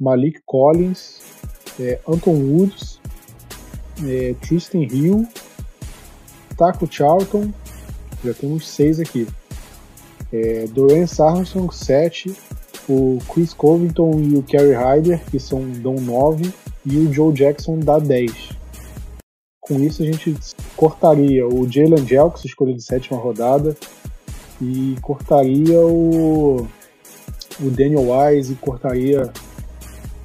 Malik 0.00 0.40
Collins, 0.44 1.20
é, 1.78 2.00
Anton 2.08 2.34
Woods, 2.34 3.00
é, 4.04 4.34
Tristan 4.40 4.82
Hill, 4.82 5.28
Taco 6.60 6.86
Charlton, 6.86 7.50
já 8.22 8.34
temos 8.34 8.68
seis 8.68 9.00
aqui. 9.00 9.26
É, 10.30 10.66
Dorian 10.66 11.06
Sarnson, 11.06 11.70
7, 11.70 12.36
o 12.86 13.16
Chris 13.32 13.54
Covington 13.54 14.20
e 14.20 14.36
o 14.36 14.42
Kerry 14.42 14.74
Hyder, 14.74 15.24
que 15.30 15.40
são 15.40 15.66
dão 15.70 15.94
9, 15.94 16.52
e 16.84 16.98
o 16.98 17.10
Joe 17.10 17.32
Jackson 17.32 17.78
dá 17.78 17.98
10. 17.98 18.50
Com 19.58 19.80
isso 19.80 20.02
a 20.02 20.04
gente 20.04 20.36
cortaria 20.76 21.48
o 21.48 21.66
Jalen 21.66 22.06
Jelks, 22.06 22.44
escolha 22.44 22.74
de 22.74 22.82
sétima 22.82 23.18
rodada, 23.18 23.74
e 24.60 24.96
cortaria 25.00 25.80
o, 25.80 26.68
o 27.58 27.70
Daniel 27.70 28.10
Wise, 28.10 28.52
e 28.52 28.56
cortaria. 28.56 29.32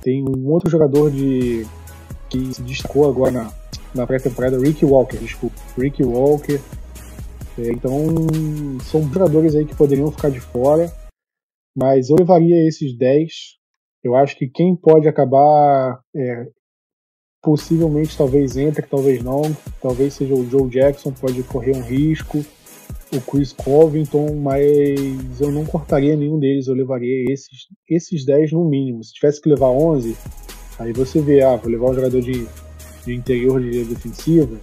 Tem 0.02 0.22
um 0.22 0.52
outro 0.52 0.70
jogador 0.70 1.10
de 1.10 1.66
que 2.30 2.54
se 2.54 2.62
destacou 2.62 3.10
agora 3.10 3.32
na, 3.32 3.54
na 3.96 4.06
pré-temporada, 4.06 4.60
Ricky 4.60 4.86
Walker, 4.86 5.18
desculpa. 5.18 5.56
Ricky 5.78 6.04
Walker. 6.04 6.60
É, 7.58 7.72
então, 7.72 7.94
são 8.84 9.02
jogadores 9.12 9.56
aí 9.56 9.66
que 9.66 9.76
poderiam 9.76 10.12
ficar 10.12 10.30
de 10.30 10.42
fora 10.42 10.92
mas 11.76 12.10
eu 12.10 12.16
levaria 12.16 12.66
esses 12.68 12.98
10. 12.98 13.32
Eu 14.04 14.16
acho 14.16 14.38
que 14.38 14.48
quem 14.48 14.76
pode 14.76 15.08
acabar 15.08 16.00
é, 16.16 16.46
possivelmente 17.44 18.18
talvez 18.18 18.56
entre, 18.56 18.86
talvez 18.86 19.22
não. 19.22 19.42
Talvez 19.82 20.14
seja 20.14 20.34
o 20.34 20.50
Joe 20.50 20.70
Jackson, 20.70 21.12
pode 21.12 21.44
correr 21.44 21.76
um 21.76 21.82
risco. 21.82 22.46
O 23.14 23.22
Chris 23.22 23.54
Covington, 23.54 24.36
mas 24.36 25.40
eu 25.40 25.52
não 25.52 25.66
cortaria 25.66 26.16
nenhum 26.16 26.40
deles, 26.40 26.68
eu 26.68 26.74
levaria 26.74 27.32
esses, 27.32 27.68
esses 27.90 28.26
10 28.26 28.52
no 28.54 28.68
mínimo. 28.68 29.04
Se 29.04 29.14
tivesse 29.14 29.42
que 29.42 29.50
levar 29.50 29.70
11, 29.70 30.16
aí 30.80 30.92
você 30.92 31.22
vê, 31.22 31.42
ah, 31.42 31.56
vou 31.56 31.72
levar 31.72 31.92
um 31.92 31.94
jogador 31.94 32.22
de, 32.22 32.46
de 33.06 33.14
interior 33.14 33.62
de 33.62 33.84
defensiva, 33.84 34.58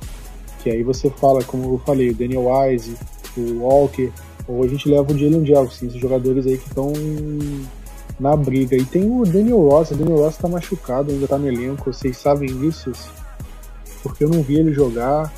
que 0.62 0.70
aí 0.70 0.82
você 0.82 1.10
fala, 1.10 1.42
como 1.44 1.74
eu 1.74 1.78
falei, 1.84 2.10
o 2.10 2.14
Daniel 2.14 2.46
Wise, 2.46 2.96
o 3.36 3.60
Walker, 3.60 4.10
ou 4.46 4.62
a 4.62 4.68
gente 4.68 4.88
leva 4.88 5.12
o 5.12 5.18
Jalen 5.18 5.46
Jelson, 5.46 5.86
esses 5.86 6.00
jogadores 6.00 6.46
aí 6.46 6.58
que 6.58 6.68
estão 6.68 6.92
na 8.18 8.36
briga. 8.36 8.76
E 8.76 8.84
tem 8.84 9.10
o 9.10 9.24
Daniel 9.24 9.68
Ross, 9.68 9.90
o 9.90 9.96
Daniel 9.96 10.18
Ross 10.18 10.36
tá 10.36 10.48
machucado, 10.48 11.12
ainda 11.12 11.26
tá 11.26 11.38
no 11.38 11.48
elenco, 11.48 11.92
vocês 11.92 12.16
sabem 12.16 12.48
disso? 12.58 12.92
Porque 14.02 14.24
eu 14.24 14.28
não 14.28 14.42
vi 14.42 14.56
ele 14.56 14.72
jogar, 14.72 15.32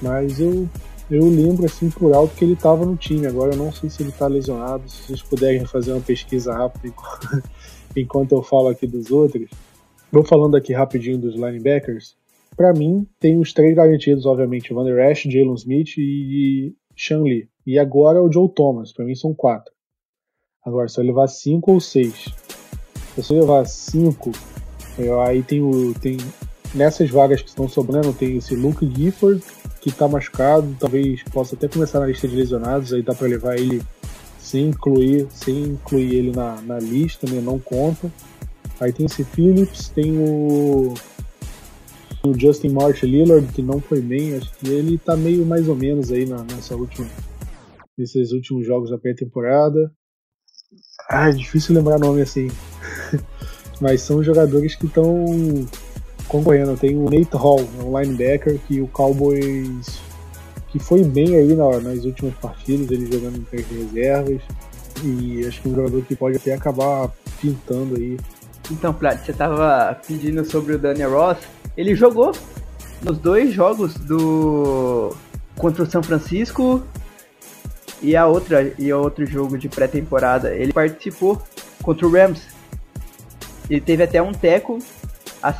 mas 0.00 0.40
eu, 0.40 0.68
eu 1.10 1.28
lembro 1.28 1.66
assim 1.66 1.90
por 1.90 2.12
alto 2.14 2.34
que 2.34 2.44
ele 2.44 2.56
tava 2.56 2.84
no 2.84 2.96
time. 2.96 3.26
Agora 3.26 3.52
eu 3.52 3.58
não 3.58 3.72
sei 3.72 3.90
se 3.90 4.02
ele 4.02 4.12
tá 4.12 4.26
lesionado, 4.26 4.88
se 4.88 5.02
vocês 5.02 5.22
puderem 5.22 5.64
fazer 5.66 5.92
uma 5.92 6.00
pesquisa 6.00 6.52
rápida 6.52 6.94
enquanto 7.94 8.32
eu 8.32 8.42
falo 8.42 8.68
aqui 8.68 8.86
dos 8.86 9.10
outros. 9.10 9.50
Vou 10.10 10.24
falando 10.24 10.56
aqui 10.56 10.72
rapidinho 10.72 11.18
dos 11.18 11.34
linebackers. 11.34 12.16
Para 12.56 12.72
mim, 12.72 13.06
tem 13.20 13.38
os 13.38 13.52
três 13.52 13.76
garantidos, 13.76 14.24
obviamente, 14.24 14.72
Van 14.72 14.84
Der 14.84 15.10
Esch, 15.10 15.24
Jalen 15.24 15.54
Smith 15.54 15.96
e 15.98 16.74
Sean 16.96 17.22
Lee. 17.22 17.48
E 17.66 17.78
agora 17.78 18.22
o 18.22 18.32
Joe 18.32 18.48
Thomas, 18.48 18.92
para 18.92 19.04
mim 19.04 19.14
são 19.14 19.34
quatro. 19.34 19.72
Agora, 20.64 20.88
se 20.88 20.98
eu 20.98 21.04
levar 21.04 21.28
cinco 21.28 21.72
ou 21.72 21.80
seis. 21.80 22.26
Se 23.20 23.32
eu 23.32 23.40
levar 23.40 23.66
cinco, 23.66 24.32
eu, 24.98 25.20
aí 25.20 25.42
tem 25.42 25.60
o. 25.60 25.94
Tem, 25.94 26.16
nessas 26.74 27.10
vagas 27.10 27.42
que 27.42 27.48
estão 27.48 27.68
sobrando, 27.68 28.12
tem 28.12 28.38
esse 28.38 28.54
Luke 28.54 28.90
Gifford, 28.90 29.42
que 29.80 29.92
tá 29.92 30.08
machucado, 30.08 30.74
talvez 30.80 31.22
possa 31.24 31.54
até 31.54 31.68
começar 31.68 32.00
na 32.00 32.06
lista 32.06 32.26
de 32.26 32.34
lesionados, 32.34 32.92
aí 32.92 33.02
dá 33.02 33.14
para 33.14 33.28
levar 33.28 33.56
ele 33.56 33.82
sem 34.38 34.68
incluir, 34.68 35.26
sem 35.30 35.62
incluir 35.64 36.14
ele 36.14 36.32
na, 36.32 36.60
na 36.62 36.78
lista, 36.78 37.30
né? 37.30 37.40
Não 37.40 37.58
conta. 37.58 38.10
Aí 38.80 38.92
tem 38.92 39.06
esse 39.06 39.24
Phillips, 39.24 39.88
tem 39.88 40.18
o 40.18 40.94
o 42.24 42.38
Justin 42.38 42.70
March 42.70 43.02
Lillard, 43.04 43.46
que 43.52 43.62
não 43.62 43.80
foi 43.80 44.00
bem, 44.00 44.34
acho 44.34 44.52
que 44.54 44.68
ele 44.68 44.98
tá 44.98 45.16
meio 45.16 45.46
mais 45.46 45.68
ou 45.68 45.76
menos 45.76 46.10
aí 46.10 46.26
na, 46.26 46.42
nessa 46.42 46.74
última 46.74 47.06
nesses 47.96 48.32
últimos 48.32 48.66
jogos 48.66 48.90
da 48.90 48.98
pré-temporada. 48.98 49.90
Ah, 51.08 51.28
é 51.28 51.32
difícil 51.32 51.74
lembrar 51.74 51.98
nome 51.98 52.22
assim. 52.22 52.48
Mas 53.80 54.02
são 54.02 54.22
jogadores 54.22 54.74
que 54.74 54.86
estão 54.86 55.24
concorrendo. 56.28 56.76
Tem 56.76 56.96
o 56.96 57.04
Nate 57.04 57.36
Hall, 57.36 57.60
um 57.82 57.98
linebacker 57.98 58.58
que 58.66 58.80
o 58.80 58.88
Cowboys 58.88 59.98
que 60.68 60.78
foi 60.78 61.02
bem 61.02 61.34
aí 61.34 61.54
na, 61.54 61.80
nas 61.80 62.04
últimas 62.04 62.34
partidas, 62.34 62.90
ele 62.90 63.10
jogando 63.10 63.38
em 63.38 63.42
três 63.42 63.66
reservas. 63.66 64.42
E 65.02 65.46
acho 65.46 65.62
que 65.62 65.68
é 65.68 65.70
um 65.70 65.74
jogador 65.74 66.04
que 66.04 66.16
pode 66.16 66.36
até 66.36 66.52
acabar 66.54 67.10
pintando 67.40 67.96
aí. 67.96 68.18
Então, 68.70 68.92
Plat, 68.92 69.24
você 69.24 69.32
tava 69.32 69.98
pedindo 70.06 70.44
sobre 70.44 70.74
o 70.74 70.78
Daniel 70.78 71.12
Ross. 71.12 71.38
Ele 71.76 71.94
jogou 71.94 72.32
nos 73.02 73.18
dois 73.18 73.52
jogos 73.52 73.94
do 73.94 75.14
contra 75.56 75.82
o 75.82 75.90
São 75.90 76.02
Francisco 76.02 76.82
e 78.00 78.16
a 78.16 78.26
outra 78.26 78.72
e 78.78 78.92
outro 78.92 79.26
jogo 79.26 79.58
de 79.58 79.68
pré-temporada, 79.68 80.54
ele 80.54 80.72
participou 80.72 81.42
contra 81.82 82.06
o 82.06 82.12
Rams. 82.12 82.42
Ele 83.68 83.80
teve 83.80 84.02
até 84.02 84.22
um 84.22 84.32
teco 84.32 84.78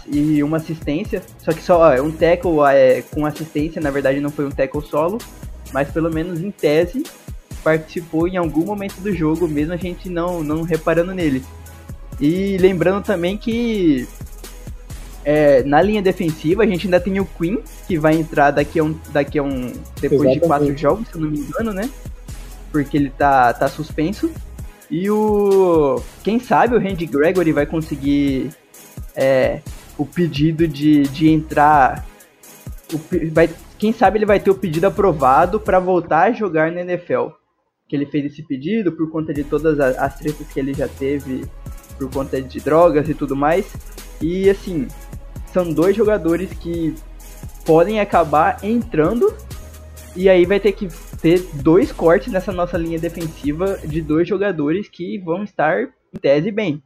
e 0.06 0.42
uma 0.42 0.56
assistência, 0.56 1.22
só 1.38 1.52
que 1.52 1.62
só 1.62 1.94
um 2.00 2.10
teco 2.10 2.64
é, 2.66 3.02
com 3.02 3.26
assistência, 3.26 3.80
na 3.80 3.90
verdade 3.90 4.20
não 4.20 4.30
foi 4.30 4.46
um 4.46 4.50
teco 4.50 4.80
solo, 4.80 5.18
mas 5.72 5.90
pelo 5.90 6.12
menos 6.12 6.40
em 6.40 6.50
tese 6.50 7.04
participou 7.62 8.26
em 8.28 8.36
algum 8.36 8.64
momento 8.64 9.00
do 9.00 9.12
jogo, 9.12 9.46
mesmo 9.46 9.74
a 9.74 9.76
gente 9.76 10.08
não, 10.08 10.42
não 10.42 10.62
reparando 10.62 11.12
nele. 11.12 11.44
E 12.20 12.56
lembrando 12.58 13.04
também 13.04 13.36
que 13.36 14.08
é, 15.24 15.62
na 15.62 15.80
linha 15.80 16.02
defensiva 16.02 16.62
a 16.62 16.66
gente 16.66 16.86
ainda 16.86 17.00
tem 17.00 17.20
o 17.20 17.24
Queen, 17.24 17.62
que 17.86 17.98
vai 17.98 18.14
entrar 18.14 18.50
daqui 18.50 18.78
a 18.78 18.84
um. 18.84 18.98
Daqui 19.12 19.38
a 19.38 19.42
um 19.42 19.72
depois 20.00 20.22
Exatamente. 20.22 20.40
de 20.40 20.46
quatro 20.46 20.76
jogos, 20.76 21.08
se 21.08 21.14
eu 21.14 21.20
não 21.20 21.30
me 21.30 21.38
engano, 21.38 21.72
né? 21.72 21.88
porque 22.70 22.96
ele 22.96 23.10
tá, 23.10 23.52
tá 23.52 23.68
suspenso. 23.68 24.30
E 24.90 25.10
o. 25.10 26.00
Quem 26.22 26.38
sabe 26.38 26.74
o 26.74 26.78
Randy 26.78 27.06
Gregory 27.06 27.52
vai 27.52 27.66
conseguir 27.66 28.50
é, 29.14 29.60
o 29.96 30.06
pedido 30.06 30.66
de, 30.66 31.02
de 31.02 31.28
entrar. 31.28 32.06
O, 32.92 33.00
vai, 33.32 33.50
quem 33.78 33.92
sabe 33.92 34.18
ele 34.18 34.26
vai 34.26 34.40
ter 34.40 34.50
o 34.50 34.54
pedido 34.54 34.86
aprovado 34.86 35.60
para 35.60 35.78
voltar 35.78 36.28
a 36.28 36.32
jogar 36.32 36.72
na 36.72 36.80
NFL. 36.80 37.28
Que 37.86 37.96
ele 37.96 38.06
fez 38.06 38.32
esse 38.32 38.42
pedido 38.42 38.92
por 38.92 39.10
conta 39.10 39.32
de 39.32 39.44
todas 39.44 39.78
as, 39.80 39.96
as 39.98 40.18
tretas 40.18 40.46
que 40.48 40.60
ele 40.60 40.74
já 40.74 40.88
teve, 40.88 41.44
por 41.98 42.10
conta 42.10 42.40
de 42.40 42.60
drogas 42.60 43.08
e 43.08 43.14
tudo 43.14 43.34
mais. 43.34 43.66
E 44.20 44.48
assim, 44.48 44.86
são 45.52 45.72
dois 45.72 45.96
jogadores 45.96 46.50
que 46.54 46.94
podem 47.64 48.00
acabar 48.00 48.58
entrando 48.62 49.34
e 50.16 50.28
aí 50.28 50.46
vai 50.46 50.58
ter 50.58 50.72
que 50.72 50.88
ter 51.20 51.40
dois 51.54 51.92
cortes 51.92 52.32
nessa 52.32 52.52
nossa 52.52 52.78
linha 52.78 52.98
defensiva 52.98 53.78
de 53.84 54.00
dois 54.00 54.26
jogadores 54.26 54.88
que 54.88 55.18
vão 55.18 55.44
estar 55.44 55.82
em 55.82 56.18
tese 56.20 56.50
bem. 56.50 56.82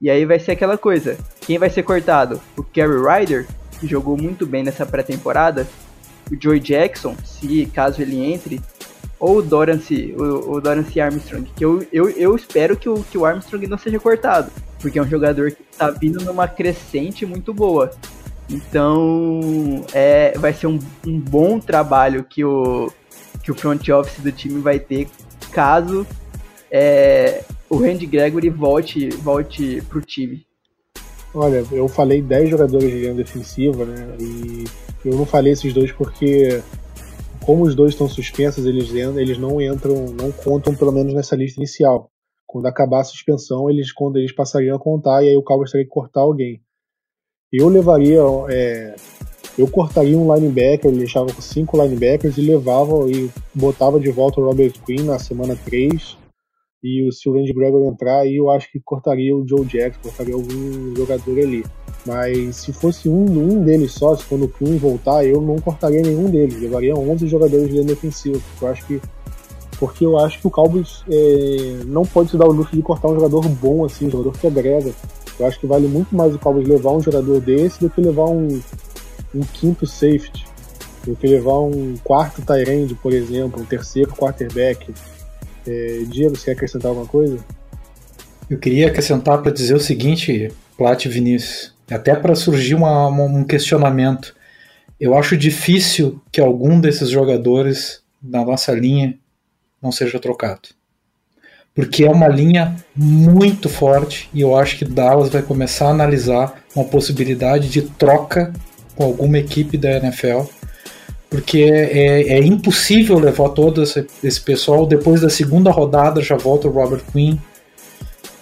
E 0.00 0.10
aí 0.10 0.26
vai 0.26 0.38
ser 0.38 0.52
aquela 0.52 0.76
coisa, 0.76 1.16
quem 1.40 1.58
vai 1.58 1.70
ser 1.70 1.82
cortado? 1.82 2.40
O 2.56 2.62
Kerry 2.62 3.00
Ryder, 3.02 3.46
que 3.80 3.86
jogou 3.86 4.16
muito 4.16 4.46
bem 4.46 4.62
nessa 4.62 4.84
pré-temporada, 4.84 5.66
o 6.30 6.36
Joey 6.38 6.60
Jackson, 6.60 7.16
se 7.24 7.66
caso 7.66 8.02
ele 8.02 8.22
entre, 8.22 8.60
ou 9.18 9.38
o 9.38 9.42
Dorance, 9.42 10.14
o, 10.16 10.56
o 10.56 10.60
Dorance 10.60 11.00
Armstrong, 11.00 11.50
que 11.56 11.64
eu, 11.64 11.86
eu, 11.92 12.08
eu 12.10 12.36
espero 12.36 12.76
que 12.76 12.88
o, 12.88 13.02
que 13.02 13.16
o 13.16 13.24
Armstrong 13.24 13.66
não 13.66 13.78
seja 13.78 13.98
cortado, 13.98 14.50
porque 14.80 14.98
é 14.98 15.02
um 15.02 15.08
jogador 15.08 15.50
que 15.50 15.62
está 15.70 15.90
vindo 15.90 16.24
numa 16.24 16.46
crescente 16.46 17.24
muito 17.24 17.52
boa. 17.54 17.90
Então, 18.48 19.84
é, 19.92 20.36
vai 20.38 20.52
ser 20.52 20.66
um, 20.68 20.78
um 21.06 21.18
bom 21.18 21.58
trabalho 21.58 22.24
que 22.24 22.44
o, 22.44 22.92
que 23.42 23.50
o 23.50 23.54
front 23.54 23.88
office 23.88 24.20
do 24.20 24.30
time 24.30 24.60
vai 24.60 24.78
ter 24.78 25.08
caso 25.50 26.06
é, 26.70 27.42
o 27.68 27.76
Randy 27.78 28.06
Gregory 28.06 28.50
volte, 28.50 29.08
volte 29.08 29.82
pro 29.88 30.00
time. 30.00 30.46
Olha, 31.34 31.64
eu 31.70 31.88
falei 31.88 32.22
10 32.22 32.50
jogadores 32.50 32.90
de 32.90 33.00
linha 33.00 33.14
defensiva, 33.14 33.84
né? 33.84 34.16
E 34.18 34.64
eu 35.04 35.16
não 35.16 35.26
falei 35.26 35.52
esses 35.52 35.72
dois 35.72 35.92
porque, 35.92 36.62
como 37.46 37.62
os 37.62 37.76
dois 37.76 37.92
estão 37.92 38.08
suspensos, 38.08 38.66
eles, 38.66 38.92
eles 38.92 39.38
não 39.38 39.60
entram, 39.60 40.06
não 40.06 40.32
contam 40.32 40.74
pelo 40.74 40.90
menos 40.90 41.14
nessa 41.14 41.36
lista 41.36 41.60
inicial. 41.60 42.10
Quando 42.44 42.66
acabar 42.66 43.00
a 43.00 43.04
suspensão, 43.04 43.70
eles, 43.70 43.92
quando 43.92 44.16
eles 44.16 44.34
passariam 44.34 44.76
a 44.76 44.80
contar, 44.80 45.22
e 45.22 45.28
aí 45.28 45.36
o 45.36 45.42
Cowboys 45.42 45.70
teria 45.70 45.86
que 45.86 45.92
cortar 45.92 46.22
alguém. 46.22 46.60
Eu 47.52 47.68
levaria. 47.68 48.20
É, 48.50 48.96
eu 49.56 49.68
cortaria 49.68 50.18
um 50.18 50.34
linebacker, 50.34 50.90
deixava 50.90 51.32
com 51.32 51.40
cinco 51.40 51.80
linebackers 51.80 52.36
e 52.36 52.42
levava 52.42 53.08
e 53.08 53.30
botava 53.54 54.00
de 54.00 54.10
volta 54.10 54.40
o 54.40 54.44
Robert 54.44 54.72
Quinn 54.84 55.04
na 55.04 55.18
semana 55.18 55.56
3. 55.64 56.18
E 56.82 57.08
se 57.10 57.28
o 57.28 57.32
Randy 57.32 57.52
Gregory 57.52 57.86
entrar, 57.86 58.20
aí 58.20 58.36
eu 58.36 58.50
acho 58.50 58.70
que 58.70 58.80
cortaria 58.80 59.34
o 59.34 59.46
Joe 59.46 59.64
Jackson, 59.64 60.00
cortaria 60.02 60.34
algum 60.34 60.94
jogador 60.94 61.38
ali. 61.38 61.64
Mas 62.04 62.56
se 62.56 62.72
fosse 62.72 63.08
um, 63.08 63.24
um 63.24 63.64
deles 63.64 63.92
só, 63.92 64.14
se 64.14 64.24
quando 64.24 64.44
o 64.44 64.48
Quinn 64.48 64.76
voltar, 64.78 65.24
eu 65.24 65.40
não 65.40 65.56
cortaria 65.56 66.02
nenhum 66.02 66.30
deles. 66.30 66.60
Levaria 66.60 66.94
11 66.94 67.26
jogadores 67.26 67.66
de 67.66 67.72
linha 67.72 67.84
defensiva, 67.84 68.40
eu 68.60 68.68
acho 68.68 68.86
que 68.86 69.00
porque 69.78 70.06
eu 70.06 70.18
acho 70.18 70.40
que 70.40 70.46
o 70.46 70.50
Cowboys 70.50 71.04
é, 71.10 71.84
não 71.84 72.02
pode 72.02 72.30
se 72.30 72.38
dar 72.38 72.46
o 72.46 72.52
luxo 72.52 72.74
de 72.74 72.82
cortar 72.82 73.08
um 73.08 73.14
jogador 73.14 73.46
bom 73.48 73.84
assim, 73.84 74.06
um 74.06 74.10
jogador 74.10 74.38
que 74.38 74.46
agrega. 74.46 74.90
Eu 75.38 75.46
acho 75.46 75.60
que 75.60 75.66
vale 75.66 75.86
muito 75.86 76.16
mais 76.16 76.34
o 76.34 76.38
Cowboys 76.38 76.66
levar 76.66 76.92
um 76.92 77.02
jogador 77.02 77.40
desse 77.40 77.80
do 77.80 77.90
que 77.90 78.00
levar 78.00 78.24
um, 78.24 78.60
um 79.34 79.40
quinto 79.40 79.86
safety, 79.86 80.46
do 81.04 81.14
que 81.14 81.26
levar 81.26 81.58
um 81.58 81.94
quarto 82.02 82.40
tight 82.42 82.94
por 83.02 83.12
exemplo, 83.12 83.60
um 83.60 83.66
terceiro 83.66 84.12
quarterback. 84.12 84.94
É, 85.66 86.04
Diego, 86.08 86.36
você 86.36 86.46
quer 86.46 86.52
acrescentar 86.52 86.90
alguma 86.90 87.06
coisa? 87.06 87.38
Eu 88.48 88.58
queria 88.58 88.88
acrescentar 88.88 89.42
para 89.42 89.52
dizer 89.52 89.74
o 89.74 89.80
seguinte, 89.80 90.52
Plat 90.76 91.04
Vinícius, 91.06 91.74
até 91.90 92.14
para 92.14 92.34
surgir 92.34 92.74
uma, 92.74 93.08
um 93.08 93.44
questionamento. 93.44 94.34
Eu 95.00 95.16
acho 95.16 95.36
difícil 95.36 96.22
que 96.30 96.40
algum 96.40 96.80
desses 96.80 97.10
jogadores 97.10 98.02
da 98.22 98.44
nossa 98.44 98.72
linha 98.72 99.18
não 99.82 99.92
seja 99.92 100.18
trocado 100.18 100.68
porque 101.76 102.04
é 102.04 102.10
uma 102.10 102.26
linha 102.26 102.74
muito 102.96 103.68
forte 103.68 104.30
e 104.32 104.40
eu 104.40 104.56
acho 104.56 104.78
que 104.78 104.84
Dallas 104.86 105.28
vai 105.28 105.42
começar 105.42 105.88
a 105.88 105.90
analisar 105.90 106.62
uma 106.74 106.86
possibilidade 106.86 107.68
de 107.68 107.82
troca 107.82 108.50
com 108.96 109.04
alguma 109.04 109.38
equipe 109.38 109.76
da 109.76 109.98
NFL, 109.98 110.44
porque 111.28 111.58
é, 111.58 111.92
é, 111.92 112.38
é 112.38 112.44
impossível 112.44 113.18
levar 113.18 113.50
todo 113.50 113.82
esse, 113.82 114.06
esse, 114.22 114.40
pessoal. 114.40 114.86
Depois 114.86 115.20
da 115.20 115.28
segunda 115.28 115.70
rodada 115.70 116.22
já 116.22 116.36
volta 116.36 116.68
o 116.68 116.70
Robert 116.70 117.02
Quinn. 117.12 117.36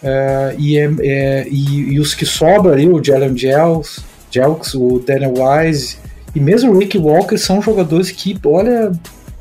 É, 0.02 0.54
e, 0.58 0.76
é, 0.78 0.90
é, 1.00 1.48
e, 1.48 1.94
e, 1.94 2.00
os 2.00 2.14
que 2.14 2.26
sobram 2.26 2.74
ali, 2.74 2.86
o 2.86 3.02
Jalen 3.02 3.36
Jelks, 3.36 4.04
Jelks, 4.30 4.74
o 4.74 4.98
Daniel 4.98 5.32
Wise 5.34 5.96
e 6.34 6.40
mesmo 6.40 6.72
o 6.72 6.78
Rick 6.78 6.98
Walker 6.98 7.38
são 7.38 7.62
jogadores 7.62 8.10
que, 8.10 8.36
olha, 8.44 8.90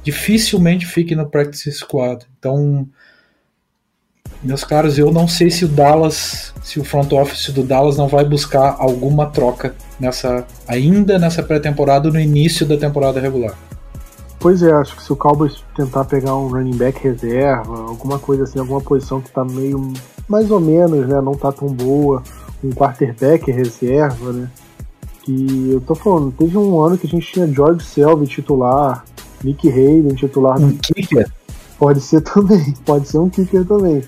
dificilmente 0.03 0.85
fiquem 0.85 1.17
no 1.17 1.25
practice 1.25 1.71
squad. 1.71 2.25
Então, 2.37 2.87
meus 4.43 4.63
caros, 4.63 4.97
eu 4.97 5.11
não 5.11 5.27
sei 5.27 5.49
se 5.49 5.65
o 5.65 5.67
Dallas, 5.67 6.53
se 6.61 6.79
o 6.79 6.83
front 6.83 7.11
office 7.13 7.49
do 7.49 7.63
Dallas 7.63 7.97
não 7.97 8.07
vai 8.07 8.25
buscar 8.25 8.75
alguma 8.77 9.27
troca 9.27 9.75
nessa 9.99 10.45
ainda 10.67 11.17
nessa 11.17 11.41
pré-temporada 11.41 12.09
no 12.09 12.19
início 12.19 12.65
da 12.65 12.77
temporada 12.77 13.19
regular. 13.19 13.55
Pois 14.39 14.61
é, 14.61 14.73
acho 14.73 14.97
que 14.97 15.03
se 15.03 15.13
o 15.13 15.15
Cowboys 15.15 15.63
tentar 15.73 16.03
pegar 16.03 16.35
um 16.35 16.47
running 16.47 16.75
back 16.75 17.01
reserva, 17.01 17.85
alguma 17.87 18.19
coisa 18.19 18.43
assim, 18.43 18.59
alguma 18.59 18.81
posição 18.81 19.21
que 19.21 19.31
tá 19.31 19.45
meio 19.45 19.93
mais 20.27 20.51
ou 20.51 20.59
menos, 20.59 21.07
né, 21.07 21.21
não 21.21 21.33
tá 21.33 21.51
tão 21.51 21.69
boa, 21.69 22.21
um 22.63 22.71
quarterback 22.71 23.49
reserva, 23.51 24.33
né? 24.33 24.49
Que 25.23 25.71
eu 25.71 25.79
tô 25.81 25.95
falando, 25.95 26.33
teve 26.33 26.57
um 26.57 26.81
ano 26.81 26.97
que 26.97 27.07
a 27.07 27.09
gente 27.09 27.31
tinha 27.31 27.47
George 27.47 27.85
Selby 27.85 28.27
titular, 28.27 29.05
Nick 29.43 29.69
Hayden 29.69 30.15
titular. 30.15 30.59
Um 30.59 30.75
kicker? 30.75 31.29
Pode 31.77 32.01
ser 32.01 32.21
também, 32.21 32.73
pode 32.85 33.07
ser 33.07 33.19
um 33.19 33.29
kicker 33.29 33.65
também. 33.65 34.03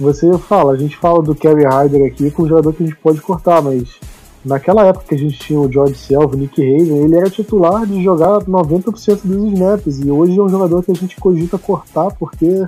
Você 0.00 0.36
fala, 0.38 0.72
a 0.72 0.76
gente 0.76 0.96
fala 0.96 1.22
do 1.22 1.34
Kerry 1.34 1.64
Hyder 1.64 2.06
aqui 2.06 2.30
com 2.30 2.44
um 2.44 2.48
jogador 2.48 2.72
que 2.72 2.84
a 2.84 2.86
gente 2.86 2.98
pode 2.98 3.20
cortar, 3.20 3.60
mas 3.60 3.98
naquela 4.44 4.84
época 4.86 5.06
que 5.08 5.14
a 5.14 5.18
gente 5.18 5.38
tinha 5.38 5.58
o 5.58 5.70
George 5.70 5.96
Selva, 5.96 6.34
o 6.34 6.38
Nick 6.38 6.60
Haven, 6.62 7.04
ele 7.04 7.16
era 7.16 7.28
titular 7.28 7.84
de 7.84 8.02
jogar 8.02 8.38
90% 8.40 9.20
dos 9.24 9.52
snaps 9.52 9.98
e 9.98 10.10
hoje 10.10 10.38
é 10.38 10.42
um 10.42 10.48
jogador 10.48 10.84
que 10.84 10.92
a 10.92 10.94
gente 10.94 11.16
cogita 11.16 11.58
cortar 11.58 12.10
porque 12.12 12.64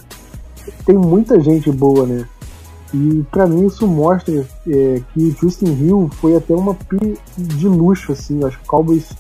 tem 0.85 0.97
muita 0.97 1.41
gente 1.41 1.71
boa, 1.71 2.05
né? 2.05 2.29
E 2.93 3.25
para 3.31 3.47
mim 3.47 3.67
isso 3.67 3.87
mostra 3.87 4.45
é, 4.67 5.01
que 5.15 5.31
Justin 5.41 5.73
Hill 5.73 6.11
foi 6.21 6.37
até 6.37 6.53
uma 6.55 6.75
pi 6.75 7.17
de 7.37 7.69
luxo, 7.69 8.11
assim. 8.13 8.43
Acho 8.45 8.59
que 8.59 8.65
o 8.65 8.67
Cowboys 8.67 9.13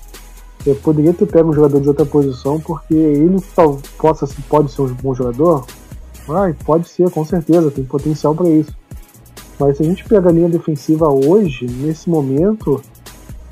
é, 0.66 0.74
poderia 0.74 1.14
ter 1.14 1.26
pego 1.26 1.50
um 1.50 1.54
jogador 1.54 1.80
de 1.80 1.88
outra 1.88 2.04
posição, 2.04 2.58
porque 2.58 2.94
ele 2.94 3.40
possa, 3.96 4.28
pode 4.48 4.72
ser 4.72 4.82
um 4.82 4.94
bom 4.94 5.14
jogador, 5.14 5.64
ah, 6.32 6.54
pode 6.64 6.88
ser, 6.88 7.10
com 7.10 7.24
certeza, 7.24 7.70
tem 7.70 7.84
potencial 7.84 8.34
para 8.34 8.48
isso. 8.48 8.74
Mas 9.58 9.76
se 9.76 9.82
a 9.82 9.86
gente 9.86 10.04
pega 10.04 10.28
a 10.28 10.32
linha 10.32 10.48
defensiva 10.48 11.08
hoje, 11.08 11.66
nesse 11.66 12.08
momento, 12.08 12.82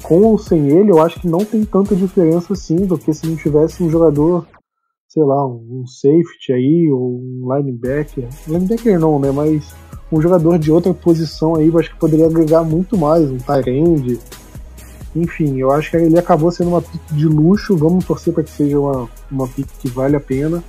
com 0.03 0.22
ou 0.22 0.39
sem 0.39 0.68
ele, 0.68 0.91
eu 0.91 1.01
acho 1.01 1.20
que 1.20 1.29
não 1.29 1.45
tem 1.45 1.64
tanta 1.64 1.95
diferença 1.95 2.55
assim 2.55 2.76
do 2.76 2.97
que 2.97 3.12
se 3.12 3.26
não 3.26 3.37
tivesse 3.37 3.83
um 3.83 3.91
jogador, 3.91 4.47
sei 5.07 5.22
lá, 5.22 5.47
um 5.47 5.85
safety 5.87 6.53
aí, 6.53 6.91
ou 6.91 7.20
um 7.20 7.55
linebacker. 7.55 8.26
Linebacker 8.47 8.99
não, 8.99 9.18
né? 9.18 9.31
Mas 9.31 9.74
um 10.11 10.20
jogador 10.20 10.59
de 10.59 10.72
outra 10.72 10.95
posição 10.95 11.57
aí, 11.57 11.68
eu 11.68 11.79
acho 11.79 11.91
que 11.91 12.01
poderia 12.01 12.26
agregar 12.26 12.64
muito 12.64 12.97
mais, 12.97 13.31
um 13.31 13.37
tight. 13.37 14.18
Enfim, 15.14 15.59
eu 15.59 15.70
acho 15.72 15.91
que 15.91 15.97
ele 15.97 16.18
acabou 16.18 16.51
sendo 16.51 16.68
uma 16.70 16.83
pick 16.83 17.03
de 17.12 17.26
luxo. 17.26 17.76
Vamos 17.76 18.07
torcer 18.07 18.33
para 18.33 18.45
que 18.45 18.51
seja 18.51 18.79
uma, 18.79 19.09
uma 19.31 19.49
pick 19.49 19.68
que 19.79 19.89
vale 19.89 20.16
a 20.16 20.20
pena 20.20 20.62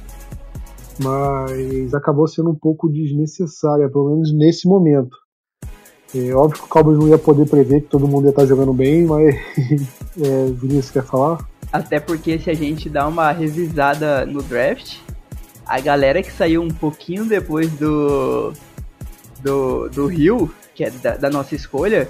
mas 1.04 1.94
acabou 1.94 2.28
sendo 2.28 2.52
um 2.52 2.56
pouco 2.56 2.90
desnecessária, 2.90 3.90
pelo 3.90 4.12
menos 4.12 4.34
nesse 4.34 4.68
momento. 4.68 5.16
É 6.16 6.34
óbvio 6.34 6.60
que 6.60 6.66
o 6.66 6.70
Cowboys 6.70 6.98
não 6.98 7.08
ia 7.08 7.18
poder 7.18 7.48
prever 7.48 7.82
que 7.82 7.88
todo 7.88 8.08
mundo 8.08 8.26
ia 8.26 8.32
estar 8.32 8.46
jogando 8.46 8.74
bem, 8.74 9.06
mas 9.06 9.36
é, 10.20 10.46
Vinícius 10.54 10.92
quer 10.92 11.04
falar? 11.04 11.48
Até 11.72 12.00
porque 12.00 12.40
se 12.40 12.50
a 12.50 12.54
gente 12.54 12.90
dá 12.90 13.08
uma 13.08 13.32
revisada 13.32 14.26
no 14.26 14.42
draft, 14.42 14.98
a 15.66 15.80
galera 15.80 16.24
que 16.24 16.32
saiu 16.32 16.64
um 16.64 16.70
pouquinho 16.70 17.26
depois 17.26 17.72
do 17.74 18.54
do, 19.42 19.88
do 19.90 20.08
Rio, 20.08 20.52
que 20.74 20.84
é 20.84 20.90
da, 20.90 21.16
da 21.16 21.30
nossa 21.30 21.56
escolha, 21.56 22.10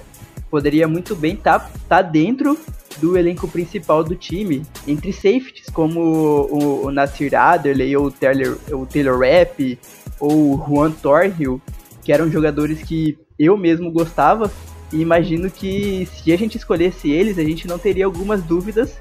poderia 0.50 0.88
muito 0.88 1.16
bem 1.16 1.34
estar 1.36 1.60
tá, 1.60 1.70
tá 1.88 2.02
dentro 2.02 2.58
do 2.98 3.18
elenco 3.18 3.48
principal 3.48 4.04
do 4.04 4.16
time, 4.16 4.64
entre 4.88 5.14
safeties 5.14 5.70
como 5.72 6.00
o, 6.02 6.86
o 6.86 6.92
Nasir 6.92 7.36
Adderley 7.36 7.96
ou 7.96 8.08
o 8.08 8.12
Taylor, 8.12 8.58
o 8.72 8.86
Taylor 8.86 9.20
Rapp 9.20 9.80
ou 10.20 10.56
o 10.56 10.66
Juan 10.68 10.92
Thornhill, 10.92 11.62
que 12.04 12.12
eram 12.12 12.30
jogadores 12.30 12.82
que 12.84 13.18
eu 13.38 13.56
mesmo 13.58 13.92
gostava 13.92 14.52
e 14.92 15.02
imagino 15.02 15.50
que 15.50 16.08
se 16.08 16.34
a 16.34 16.38
gente 16.38 16.58
escolhesse 16.58 17.10
eles, 17.12 17.38
a 17.38 17.44
gente 17.44 17.68
não 17.68 17.78
teria 17.78 18.06
algumas 18.06 18.44
dúvidas 18.44 18.98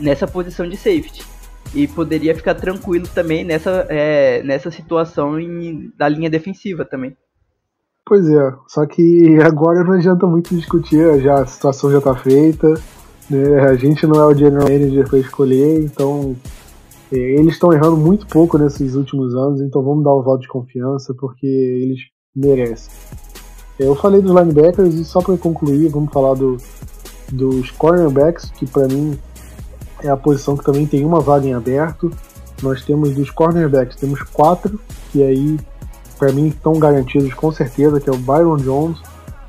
nessa 0.00 0.26
posição 0.26 0.68
de 0.68 0.76
safety. 0.76 1.22
e 1.74 1.86
poderia 1.86 2.34
ficar 2.34 2.54
tranquilo 2.54 3.08
também 3.08 3.44
nessa, 3.44 3.86
é, 3.88 4.42
nessa 4.42 4.70
situação 4.70 5.40
em, 5.40 5.90
da 5.96 6.06
linha 6.06 6.28
defensiva 6.28 6.84
também. 6.84 7.16
Pois 8.04 8.28
é, 8.28 8.54
só 8.66 8.84
que 8.86 9.38
agora 9.42 9.84
não 9.84 9.92
adianta 9.92 10.26
muito 10.26 10.54
discutir, 10.54 11.20
já 11.20 11.40
a 11.40 11.46
situação 11.46 11.90
já 11.90 11.98
está 11.98 12.14
feita, 12.14 12.74
né? 13.30 13.60
a 13.60 13.74
gente 13.74 14.06
não 14.06 14.20
é 14.20 14.26
o 14.26 14.34
general 14.34 14.68
manager 14.68 15.08
para 15.08 15.18
escolher, 15.18 15.84
então 15.84 16.36
é, 17.12 17.16
eles 17.16 17.54
estão 17.54 17.72
errando 17.72 17.96
muito 17.96 18.26
pouco 18.26 18.58
nesses 18.58 18.94
últimos 18.94 19.34
anos, 19.34 19.60
então 19.60 19.82
vamos 19.82 20.02
dar 20.02 20.12
o 20.12 20.20
um 20.20 20.22
voto 20.22 20.40
de 20.40 20.48
confiança 20.48 21.14
porque 21.14 21.46
eles 21.46 22.00
merecem. 22.34 22.92
É, 23.78 23.86
eu 23.86 23.94
falei 23.94 24.20
dos 24.20 24.34
linebackers 24.34 24.94
e 24.94 25.04
só 25.04 25.20
para 25.20 25.36
concluir, 25.36 25.88
vamos 25.88 26.12
falar 26.12 26.34
do, 26.34 26.56
dos 27.32 27.70
cornerbacks, 27.70 28.50
que 28.50 28.66
para 28.66 28.86
mim 28.88 29.18
é 30.02 30.08
a 30.08 30.16
posição 30.16 30.56
que 30.56 30.64
também 30.64 30.86
tem 30.86 31.04
uma 31.04 31.20
vaga 31.20 31.46
em 31.46 31.54
aberto. 31.54 32.10
Nós 32.62 32.84
temos 32.84 33.14
dos 33.14 33.30
cornerbacks, 33.30 33.96
temos 33.96 34.22
quatro, 34.22 34.78
que 35.10 35.22
aí 35.22 35.58
para 36.22 36.30
mim 36.30 36.46
estão 36.46 36.74
garantidos 36.74 37.34
com 37.34 37.50
certeza, 37.50 38.00
que 38.00 38.08
é 38.08 38.12
o 38.12 38.16
Byron 38.16 38.56
Jones, 38.58 38.96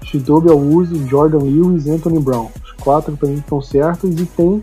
Shidobi 0.01 0.49
Awuzie, 0.49 1.07
Jordan 1.07 1.43
Lewis 1.43 1.85
e 1.85 1.91
Anthony 1.91 2.19
Brown. 2.19 2.49
Os 2.63 2.71
quatro 2.71 3.15
para 3.15 3.29
mim 3.29 3.35
estão 3.35 3.61
certos 3.61 4.19
e 4.19 4.25
tem 4.25 4.59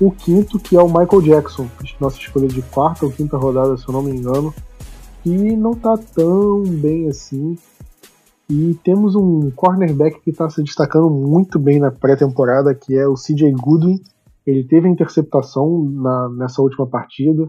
o 0.00 0.10
quinto 0.10 0.58
que 0.58 0.78
é 0.78 0.82
o 0.82 0.86
Michael 0.86 1.20
Jackson, 1.20 1.68
nossa 2.00 2.16
escolha 2.16 2.48
de 2.48 2.62
quarta 2.62 3.04
ou 3.04 3.12
quinta 3.12 3.36
rodada, 3.36 3.76
se 3.76 3.86
eu 3.86 3.92
não 3.92 4.02
me 4.02 4.12
engano, 4.12 4.54
que 5.22 5.28
não 5.28 5.72
está 5.72 5.98
tão 5.98 6.62
bem 6.62 7.06
assim. 7.06 7.58
E 8.48 8.72
temos 8.82 9.14
um 9.14 9.50
cornerback 9.50 10.22
que 10.22 10.30
está 10.30 10.48
se 10.48 10.62
destacando 10.62 11.10
muito 11.10 11.58
bem 11.58 11.78
na 11.78 11.90
pré-temporada, 11.90 12.74
que 12.74 12.96
é 12.96 13.06
o 13.06 13.12
CJ 13.12 13.52
Goodwin, 13.52 14.00
ele 14.46 14.64
teve 14.64 14.88
a 14.88 14.90
interceptação 14.90 15.84
na, 15.84 16.30
nessa 16.30 16.62
última 16.62 16.86
partida. 16.86 17.46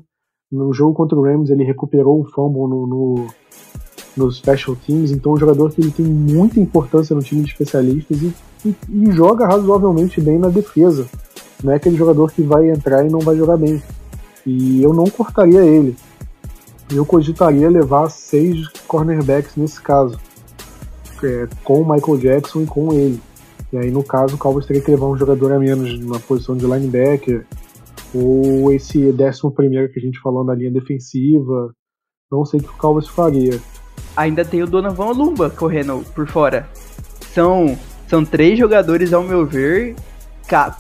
No 0.50 0.74
jogo 0.74 0.93
contra 0.93 1.18
o 1.18 1.22
Rams, 1.22 1.50
ele 1.50 1.66
recuperou 1.66 2.22
um 2.22 2.24
fumble 2.24 2.70
no, 2.70 2.88
no, 2.88 3.28
nos 4.16 4.38
special 4.38 4.78
teams. 4.78 5.12
Então, 5.12 5.34
é 5.34 5.36
um 5.36 5.39
jogador 5.39 5.72
que 5.72 5.82
ele 5.82 5.91
tem 5.91 6.06
muita 6.06 6.58
importância 6.58 7.14
no 7.14 7.22
time 7.22 7.43
de 7.43 7.50
especialistas 7.50 8.22
e, 8.22 8.34
e, 8.66 8.76
e 8.89 9.12
joga 9.12 9.45
razoavelmente 9.45 10.22
bem 10.22 10.39
na 10.39 10.48
defesa. 10.48 11.06
Não 11.62 11.74
é 11.74 11.76
aquele 11.76 11.98
jogador 11.98 12.32
que 12.32 12.41
vai 12.41 12.70
entrar 12.70 13.06
e 13.06 13.10
não 13.10 13.20
vai 13.20 13.36
jogar 13.36 13.58
bem. 13.58 13.84
E 14.45 14.82
eu 14.82 14.93
não 14.93 15.06
cortaria 15.10 15.66
ele. 15.66 15.98
Eu 16.93 17.06
cogitaria 17.06 17.70
levar 17.70 18.10
seis 18.10 18.70
cornerbacks 18.88 19.58
nesse 19.58 19.82
caso, 19.82 20.18
é, 21.22 21.45
com 21.66 21.82
o 21.82 21.93
Michael 21.93 22.18
Jackson 22.20 22.62
e 22.62 22.66
com 22.66 22.93
ele. 22.93 23.20
E 23.74 23.78
aí, 23.78 23.91
no 23.91 24.02
caso, 24.02 24.36
o 24.36 24.38
Cowboys 24.38 24.66
teria 24.66 24.82
que 24.82 24.91
levar 24.91 25.08
um 25.08 25.18
jogador 25.18 25.52
a 25.52 25.60
menos 25.60 26.00
na 26.00 26.18
posição 26.20 26.56
de 26.56 26.66
linebacker, 26.66 27.45
ou 28.14 28.72
esse 28.72 29.12
décimo 29.12 29.51
primeiro 29.51 29.91
que 29.91 29.99
a 29.99 30.01
gente 30.01 30.20
falou 30.20 30.43
na 30.43 30.53
linha 30.53 30.72
defensiva. 30.72 31.74
Não 32.32 32.45
sei 32.45 32.60
o 32.60 32.64
que 32.64 32.70
o 32.70 32.78
Cowboys 32.78 33.08
faria. 33.08 33.60
Ainda 34.16 34.43
tem 34.43 34.64
o 34.64 34.68
Donovan 34.68 35.12
Lumba 35.12 35.49
correndo 35.49 36.03
por 36.14 36.28
fora. 36.28 36.68
São, 37.34 37.78
são 38.08 38.26
três 38.26 38.58
jogadores, 38.58 39.14
ao 39.14 39.24
meu 39.24 39.45
ver, 39.45 39.95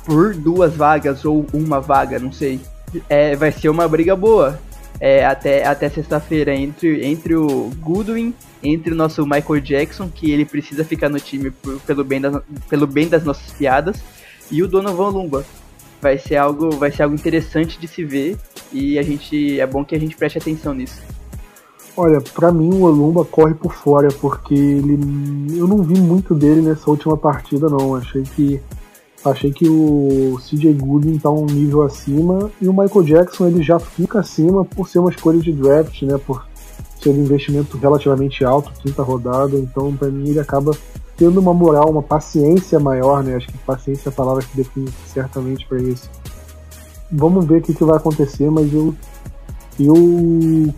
por 0.05 0.33
duas 0.33 0.75
vagas 0.75 1.23
ou 1.25 1.45
uma 1.53 1.79
vaga, 1.79 2.19
não 2.19 2.31
sei. 2.31 2.59
É, 3.09 3.35
vai 3.35 3.51
ser 3.51 3.69
uma 3.69 3.87
briga 3.87 4.15
boa. 4.15 4.59
É, 4.99 5.23
até 5.23 5.63
até 5.63 5.89
sexta-feira 5.89 6.55
entre, 6.55 7.05
entre 7.05 7.35
o 7.35 7.69
Goodwin 7.79 8.33
entre 8.63 8.91
o 8.91 8.95
nosso 8.95 9.23
Michael 9.25 9.61
Jackson, 9.61 10.09
que 10.09 10.31
ele 10.31 10.45
precisa 10.45 10.83
ficar 10.83 11.09
no 11.09 11.19
time 11.19 11.51
por, 11.51 11.79
pelo, 11.81 12.03
bem 12.03 12.19
das, 12.19 12.41
pelo 12.69 12.87
bem 12.87 13.07
das 13.07 13.23
nossas 13.23 13.51
piadas, 13.53 14.01
e 14.51 14.63
o 14.63 14.67
Donovan 14.67 15.09
Lumba. 15.09 15.45
Vai 16.01 16.17
ser 16.17 16.35
algo, 16.35 16.69
vai 16.71 16.91
ser 16.91 17.03
algo 17.03 17.15
interessante 17.15 17.79
de 17.79 17.87
se 17.87 18.03
ver 18.03 18.37
e 18.71 18.99
a 18.99 19.01
gente 19.01 19.59
é 19.59 19.65
bom 19.65 19.83
que 19.83 19.95
a 19.95 19.99
gente 19.99 20.15
preste 20.15 20.37
atenção 20.37 20.73
nisso. 20.73 21.01
Olha, 21.95 22.21
para 22.21 22.51
mim 22.51 22.71
o 22.75 22.83
Olumba 22.83 23.25
corre 23.25 23.55
por 23.55 23.73
fora 23.73 24.09
porque 24.21 24.53
ele 24.53 24.99
eu 25.57 25.67
não 25.67 25.81
vi 25.81 25.99
muito 25.99 26.35
dele 26.35 26.61
nessa 26.61 26.89
última 26.91 27.17
partida 27.17 27.67
não. 27.67 27.95
Achei 27.95 28.21
que 28.21 28.61
achei 29.25 29.51
que 29.51 29.67
o 29.67 30.37
CJ 30.39 30.73
Goodwin 30.73 31.17
tá 31.17 31.31
um 31.31 31.47
nível 31.47 31.81
acima 31.81 32.51
e 32.61 32.67
o 32.67 32.71
Michael 32.71 33.03
Jackson 33.03 33.47
ele 33.47 33.63
já 33.63 33.79
fica 33.79 34.19
acima 34.19 34.63
por 34.63 34.87
ser 34.87 34.99
uma 34.99 35.09
escolha 35.09 35.39
de 35.39 35.51
draft, 35.51 36.03
né? 36.03 36.19
Por 36.19 36.45
ser 37.01 37.09
um 37.09 37.23
investimento 37.23 37.77
relativamente 37.77 38.45
alto, 38.45 38.71
quinta 38.79 39.01
rodada, 39.01 39.57
então 39.57 39.95
para 39.95 40.09
mim 40.09 40.29
ele 40.29 40.39
acaba 40.39 40.77
tendo 41.17 41.39
uma 41.39 41.53
moral, 41.53 41.89
uma 41.89 42.03
paciência 42.03 42.79
maior, 42.79 43.23
né? 43.23 43.35
Acho 43.35 43.47
que 43.47 43.57
paciência 43.59 44.09
é 44.09 44.11
a 44.11 44.15
palavra 44.15 44.43
que 44.43 44.55
define 44.55 44.89
certamente 45.05 45.65
para 45.67 45.79
isso. 45.79 46.09
Vamos 47.11 47.45
ver 47.45 47.59
o 47.59 47.61
que, 47.61 47.73
que 47.73 47.83
vai 47.83 47.97
acontecer, 47.97 48.49
mas 48.49 48.71
eu 48.73 48.93
eu 49.79 49.93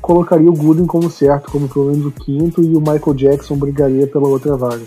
colocaria 0.02 0.50
o 0.50 0.54
Gooden 0.54 0.86
como 0.86 1.10
certo, 1.10 1.50
como 1.50 1.70
pelo 1.70 1.86
menos 1.86 2.06
o 2.06 2.12
quinto, 2.12 2.62
e 2.62 2.76
o 2.76 2.82
Michael 2.82 3.14
Jackson 3.14 3.56
brigaria 3.56 4.06
pela 4.06 4.28
outra 4.28 4.58
vaga. 4.58 4.84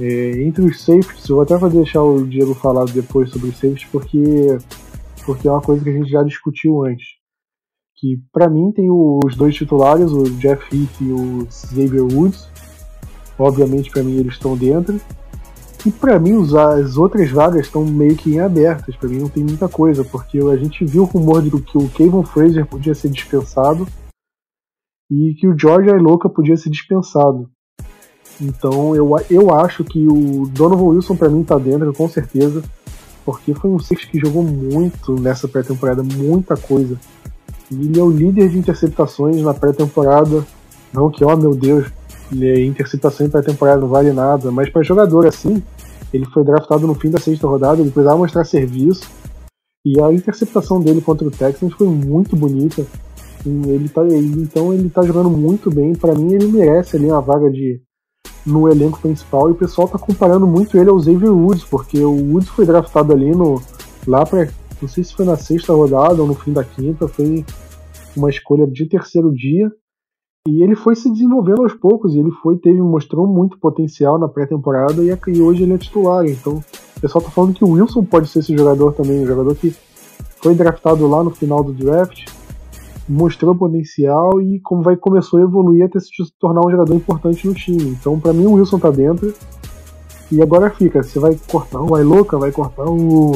É, 0.00 0.42
entre 0.42 0.64
os 0.64 0.82
safeties, 0.82 1.28
eu 1.28 1.36
vou 1.36 1.42
até 1.44 1.56
deixar 1.68 2.02
o 2.02 2.26
Diego 2.26 2.54
falar 2.54 2.86
depois 2.86 3.30
sobre 3.30 3.50
os 3.50 3.54
safeties, 3.54 3.88
porque, 3.92 4.58
porque 5.24 5.46
é 5.46 5.50
uma 5.50 5.60
coisa 5.60 5.84
que 5.84 5.90
a 5.90 5.92
gente 5.92 6.10
já 6.10 6.24
discutiu 6.24 6.84
antes 6.84 7.06
que 7.96 8.20
para 8.30 8.48
mim 8.48 8.70
tem 8.72 8.90
os 8.90 9.34
dois 9.36 9.54
titulares, 9.54 10.12
o 10.12 10.24
Jeff 10.38 10.62
Heath 10.64 11.00
e 11.00 11.10
o 11.10 11.48
Xavier 11.50 12.04
Woods. 12.04 12.48
Obviamente 13.38 13.90
para 13.90 14.02
mim 14.02 14.16
eles 14.18 14.34
estão 14.34 14.56
dentro. 14.56 15.00
E 15.84 15.90
para 15.90 16.18
mim 16.18 16.32
as 16.82 16.96
outras 16.96 17.30
vagas 17.30 17.66
estão 17.66 17.84
meio 17.84 18.16
que 18.16 18.34
em 18.34 18.40
abertas. 18.40 18.96
Para 18.96 19.08
mim 19.08 19.18
não 19.18 19.28
tem 19.28 19.44
muita 19.44 19.68
coisa, 19.68 20.04
porque 20.04 20.38
a 20.38 20.56
gente 20.56 20.84
viu 20.84 21.02
o 21.02 21.06
rumor 21.06 21.42
de 21.42 21.50
que 21.62 21.78
o 21.78 21.88
Kevin 21.88 22.24
Fraser 22.24 22.66
podia 22.66 22.94
ser 22.94 23.08
dispensado 23.08 23.86
e 25.10 25.34
que 25.34 25.46
o 25.46 25.56
George 25.56 25.90
Ailoka 25.90 26.28
podia 26.28 26.56
ser 26.56 26.70
dispensado. 26.70 27.48
Então 28.40 28.94
eu, 28.94 29.14
eu 29.30 29.54
acho 29.54 29.84
que 29.84 30.06
o 30.06 30.46
Donovan 30.48 30.94
Wilson 30.96 31.16
para 31.16 31.30
mim 31.30 31.44
tá 31.44 31.56
dentro, 31.56 31.92
com 31.92 32.08
certeza, 32.08 32.62
porque 33.24 33.54
foi 33.54 33.70
um 33.70 33.78
safety 33.78 34.08
que 34.08 34.18
jogou 34.18 34.42
muito 34.42 35.14
nessa 35.20 35.48
pré-temporada, 35.48 36.02
muita 36.02 36.56
coisa. 36.56 36.98
Ele 37.70 37.98
é 37.98 38.02
o 38.02 38.10
líder 38.10 38.48
de 38.50 38.58
interceptações 38.58 39.40
na 39.42 39.52
pré-temporada. 39.52 40.46
Não 40.92 41.10
que, 41.10 41.24
oh 41.24 41.36
meu 41.36 41.54
Deus, 41.54 41.86
interceptação 42.32 43.26
em 43.26 43.30
pré-temporada 43.30 43.80
não 43.80 43.88
vale 43.88 44.12
nada, 44.12 44.50
mas 44.50 44.68
para 44.68 44.82
jogador 44.82 45.26
assim, 45.26 45.62
ele 46.12 46.26
foi 46.26 46.44
draftado 46.44 46.86
no 46.86 46.94
fim 46.94 47.10
da 47.10 47.18
sexta 47.18 47.46
rodada, 47.46 47.80
ele 47.80 47.90
precisava 47.90 48.18
mostrar 48.18 48.44
serviço. 48.44 49.08
E 49.84 50.00
a 50.00 50.12
interceptação 50.12 50.80
dele 50.80 51.00
contra 51.00 51.26
o 51.26 51.30
Texans 51.30 51.72
foi 51.72 51.86
muito 51.86 52.34
bonita. 52.34 52.84
Ele 53.44 53.88
tá, 53.88 54.02
então 54.08 54.74
ele 54.74 54.90
tá 54.90 55.02
jogando 55.02 55.30
muito 55.30 55.70
bem. 55.70 55.94
Para 55.94 56.12
mim, 56.12 56.34
ele 56.34 56.48
merece 56.48 56.96
ali 56.96 57.06
uma 57.06 57.20
vaga 57.20 57.48
de 57.48 57.80
no 58.44 58.68
elenco 58.68 59.00
principal. 59.00 59.48
E 59.48 59.52
o 59.52 59.56
pessoal 59.56 59.86
tá 59.86 59.96
comparando 59.96 60.44
muito 60.44 60.76
ele 60.76 60.90
ao 60.90 60.98
Xavier 60.98 61.32
Woods, 61.32 61.64
porque 61.64 62.00
o 62.00 62.32
Woods 62.32 62.48
foi 62.48 62.66
draftado 62.66 63.12
ali 63.12 63.30
no 63.30 63.62
lá 64.06 64.26
para 64.26 64.48
não 64.80 64.88
sei 64.88 65.02
se 65.04 65.14
foi 65.14 65.24
na 65.24 65.36
sexta 65.36 65.72
rodada 65.72 66.20
ou 66.20 66.28
no 66.28 66.34
fim 66.34 66.52
da 66.52 66.62
quinta, 66.62 67.08
foi 67.08 67.44
uma 68.16 68.28
escolha 68.28 68.66
de 68.66 68.86
terceiro 68.86 69.32
dia. 69.32 69.70
E 70.46 70.62
ele 70.62 70.76
foi 70.76 70.94
se 70.94 71.10
desenvolvendo 71.10 71.62
aos 71.62 71.74
poucos, 71.74 72.14
e 72.14 72.20
ele 72.20 72.30
foi, 72.30 72.56
teve, 72.56 72.80
mostrou 72.80 73.26
muito 73.26 73.58
potencial 73.58 74.18
na 74.18 74.28
pré-temporada 74.28 75.02
e, 75.02 75.08
e, 75.08 75.42
hoje 75.42 75.64
ele 75.64 75.74
é 75.74 75.78
titular. 75.78 76.24
Então, 76.24 76.62
o 76.96 77.00
pessoal 77.00 77.22
tá 77.22 77.30
falando 77.30 77.54
que 77.54 77.64
o 77.64 77.70
Wilson 77.70 78.04
pode 78.04 78.28
ser 78.28 78.38
esse 78.38 78.56
jogador 78.56 78.92
também, 78.92 79.22
um 79.22 79.26
jogador 79.26 79.54
que 79.56 79.74
foi 80.36 80.54
draftado 80.54 81.06
lá 81.08 81.24
no 81.24 81.30
final 81.30 81.64
do 81.64 81.72
draft, 81.72 82.26
mostrou 83.08 83.54
potencial 83.54 84.40
e 84.40 84.60
como 84.60 84.82
vai 84.82 84.96
começou 84.96 85.40
a 85.40 85.42
evoluir 85.42 85.84
até 85.84 85.98
se 85.98 86.08
tornar 86.38 86.64
um 86.64 86.70
jogador 86.70 86.94
importante 86.94 87.46
no 87.46 87.54
time. 87.54 87.82
Então, 87.82 88.18
para 88.18 88.32
mim, 88.32 88.46
o 88.46 88.52
Wilson 88.52 88.78
tá 88.78 88.90
dentro. 88.90 89.34
E 90.30 90.42
agora 90.42 90.70
fica, 90.70 91.02
você 91.02 91.18
vai 91.18 91.38
cortar 91.48 91.80
o 91.80 91.98
Iloca, 91.98 92.36
vai 92.36 92.50
cortar 92.50 92.84
o 92.84 93.32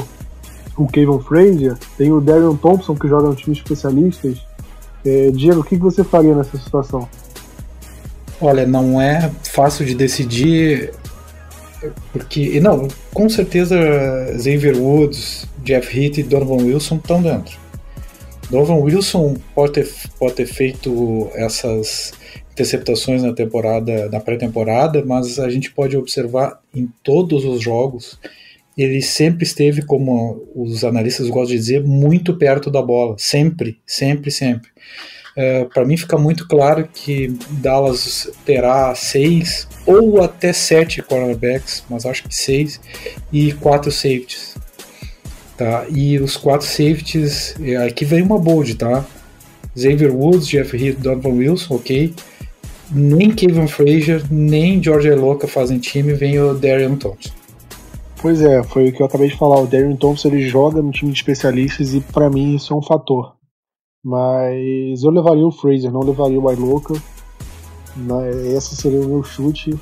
o 0.81 0.87
Kevin 0.87 1.19
Frazier, 1.21 1.77
tem 1.97 2.11
o 2.11 2.21
Darion 2.21 2.57
Thompson 2.57 2.95
que 2.95 3.07
joga 3.07 3.29
no 3.29 3.35
time 3.35 3.55
especialistas. 3.55 4.41
É, 5.05 5.31
Diego, 5.31 5.61
o 5.61 5.65
que 5.65 5.77
você 5.77 6.05
faria 6.05 6.35
nessa 6.35 6.59
situação? 6.59 7.09
Olha, 8.41 8.67
não 8.67 9.01
é 9.01 9.31
fácil 9.45 9.85
de 9.85 9.95
decidir, 9.95 10.93
porque, 12.13 12.61
não, 12.61 12.89
com 13.13 13.29
certeza 13.29 13.77
Xavier 14.39 14.77
Woods, 14.77 15.47
Jeff 15.63 15.99
Heath 15.99 16.19
e 16.19 16.23
Donovan 16.23 16.65
Wilson 16.65 16.97
estão 16.97 17.23
dentro. 17.23 17.59
Donovan 18.51 18.77
Wilson 18.77 19.37
pode 19.55 19.73
ter, 19.75 19.89
pode 20.19 20.35
ter 20.35 20.47
feito 20.47 21.31
essas 21.35 22.13
interceptações 22.53 23.23
na 23.23 23.33
temporada, 23.33 24.09
na 24.09 24.21
pré-temporada, 24.21 25.05
mas 25.05 25.39
a 25.39 25.49
gente 25.49 25.71
pode 25.71 25.97
observar 25.97 26.61
em 26.75 26.89
todos 27.03 27.45
os 27.45 27.63
jogos 27.63 28.19
ele 28.77 29.03
sempre 29.03 29.45
esteve, 29.45 29.83
como 29.83 30.47
os 30.55 30.85
analistas 30.85 31.29
gostam 31.29 31.55
de 31.55 31.59
dizer, 31.59 31.83
muito 31.85 32.37
perto 32.37 32.71
da 32.71 32.81
bola. 32.81 33.15
Sempre, 33.19 33.79
sempre, 33.87 34.31
sempre. 34.31 34.69
É, 35.37 35.65
Para 35.65 35.85
mim 35.85 35.97
fica 35.97 36.19
muito 36.19 36.47
claro 36.49 36.89
que 36.93 37.35
Dallas 37.51 38.31
terá 38.45 38.95
seis 38.95 39.69
ou 39.87 40.23
até 40.23 40.53
sete 40.53 41.03
cornerbacks, 41.03 41.85
mas 41.89 42.05
acho 42.05 42.25
que 42.25 42.35
seis, 42.35 42.81
e 43.33 43.53
quatro 43.53 43.91
safeties. 43.93 44.57
tá? 45.57 45.87
E 45.89 46.19
os 46.19 46.37
quatro 46.37 46.67
safeties, 46.67 47.55
é, 47.63 47.77
aqui 47.77 48.05
vem 48.05 48.23
uma 48.23 48.39
bold, 48.39 48.75
tá? 48.77 49.05
Xavier 49.77 50.15
Woods, 50.15 50.49
Jeff 50.49 50.77
Heath, 50.77 50.99
Donovan 50.99 51.31
Wilson, 51.31 51.75
ok. 51.75 52.15
Nem 52.93 53.31
Kevin 53.31 53.69
Frazier, 53.69 54.23
nem 54.31 54.83
George 54.83 55.09
Eloka 55.09 55.47
fazem 55.47 55.79
time, 55.79 56.13
vem 56.13 56.41
o 56.41 56.55
Darian 56.55 56.97
Thompson. 56.97 57.31
Pois 58.21 58.43
é, 58.43 58.63
foi 58.63 58.89
o 58.89 58.93
que 58.93 59.01
eu 59.01 59.07
acabei 59.07 59.29
de 59.29 59.37
falar. 59.37 59.61
O 59.61 59.67
Darian 59.67 59.97
Thompson 59.97 60.29
ele 60.29 60.47
joga 60.47 60.83
no 60.83 60.91
time 60.91 61.11
de 61.11 61.19
especialistas 61.19 61.95
e 61.95 62.01
para 62.01 62.29
mim 62.29 62.55
isso 62.55 62.75
é 62.75 62.77
um 62.77 62.83
fator. 62.83 63.35
Mas 64.05 65.03
eu 65.03 65.11
levaria 65.11 65.47
o 65.47 65.53
Fraser, 65.53 65.91
não 65.91 66.01
levaria 66.01 66.41
o 66.41 66.53
Iloka. 66.53 66.95
Esse 68.55 68.77
seria 68.77 69.01
o 69.01 69.09
meu 69.09 69.23
chute. 69.23 69.79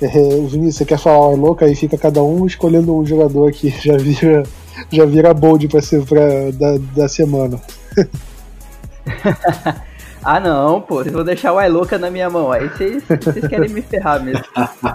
É, 0.00 0.08
Vini, 0.08 0.72
você 0.72 0.84
quer 0.84 0.98
falar 0.98 1.28
o 1.28 1.36
Iloka? 1.36 1.64
Aí 1.64 1.74
fica 1.74 1.96
cada 1.96 2.22
um 2.22 2.44
escolhendo 2.44 2.94
um 2.94 3.06
jogador 3.06 3.52
que 3.52 3.70
já 3.80 3.96
vira, 3.96 4.42
já 4.90 5.04
vira 5.04 5.32
bold 5.32 5.68
pra 5.68 5.80
ser 5.80 6.04
pra, 6.04 6.50
da, 6.52 6.78
da 6.94 7.08
semana. 7.08 7.60
ah 10.22 10.40
não, 10.40 10.80
pô, 10.80 10.96
vocês 10.96 11.14
vão 11.14 11.24
deixar 11.24 11.52
o 11.52 11.62
Iloka 11.62 11.98
na 11.98 12.10
minha 12.10 12.28
mão. 12.28 12.50
Aí 12.50 12.68
vocês, 12.68 13.02
vocês 13.04 13.46
querem 13.46 13.70
me 13.70 13.80
ferrar 13.80 14.22
mesmo. 14.22 14.44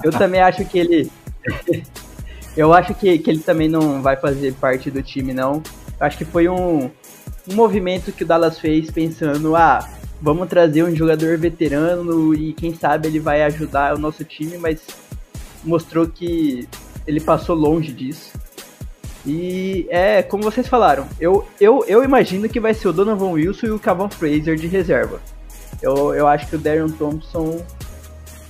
Eu 0.04 0.12
também 0.12 0.42
acho 0.42 0.66
que 0.66 0.78
ele. 0.78 1.12
Eu 2.56 2.74
acho 2.74 2.94
que, 2.94 3.18
que 3.18 3.30
ele 3.30 3.40
também 3.40 3.70
não 3.70 4.02
vai 4.02 4.18
fazer 4.18 4.54
parte 4.54 4.92
do 4.92 5.02
time, 5.02 5.34
não. 5.34 5.64
Eu 6.00 6.06
acho 6.06 6.18
que 6.18 6.26
foi 6.26 6.50
um, 6.50 6.90
um 7.50 7.56
movimento 7.56 8.12
que 8.12 8.24
o 8.24 8.28
Dallas 8.28 8.60
fez 8.60 8.92
pensando, 8.92 9.56
ah, 9.56 9.88
vamos 10.22 10.48
trazer 10.50 10.84
um 10.84 10.96
jogador 10.96 11.38
veterano 11.38 12.34
e 12.34 12.54
quem 12.54 12.74
sabe 12.76 13.08
ele 13.08 13.20
vai 13.20 13.42
ajudar 13.44 13.96
o 13.96 14.00
nosso 14.00 14.24
time, 14.24 14.58
mas 14.58 14.82
mostrou 15.64 16.08
que 16.08 16.68
ele 17.08 17.20
passou 17.20 17.56
longe 17.56 17.92
disso. 17.92 18.32
E 19.26 19.88
é, 19.90 20.24
como 20.24 20.44
vocês 20.44 20.68
falaram, 20.68 21.08
eu, 21.20 21.48
eu, 21.60 21.86
eu 21.88 22.04
imagino 22.04 22.50
que 22.50 22.60
vai 22.60 22.74
ser 22.74 22.88
o 22.88 22.94
Donovan 22.94 23.32
Wilson 23.32 23.68
e 23.68 23.72
o 23.72 23.80
Cavan 23.80 24.10
Fraser 24.10 24.56
de 24.56 24.68
reserva. 24.68 25.22
Eu, 25.82 26.14
eu 26.14 26.28
acho 26.28 26.48
que 26.48 26.56
o 26.56 26.60
Darion 26.60 26.90
Thompson 26.90 27.64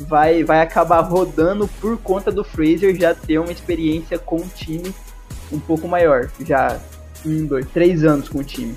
vai, 0.08 0.44
vai 0.44 0.62
acabar 0.62 1.02
rodando 1.02 1.68
por 1.80 1.98
conta 1.98 2.32
do 2.32 2.44
Fraser 2.44 2.96
já 2.96 3.14
ter 3.14 3.40
uma 3.40 3.52
experiência 3.52 4.18
com 4.18 4.38
o 4.38 4.48
time 4.56 4.94
um 5.52 5.60
pouco 5.60 5.88
maior. 5.88 6.30
Já 6.46 6.80
um, 7.26 7.46
dois, 7.46 7.66
três 7.68 8.04
anos 8.04 8.30
com 8.30 8.40
o 8.40 8.44
time. 8.44 8.76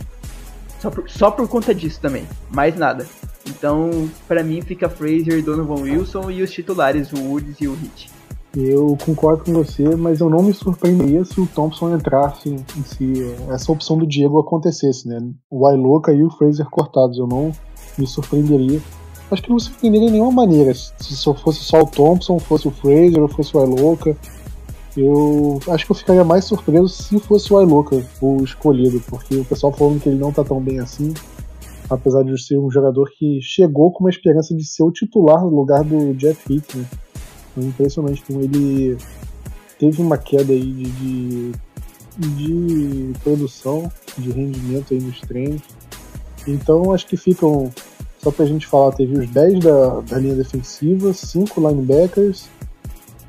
Só 0.80 0.90
por, 0.90 1.08
só 1.08 1.30
por 1.30 1.48
conta 1.48 1.74
disso 1.74 2.00
também, 2.00 2.26
mais 2.50 2.76
nada. 2.76 3.06
Então, 3.46 4.08
para 4.26 4.42
mim, 4.42 4.60
fica 4.62 4.88
Fraser, 4.88 5.42
Donovan 5.42 5.82
Wilson 5.82 6.30
e 6.30 6.42
os 6.42 6.50
titulares, 6.50 7.12
o 7.12 7.18
Woods 7.18 7.56
e 7.60 7.68
o 7.68 7.74
Hit. 7.74 8.10
Eu 8.56 8.96
concordo 9.04 9.44
com 9.44 9.52
você, 9.52 9.96
mas 9.96 10.20
eu 10.20 10.30
não 10.30 10.42
me 10.42 10.54
surpreenderia 10.54 11.24
se 11.24 11.40
o 11.40 11.46
Thompson 11.46 11.94
entrasse, 11.94 12.56
se 12.86 13.34
essa 13.50 13.72
opção 13.72 13.98
do 13.98 14.06
Diego 14.06 14.38
acontecesse, 14.38 15.08
né? 15.08 15.18
O 15.50 15.68
Iloka 15.68 16.12
e 16.12 16.22
o 16.22 16.30
Fraser 16.30 16.66
cortados, 16.70 17.18
eu 17.18 17.26
não 17.26 17.50
me 17.98 18.06
surpreenderia. 18.06 18.80
Acho 19.34 19.42
que 19.42 19.48
não 19.48 19.56
me 19.56 19.62
surpreenderia 19.62 20.06
de 20.06 20.12
nenhuma 20.12 20.30
maneira, 20.30 20.72
se 20.72 21.34
fosse 21.42 21.60
só 21.64 21.80
o 21.80 21.86
Thompson, 21.86 22.38
fosse 22.38 22.68
o 22.68 22.70
Fraser 22.70 23.20
ou 23.20 23.28
fosse 23.28 23.56
o 23.56 23.64
Iloka. 23.64 24.16
Eu 24.96 25.58
acho 25.68 25.84
que 25.84 25.90
eu 25.90 25.96
ficaria 25.96 26.22
mais 26.22 26.44
surpreso 26.44 26.88
se 26.88 27.18
fosse 27.18 27.52
o 27.52 27.60
Iloka 27.60 28.00
o 28.22 28.44
escolhido, 28.44 29.02
porque 29.08 29.34
o 29.34 29.44
pessoal 29.44 29.72
falando 29.72 30.00
que 30.00 30.08
ele 30.08 30.20
não 30.20 30.32
tá 30.32 30.44
tão 30.44 30.60
bem 30.60 30.78
assim, 30.78 31.12
apesar 31.90 32.22
de 32.22 32.40
ser 32.40 32.58
um 32.58 32.70
jogador 32.70 33.10
que 33.18 33.40
chegou 33.42 33.90
com 33.90 34.04
uma 34.04 34.10
esperança 34.10 34.54
de 34.54 34.64
ser 34.64 34.84
o 34.84 34.92
titular 34.92 35.42
no 35.42 35.50
lugar 35.50 35.82
do 35.82 36.14
Jeff 36.14 36.40
Heath, 36.52 36.76
né? 36.76 36.86
Foi 37.54 37.64
impressionante 37.64 38.22
como 38.22 38.40
ele 38.40 38.96
teve 39.80 40.00
uma 40.00 40.16
queda 40.16 40.52
aí 40.52 40.72
de, 40.72 41.52
de, 42.18 42.28
de 42.36 43.18
produção, 43.24 43.90
de 44.16 44.30
rendimento 44.30 44.94
aí 44.94 45.00
nos 45.00 45.20
treinos. 45.20 45.62
Então 46.46 46.92
acho 46.92 47.06
que 47.06 47.16
ficam, 47.16 47.72
só 48.24 48.30
pra 48.30 48.46
gente 48.46 48.66
falar, 48.66 48.92
teve 48.92 49.18
os 49.18 49.28
10 49.28 49.62
da, 49.62 50.00
da 50.00 50.18
linha 50.18 50.34
defensiva, 50.34 51.12
5 51.12 51.60
linebackers, 51.60 52.48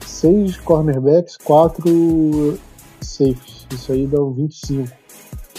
seis 0.05 0.55
cornerbacks, 0.55 1.35
quatro 1.35 2.57
safes. 3.01 3.67
Isso 3.73 3.91
aí 3.91 4.07
dá 4.07 4.21
um 4.23 4.31
25. 4.31 4.89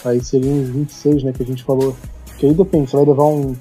Aí 0.07 0.25
seriam 0.25 0.63
os 0.63 0.71
26, 0.71 1.25
né, 1.25 1.33
que 1.35 1.43
a 1.43 1.47
gente 1.47 1.63
falou. 1.63 1.95
Que 2.39 2.47
aí 2.47 2.55
depende, 2.55 2.91
você 2.91 2.97
vai 2.97 3.05
levar 3.05 3.27
um, 3.27 3.55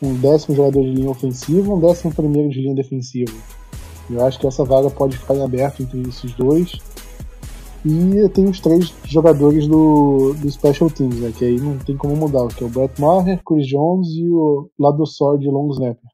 um 0.00 0.14
décimo 0.14 0.56
jogador 0.56 0.82
de 0.82 0.92
linha 0.92 1.10
ofensiva 1.10 1.74
um 1.74 1.80
décimo 1.80 2.12
primeiro 2.14 2.48
de 2.48 2.60
linha 2.62 2.74
defensiva. 2.74 3.32
Eu 4.10 4.24
acho 4.24 4.38
que 4.38 4.46
essa 4.46 4.64
vaga 4.64 4.88
pode 4.88 5.18
ficar 5.18 5.34
em 5.34 5.42
aberto 5.42 5.82
entre 5.82 6.08
esses 6.08 6.32
dois. 6.32 6.72
E 7.88 8.28
tem 8.28 8.44
os 8.44 8.60
três 8.60 8.92
jogadores 9.06 9.66
do, 9.66 10.34
do 10.34 10.50
Special 10.50 10.90
Teams, 10.90 11.20
né, 11.20 11.32
que 11.34 11.44
aí 11.44 11.58
não 11.58 11.78
tem 11.78 11.96
como 11.96 12.14
mudar, 12.14 12.46
que 12.48 12.62
é 12.62 12.66
o 12.66 12.70
Brett 12.70 13.00
Maher, 13.00 13.40
Chris 13.42 13.66
Jones 13.66 14.08
e 14.08 14.28
o 14.28 14.68
Lado 14.78 15.02
de 15.38 15.48
Long 15.48 15.70
Snapper. 15.70 16.08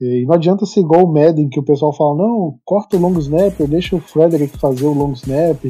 E 0.00 0.24
não 0.24 0.34
adianta 0.34 0.64
ser 0.64 0.80
igual 0.80 1.04
o 1.04 1.12
Madden, 1.12 1.48
que 1.48 1.60
o 1.60 1.62
pessoal 1.62 1.92
fala, 1.92 2.16
não, 2.16 2.58
corta 2.64 2.96
o 2.96 3.00
long 3.00 3.18
snapper, 3.18 3.68
deixa 3.68 3.94
o 3.94 4.00
Frederick 4.00 4.58
fazer 4.58 4.86
o 4.86 4.94
long 4.94 5.12
snap. 5.12 5.60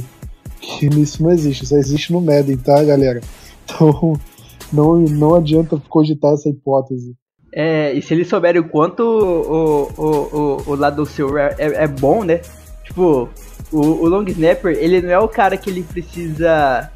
Que 0.61 0.87
isso 0.87 1.23
não 1.23 1.33
existe, 1.33 1.67
só 1.67 1.77
existe 1.77 2.13
no 2.13 2.21
Madden, 2.21 2.57
tá, 2.59 2.83
galera? 2.85 3.21
Então 3.65 4.13
não, 4.73 4.99
não 5.01 5.35
adianta 5.35 5.83
cogitar 5.89 6.33
essa 6.35 6.49
hipótese. 6.49 7.17
É, 7.53 7.93
e 7.93 8.01
se 8.01 8.15
eles 8.15 8.29
souberem 8.29 8.61
o 8.61 8.69
quanto 8.69 9.01
o, 9.03 9.89
o, 9.99 10.39
o, 10.39 10.71
o 10.71 10.75
lado 10.77 11.05
seu 11.05 11.37
é, 11.37 11.57
é, 11.59 11.85
é, 11.85 11.89
bom, 11.89 12.23
né? 12.23 12.41
Tipo, 12.85 13.29
o, 13.73 13.79
o 13.79 14.09
long 14.09 14.25
snapper, 14.25 14.77
ele 14.79 15.01
não 15.01 15.11
é 15.11 15.19
o 15.19 15.29
cara 15.29 15.57
que 15.57 15.71
ele 15.71 15.83
precisa 15.83 16.91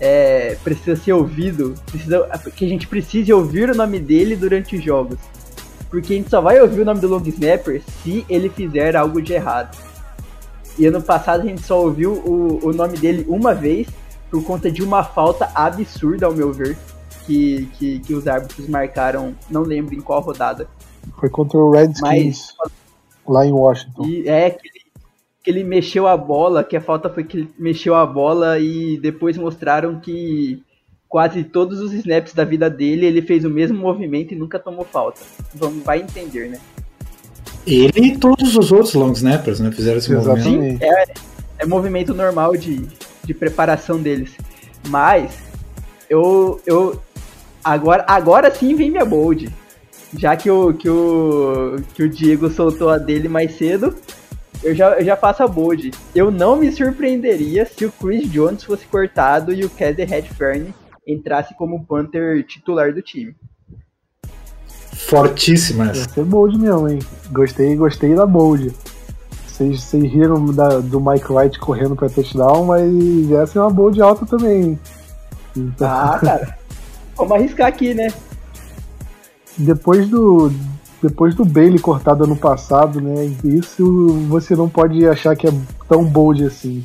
é, 0.00 0.56
precisa 0.64 0.96
ser 0.96 1.12
ouvido, 1.12 1.74
precisa, 1.86 2.28
que 2.56 2.64
a 2.64 2.68
gente 2.68 2.88
precise 2.88 3.32
ouvir 3.32 3.70
o 3.70 3.74
nome 3.74 4.00
dele 4.00 4.34
durante 4.34 4.76
os 4.76 4.82
jogos. 4.82 5.18
Porque 5.88 6.14
a 6.14 6.16
gente 6.16 6.30
só 6.30 6.40
vai 6.40 6.60
ouvir 6.60 6.80
o 6.80 6.84
nome 6.84 7.00
do 7.00 7.06
long 7.06 7.22
snapper 7.24 7.82
se 8.02 8.26
ele 8.28 8.48
fizer 8.48 8.96
algo 8.96 9.22
de 9.22 9.32
errado. 9.32 9.76
E 10.78 10.86
ano 10.86 11.02
passado 11.02 11.42
a 11.42 11.46
gente 11.46 11.62
só 11.62 11.80
ouviu 11.80 12.14
o, 12.14 12.66
o 12.66 12.72
nome 12.72 12.98
dele 12.98 13.24
uma 13.28 13.54
vez 13.54 13.86
por 14.28 14.42
conta 14.42 14.70
de 14.70 14.82
uma 14.82 15.04
falta 15.04 15.50
absurda, 15.54 16.26
ao 16.26 16.32
meu 16.32 16.52
ver, 16.52 16.76
que, 17.26 17.68
que, 17.74 18.00
que 18.00 18.14
os 18.14 18.26
árbitros 18.26 18.66
marcaram, 18.66 19.34
não 19.50 19.62
lembro 19.62 19.94
em 19.94 20.00
qual 20.00 20.20
rodada. 20.20 20.66
Foi 21.20 21.28
contra 21.28 21.58
o 21.58 21.70
Redskins, 21.70 22.54
lá 23.28 23.46
em 23.46 23.52
Washington. 23.52 24.04
E 24.06 24.28
é 24.28 24.50
que 24.50 24.71
que 25.42 25.50
ele 25.50 25.64
mexeu 25.64 26.06
a 26.06 26.16
bola, 26.16 26.62
que 26.62 26.76
a 26.76 26.80
falta 26.80 27.10
foi 27.10 27.24
que 27.24 27.38
ele 27.38 27.48
mexeu 27.58 27.94
a 27.94 28.06
bola 28.06 28.58
e 28.58 28.96
depois 28.98 29.36
mostraram 29.36 29.98
que 29.98 30.62
quase 31.08 31.44
todos 31.44 31.80
os 31.80 31.92
snaps 31.92 32.32
da 32.32 32.44
vida 32.44 32.70
dele, 32.70 33.04
ele 33.04 33.20
fez 33.20 33.44
o 33.44 33.50
mesmo 33.50 33.78
movimento 33.78 34.32
e 34.32 34.36
nunca 34.36 34.58
tomou 34.58 34.84
falta. 34.84 35.20
Vamos, 35.54 35.84
vai 35.84 36.00
entender, 36.00 36.48
né? 36.48 36.58
Ele 37.66 38.06
e 38.06 38.16
todos 38.16 38.56
os 38.56 38.72
outros 38.72 38.94
long 38.94 39.12
snappers, 39.12 39.60
né? 39.60 39.70
Fizeram 39.70 39.98
esse 39.98 40.12
Exatamente. 40.12 40.48
movimento. 40.48 40.78
Sim, 40.78 40.84
é, 40.84 41.04
é 41.58 41.66
movimento 41.66 42.14
normal 42.14 42.56
de, 42.56 42.86
de 43.24 43.34
preparação 43.34 44.00
deles. 44.00 44.32
Mas 44.88 45.38
eu, 46.08 46.60
eu 46.66 47.00
agora, 47.62 48.04
agora 48.08 48.52
sim 48.54 48.74
vem 48.74 48.90
minha 48.90 49.04
bold. 49.04 49.52
Já 50.16 50.36
que 50.36 50.50
o, 50.50 50.74
que 50.74 50.88
o, 50.88 51.76
que 51.94 52.02
o 52.02 52.08
Diego 52.08 52.48
soltou 52.50 52.90
a 52.90 52.98
dele 52.98 53.28
mais 53.28 53.56
cedo, 53.56 53.94
eu 54.62 54.74
já, 54.74 54.98
eu 54.98 55.04
já 55.04 55.16
faço 55.16 55.42
a 55.42 55.48
bold. 55.48 55.90
Eu 56.14 56.30
não 56.30 56.56
me 56.56 56.70
surpreenderia 56.70 57.66
se 57.66 57.84
o 57.84 57.92
Chris 57.92 58.30
Jones 58.30 58.62
fosse 58.64 58.86
cortado 58.86 59.52
e 59.52 59.64
o 59.64 59.70
Casey 59.70 60.04
Redfern 60.04 60.72
entrasse 61.06 61.54
como 61.54 61.84
Panther 61.84 62.44
titular 62.46 62.92
do 62.94 63.02
time. 63.02 63.34
Fortíssima 64.92 65.90
essa. 65.90 66.20
É 66.20 66.24
bold 66.24 66.58
mesmo, 66.58 66.88
hein? 66.88 66.98
Gostei, 67.32 67.74
gostei 67.74 68.14
da 68.14 68.24
bold. 68.24 68.72
Vocês, 69.46 69.82
vocês 69.82 70.04
riram 70.04 70.46
da, 70.46 70.78
do 70.80 71.00
Mike 71.00 71.30
White 71.30 71.58
correndo 71.58 71.96
pra 71.96 72.08
touchdown, 72.08 72.64
mas 72.64 73.30
essa 73.32 73.58
é 73.58 73.62
uma 73.62 73.70
bold 73.70 74.00
alta 74.00 74.24
também. 74.24 74.78
Então... 75.56 75.88
Ah, 75.88 76.18
cara. 76.18 76.58
Vamos 77.16 77.32
arriscar 77.32 77.66
aqui, 77.66 77.92
né? 77.92 78.08
Depois 79.58 80.08
do, 80.08 80.50
depois 81.02 81.34
do 81.34 81.44
Bailey 81.44 81.80
cortado 81.80 82.24
ano 82.24 82.36
passado, 82.36 83.00
né? 83.00 83.30
Isso 83.44 84.08
você 84.28 84.54
não 84.54 84.68
pode 84.68 85.06
achar 85.06 85.34
que 85.34 85.48
é 85.48 85.52
tão 85.88 86.04
bold 86.04 86.44
assim. 86.44 86.84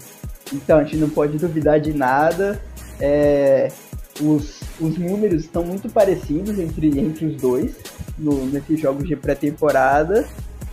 Então, 0.51 0.79
a 0.79 0.83
gente 0.83 0.97
não 0.97 1.09
pode 1.09 1.37
duvidar 1.37 1.79
de 1.79 1.93
nada. 1.93 2.59
É, 2.99 3.71
os, 4.19 4.61
os 4.79 4.97
números 4.97 5.43
estão 5.43 5.63
muito 5.63 5.87
parecidos 5.89 6.57
entre, 6.57 6.99
entre 6.99 7.25
os 7.27 7.35
dois 7.35 7.75
no, 8.17 8.45
nesses 8.47 8.79
jogos 8.79 9.07
de 9.07 9.15
pré-temporada. 9.15 10.27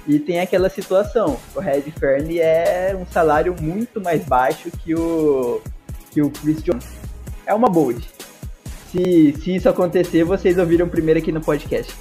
E 0.07 0.19
tem 0.19 0.41
aquela 0.41 0.69
situação, 0.69 1.39
o 1.55 1.61
Red 1.61 1.83
Fern 1.99 2.39
é 2.39 2.97
um 2.99 3.07
salário 3.11 3.55
muito 3.61 4.01
mais 4.01 4.25
baixo 4.25 4.71
que 4.71 4.95
o, 4.95 5.61
que 6.11 6.23
o 6.23 6.31
Chris 6.31 6.63
Jones. 6.63 6.87
É 7.47 7.55
uma 7.55 7.69
bold. 7.69 8.07
Se, 8.91 9.35
se 9.43 9.57
isso 9.57 9.69
acontecer, 9.69 10.25
vocês 10.25 10.59
ouviram 10.59 10.89
primeiro 10.89 11.21
aqui 11.21 11.33
no 11.33 11.41
podcast. 11.41 11.95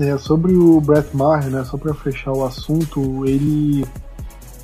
É, 0.00 0.18
sobre 0.18 0.54
o 0.54 0.80
Brett 0.80 1.16
Maher, 1.16 1.50
né, 1.50 1.64
só 1.64 1.76
para 1.76 1.94
fechar 1.94 2.32
o 2.32 2.44
assunto, 2.44 3.24
ele 3.26 3.84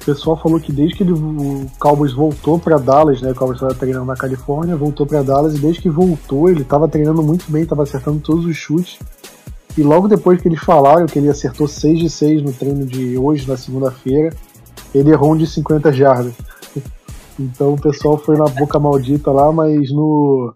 o 0.02 0.04
pessoal 0.04 0.36
falou 0.36 0.58
que 0.58 0.72
desde 0.72 0.96
que 0.96 1.04
ele, 1.04 1.12
o 1.12 1.70
Cowboys 1.78 2.12
voltou 2.12 2.58
para 2.58 2.76
Dallas, 2.76 3.22
né? 3.22 3.30
O 3.30 3.34
Cowboys 3.36 3.58
estava 3.58 3.72
treinando 3.72 4.06
na 4.06 4.16
Califórnia, 4.16 4.74
voltou 4.74 5.06
para 5.06 5.22
Dallas 5.22 5.54
e 5.54 5.60
desde 5.60 5.80
que 5.80 5.88
voltou 5.88 6.50
ele 6.50 6.62
estava 6.62 6.88
treinando 6.88 7.22
muito 7.22 7.48
bem, 7.48 7.62
estava 7.62 7.84
acertando 7.84 8.18
todos 8.18 8.44
os 8.44 8.56
chutes. 8.56 8.98
E 9.78 9.82
logo 9.82 10.08
depois 10.08 10.40
que 10.40 10.48
eles 10.48 10.58
falaram 10.58 11.06
que 11.06 11.20
ele 11.20 11.28
acertou 11.28 11.68
6 11.68 12.00
de 12.00 12.10
6 12.10 12.42
no 12.42 12.52
treino 12.52 12.84
de 12.84 13.16
hoje, 13.16 13.48
na 13.48 13.56
segunda-feira, 13.56 14.34
ele 14.92 15.10
errou 15.10 15.34
um 15.34 15.36
de 15.36 15.46
50 15.46 15.92
jardas. 15.92 16.34
Então 17.38 17.74
o 17.74 17.80
pessoal 17.80 18.18
foi 18.18 18.36
na 18.36 18.46
boca 18.46 18.80
maldita 18.80 19.30
lá, 19.30 19.52
mas 19.52 19.90
no. 19.92 20.52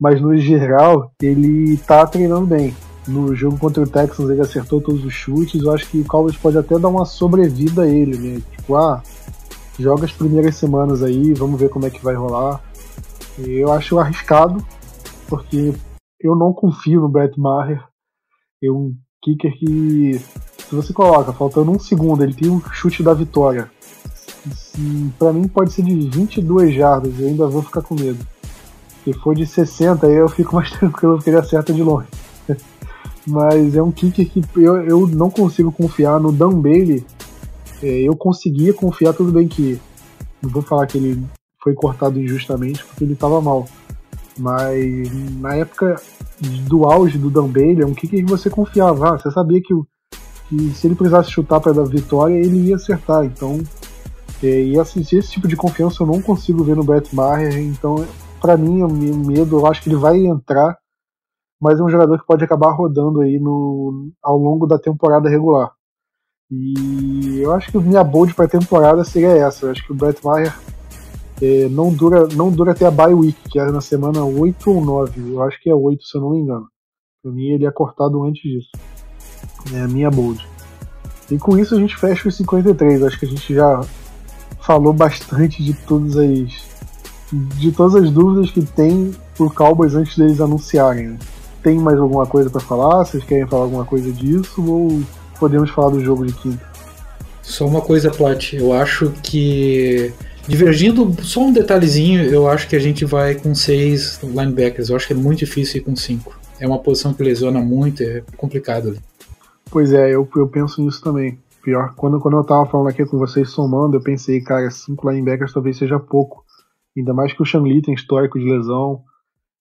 Mas 0.00 0.20
no 0.20 0.36
geral, 0.36 1.12
ele 1.20 1.76
tá 1.78 2.06
treinando 2.06 2.46
bem. 2.46 2.74
No 3.06 3.34
jogo 3.34 3.58
contra 3.58 3.82
o 3.82 3.86
Texans 3.86 4.30
ele 4.30 4.40
acertou 4.40 4.80
todos 4.80 5.04
os 5.04 5.12
chutes. 5.12 5.62
Eu 5.62 5.72
acho 5.72 5.88
que 5.88 6.00
o 6.00 6.04
Cowboys 6.04 6.36
pode 6.36 6.56
até 6.56 6.78
dar 6.78 6.88
uma 6.88 7.04
sobrevida 7.04 7.82
a 7.82 7.88
ele, 7.88 8.16
né? 8.16 8.42
Tipo, 8.56 8.76
ah, 8.76 9.02
joga 9.78 10.04
as 10.04 10.12
primeiras 10.12 10.56
semanas 10.56 11.02
aí, 11.02 11.34
vamos 11.34 11.60
ver 11.60 11.68
como 11.68 11.86
é 11.86 11.90
que 11.90 12.02
vai 12.02 12.14
rolar. 12.14 12.62
Eu 13.38 13.72
acho 13.72 13.98
arriscado, 13.98 14.64
porque 15.28 15.74
eu 16.20 16.36
não 16.36 16.52
confio 16.52 17.00
no 17.00 17.08
Brett 17.08 17.38
Maher. 17.38 17.84
É 18.62 18.70
um 18.70 18.94
kicker 19.22 19.52
que, 19.58 20.18
se 20.68 20.74
você 20.74 20.92
coloca, 20.92 21.32
faltando 21.32 21.70
um 21.70 21.78
segundo, 21.78 22.22
ele 22.22 22.34
tem 22.34 22.48
um 22.48 22.60
chute 22.72 23.02
da 23.02 23.12
vitória. 23.12 23.70
Para 25.18 25.32
mim 25.32 25.48
pode 25.48 25.72
ser 25.72 25.82
de 25.82 26.08
22 26.08 26.74
jardas, 26.74 27.18
eu 27.18 27.28
ainda 27.28 27.46
vou 27.46 27.62
ficar 27.62 27.82
com 27.82 27.94
medo. 27.94 28.24
Se 29.02 29.12
for 29.12 29.34
de 29.34 29.46
60, 29.46 30.06
aí 30.06 30.14
eu 30.14 30.28
fico 30.28 30.54
mais 30.56 30.70
tranquilo 30.70 31.16
porque 31.16 31.30
ele 31.30 31.38
acerta 31.38 31.72
de 31.72 31.82
longe. 31.82 32.08
Mas 33.26 33.74
é 33.74 33.82
um 33.82 33.90
kicker 33.90 34.28
que 34.28 34.42
eu, 34.56 34.76
eu 34.82 35.06
não 35.06 35.30
consigo 35.30 35.72
confiar 35.72 36.20
no 36.20 36.30
Dan 36.30 36.60
Bailey. 36.60 37.04
É, 37.82 38.02
eu 38.02 38.16
conseguia 38.16 38.72
confiar, 38.72 39.14
tudo 39.14 39.32
bem 39.32 39.48
que 39.48 39.80
não 40.42 40.50
vou 40.50 40.62
falar 40.62 40.86
que 40.86 40.98
ele 40.98 41.22
foi 41.62 41.74
cortado 41.74 42.20
injustamente 42.20 42.84
porque 42.84 43.04
ele 43.04 43.14
estava 43.14 43.40
mal. 43.40 43.66
Mas 44.38 45.10
na 45.40 45.54
época 45.56 45.96
do 46.68 46.84
auge 46.84 47.16
do 47.16 47.30
Dan 47.30 47.46
Bailey, 47.46 47.84
um 47.84 47.94
kicker 47.94 48.24
que 48.24 48.30
você 48.30 48.50
confiava. 48.50 49.14
Ah, 49.14 49.18
você 49.18 49.30
sabia 49.30 49.60
que, 49.62 49.74
que 50.48 50.70
se 50.74 50.86
ele 50.86 50.94
precisasse 50.94 51.30
chutar 51.30 51.60
para 51.60 51.72
dar 51.72 51.84
vitória, 51.84 52.34
ele 52.34 52.68
ia 52.68 52.76
acertar. 52.76 53.24
Então, 53.24 53.62
é, 54.42 54.62
e 54.62 54.78
assim, 54.78 55.00
esse 55.00 55.30
tipo 55.30 55.48
de 55.48 55.56
confiança 55.56 56.02
eu 56.02 56.06
não 56.06 56.20
consigo 56.20 56.64
ver 56.64 56.76
no 56.76 56.84
Brett 56.84 57.14
Maher. 57.14 57.58
Então, 57.58 58.04
para 58.40 58.56
mim, 58.56 58.82
o 58.82 58.88
medo, 58.88 59.58
eu 59.58 59.66
acho 59.66 59.82
que 59.82 59.88
ele 59.88 59.96
vai 59.96 60.18
entrar, 60.18 60.76
mas 61.64 61.80
é 61.80 61.82
um 61.82 61.88
jogador 61.88 62.18
que 62.18 62.26
pode 62.26 62.44
acabar 62.44 62.72
rodando 62.72 63.22
aí 63.22 63.38
no, 63.40 64.10
ao 64.22 64.36
longo 64.36 64.66
da 64.66 64.78
temporada 64.78 65.30
regular. 65.30 65.72
E 66.50 67.40
eu 67.40 67.54
acho 67.54 67.72
que 67.72 67.78
minha 67.78 68.04
bold 68.04 68.34
para 68.34 68.44
a 68.44 68.48
temporada 68.48 69.02
seria 69.02 69.30
essa. 69.30 69.64
Eu 69.64 69.70
acho 69.70 69.82
que 69.82 69.90
o 69.90 69.94
Brett 69.94 70.22
Maher 70.22 70.54
é, 71.40 71.66
não, 71.70 71.90
dura, 71.90 72.28
não 72.34 72.50
dura 72.50 72.72
até 72.72 72.84
a 72.84 72.90
bye 72.90 73.14
week, 73.14 73.48
que 73.48 73.58
é 73.58 73.64
na 73.70 73.80
semana 73.80 74.22
8 74.22 74.70
ou 74.70 74.84
9. 74.84 75.32
Eu 75.32 75.42
acho 75.42 75.58
que 75.58 75.70
é 75.70 75.74
8, 75.74 76.04
se 76.04 76.18
eu 76.18 76.20
não 76.20 76.32
me 76.32 76.40
engano. 76.40 76.68
Pra 77.22 77.32
mim, 77.32 77.46
ele 77.46 77.64
é 77.64 77.70
cortado 77.70 78.22
antes 78.24 78.42
disso. 78.42 78.70
É 79.72 79.80
a 79.80 79.88
minha 79.88 80.10
bold. 80.10 80.46
E 81.30 81.38
com 81.38 81.56
isso 81.56 81.74
a 81.74 81.78
gente 81.78 81.96
fecha 81.96 82.28
os 82.28 82.36
53. 82.36 83.04
Acho 83.04 83.18
que 83.18 83.24
a 83.24 83.28
gente 83.30 83.54
já 83.54 83.80
falou 84.60 84.92
bastante 84.92 85.64
de 85.64 85.72
todas 85.72 86.14
as. 86.18 86.68
de 87.32 87.72
todas 87.72 87.94
as 87.94 88.10
dúvidas 88.10 88.50
que 88.50 88.62
tem 88.62 89.14
por 89.34 89.54
Cowboys 89.54 89.94
antes 89.94 90.18
deles 90.18 90.42
anunciarem. 90.42 91.08
Né? 91.08 91.18
Tem 91.64 91.76
mais 91.78 91.98
alguma 91.98 92.26
coisa 92.26 92.48
para 92.48 92.60
falar? 92.60 93.04
Vocês 93.04 93.24
querem 93.24 93.46
falar 93.48 93.64
alguma 93.64 93.84
coisa 93.84 94.12
disso? 94.12 94.64
Ou 94.64 95.02
podemos 95.40 95.70
falar 95.70 95.90
do 95.90 96.04
jogo 96.04 96.24
de 96.24 96.32
quinta? 96.34 96.64
Só 97.42 97.66
uma 97.66 97.80
coisa, 97.80 98.10
Plat. 98.10 98.52
Eu 98.52 98.72
acho 98.72 99.10
que 99.22 100.14
Divergindo 100.46 101.10
só 101.22 101.40
um 101.40 101.52
detalhezinho, 101.52 102.22
eu 102.24 102.46
acho 102.46 102.68
que 102.68 102.76
a 102.76 102.78
gente 102.78 103.06
vai 103.06 103.34
com 103.34 103.54
seis 103.54 104.22
linebackers. 104.22 104.90
Eu 104.90 104.96
acho 104.96 105.06
que 105.06 105.14
é 105.14 105.16
muito 105.16 105.38
difícil 105.38 105.80
ir 105.80 105.84
com 105.84 105.96
cinco. 105.96 106.38
É 106.60 106.68
uma 106.68 106.78
posição 106.78 107.14
que 107.14 107.22
lesiona 107.22 107.60
muito, 107.60 108.02
é 108.02 108.22
complicado 108.36 108.88
ali. 108.88 109.00
Pois 109.70 109.92
é, 109.92 110.14
eu, 110.14 110.28
eu 110.36 110.48
penso 110.48 110.82
nisso 110.82 111.02
também. 111.02 111.38
Pior, 111.62 111.94
quando, 111.96 112.20
quando 112.20 112.36
eu 112.36 112.44
tava 112.44 112.66
falando 112.66 112.88
aqui 112.88 113.06
com 113.06 113.16
vocês 113.16 113.48
somando, 113.48 113.96
eu 113.96 114.02
pensei, 114.02 114.42
cara, 114.42 114.70
cinco 114.70 115.08
linebackers 115.08 115.52
talvez 115.52 115.78
seja 115.78 115.98
pouco. 115.98 116.44
Ainda 116.94 117.14
mais 117.14 117.32
que 117.32 117.40
o 117.40 117.44
Shang 117.46 117.66
Li 117.66 117.80
tem 117.80 117.94
histórico 117.94 118.38
de 118.38 118.44
lesão. 118.44 119.02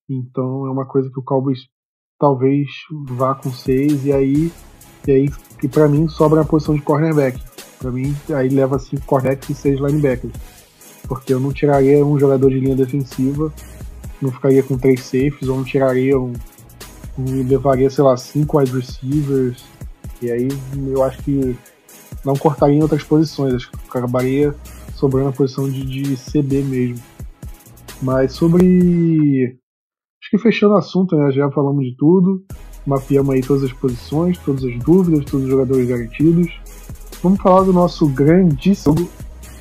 Então 0.09 0.67
é 0.67 0.69
uma 0.69 0.85
coisa 0.85 1.09
que 1.09 1.17
o 1.17 1.23
Cowboys 1.23 1.59
talvez 2.23 2.69
vá 3.09 3.35
com 3.35 3.51
seis 3.51 4.05
e 4.05 4.13
aí 4.13 4.51
e 5.05 5.11
aí 5.11 5.29
que 5.59 5.67
para 5.67 5.89
mim 5.89 6.07
sobra 6.07 6.39
a 6.41 6.45
posição 6.45 6.73
de 6.73 6.81
cornerback. 6.81 7.37
Para 7.77 7.91
mim 7.91 8.15
aí 8.33 8.47
leva 8.47 8.79
cinco 8.79 9.05
cornerbacks 9.05 9.49
e 9.49 9.53
seis 9.53 9.79
linebackers 9.79 10.33
porque 11.07 11.33
eu 11.33 11.39
não 11.39 11.51
tiraria 11.51 12.05
um 12.05 12.17
jogador 12.17 12.49
de 12.49 12.59
linha 12.59 12.75
defensiva, 12.75 13.51
não 14.21 14.31
ficaria 14.31 14.63
com 14.63 14.77
três 14.77 15.01
safes, 15.01 15.47
ou 15.47 15.57
não 15.57 15.63
tiraria 15.63 16.17
um. 16.17 16.33
um 17.17 17.47
levaria, 17.47 17.89
sei 17.89 18.03
lá, 18.03 18.15
cinco 18.15 18.57
wide 18.57 18.71
receivers, 18.71 19.63
e 20.21 20.31
aí 20.31 20.47
eu 20.87 21.03
acho 21.03 21.21
que 21.23 21.55
não 22.23 22.35
cortaria 22.35 22.77
em 22.77 22.81
outras 22.81 23.03
posições, 23.03 23.53
acho 23.53 23.69
que 23.69 23.77
acabaria 23.89 24.55
sobrando 24.95 25.29
a 25.29 25.33
posição 25.33 25.69
de, 25.69 25.83
de 25.83 26.15
CB 26.15 26.63
mesmo. 26.63 27.03
Mas 28.01 28.33
sobre. 28.33 29.57
Que 30.33 30.37
fechando 30.39 30.73
o 30.73 30.77
assunto, 30.77 31.15
né? 31.15 31.31
Já 31.31 31.47
falamos 31.51 31.85
de 31.85 31.95
tudo, 31.95 32.43
mapeamos 32.87 33.35
aí 33.35 33.41
todas 33.41 33.65
as 33.65 33.71
posições, 33.71 34.35
todas 34.39 34.63
as 34.63 34.75
dúvidas, 34.79 35.25
todos 35.25 35.45
os 35.45 35.51
jogadores 35.51 35.87
garantidos. 35.87 36.51
Vamos 37.21 37.39
falar 37.39 37.61
do 37.61 37.71
nosso 37.71 38.07
grandíssimo 38.07 39.07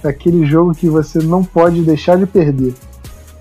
aquele 0.03 0.47
jogo 0.47 0.75
que 0.75 0.89
você 0.89 1.18
não 1.18 1.45
pode 1.45 1.83
deixar 1.83 2.16
de 2.16 2.25
perder, 2.25 2.73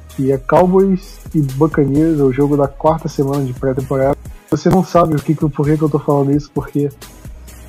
que 0.09 0.29
é 0.29 0.37
Cowboys 0.37 1.21
e 1.33 1.41
Buccaneers, 1.41 2.19
é 2.19 2.23
o 2.23 2.33
jogo 2.33 2.57
da 2.57 2.67
quarta 2.67 3.07
semana 3.07 3.45
de 3.45 3.53
pré-temporada. 3.53 4.17
Você 4.49 4.69
não 4.69 4.83
sabe 4.83 5.15
o 5.15 5.17
que, 5.17 5.33
por 5.33 5.65
que, 5.65 5.77
que 5.77 5.83
eu 5.83 5.89
tô 5.89 5.99
falando 5.99 6.33
isso, 6.33 6.51
porque 6.53 6.89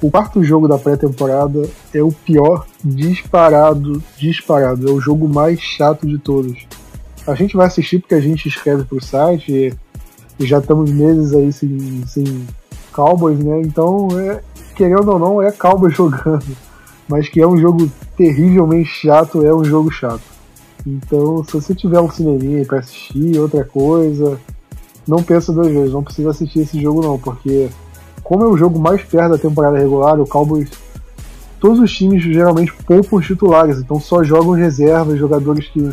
o 0.03 0.11
quarto 0.11 0.43
jogo 0.43 0.67
da 0.67 0.77
pré-temporada 0.77 1.71
é 1.95 2.03
o 2.03 2.11
pior 2.11 2.67
disparado, 2.85 4.03
disparado, 4.19 4.89
é 4.89 4.91
o 4.91 5.01
jogo 5.01 5.29
mais 5.29 5.61
chato 5.61 6.05
de 6.05 6.19
todos. 6.19 6.67
A 7.27 7.35
gente 7.35 7.57
vai 7.57 7.67
assistir 7.67 8.01
porque 8.01 8.15
a 8.15 8.21
gente 8.21 8.49
escreve 8.49 8.85
pro 8.85 9.03
site 9.03 9.53
e, 10.39 10.45
já 10.45 10.59
estamos 10.59 10.91
meses 10.91 11.33
aí 11.35 11.53
sem, 11.53 12.05
sem 12.07 12.47
Cowboys, 12.93 13.39
né? 13.39 13.61
Então, 13.61 14.09
é, 14.19 14.41
querendo 14.75 15.09
ou 15.09 15.19
não, 15.19 15.43
é 15.43 15.53
Cowboys 15.53 15.95
jogando 15.97 16.45
mas 17.09 17.29
que 17.29 17.43
é 17.43 17.47
um 17.47 17.59
jogo 17.59 17.91
terrivelmente 18.17 18.89
chato, 18.89 19.45
é 19.45 19.55
um 19.55 19.63
jogo 19.63 19.91
chato. 19.91 20.23
Então, 20.87 21.45
se 21.45 21.53
você 21.53 21.75
tiver 21.75 22.01
um 22.01 22.11
cineminha 22.11 22.65
para 22.65 22.79
assistir, 22.79 23.39
outra 23.39 23.65
coisa, 23.65 24.41
não 25.07 25.23
pensa 25.23 25.53
duas 25.53 25.69
vezes, 25.69 25.93
não 25.93 26.03
precisa 26.03 26.31
assistir 26.31 26.61
esse 26.61 26.81
jogo 26.81 27.03
não, 27.03 27.19
porque 27.19 27.69
como 28.23 28.45
é 28.45 28.47
o 28.47 28.57
jogo 28.57 28.79
mais 28.79 29.03
perto 29.03 29.33
da 29.33 29.39
temporada 29.39 29.79
regular, 29.79 30.19
o 30.19 30.27
Cowboys 30.27 30.71
todos 31.61 31.79
os 31.79 31.93
times 31.93 32.23
geralmente 32.23 32.73
poupam 32.87 33.19
os 33.19 33.27
titulares, 33.27 33.79
então 33.79 34.01
só 34.01 34.25
jogam 34.25 34.53
reservas, 34.53 35.19
jogadores 35.19 35.69
que 35.69 35.93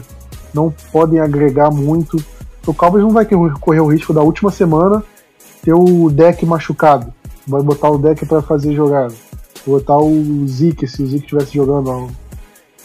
não 0.54 0.74
podem 0.92 1.20
agregar 1.20 1.72
muito. 1.72 2.18
O 2.66 2.74
Cowboys 2.74 3.04
não 3.04 3.12
vai 3.12 3.26
correr 3.26 3.80
o 3.80 3.88
risco 3.88 4.14
da 4.14 4.22
última 4.22 4.52
semana 4.52 5.04
ter 5.64 5.74
o 5.74 6.10
deck 6.10 6.46
machucado, 6.46 7.14
vai 7.48 7.62
botar 7.62 7.90
o 7.90 7.98
deck 7.98 8.26
para 8.26 8.42
fazer 8.42 8.74
jogada 8.74 9.14
botar 9.70 9.98
o 9.98 10.48
Zeke, 10.48 10.88
se 10.88 11.04
o 11.04 11.08
Zeke 11.08 11.24
estivesse 11.24 11.54
jogando, 11.54 12.10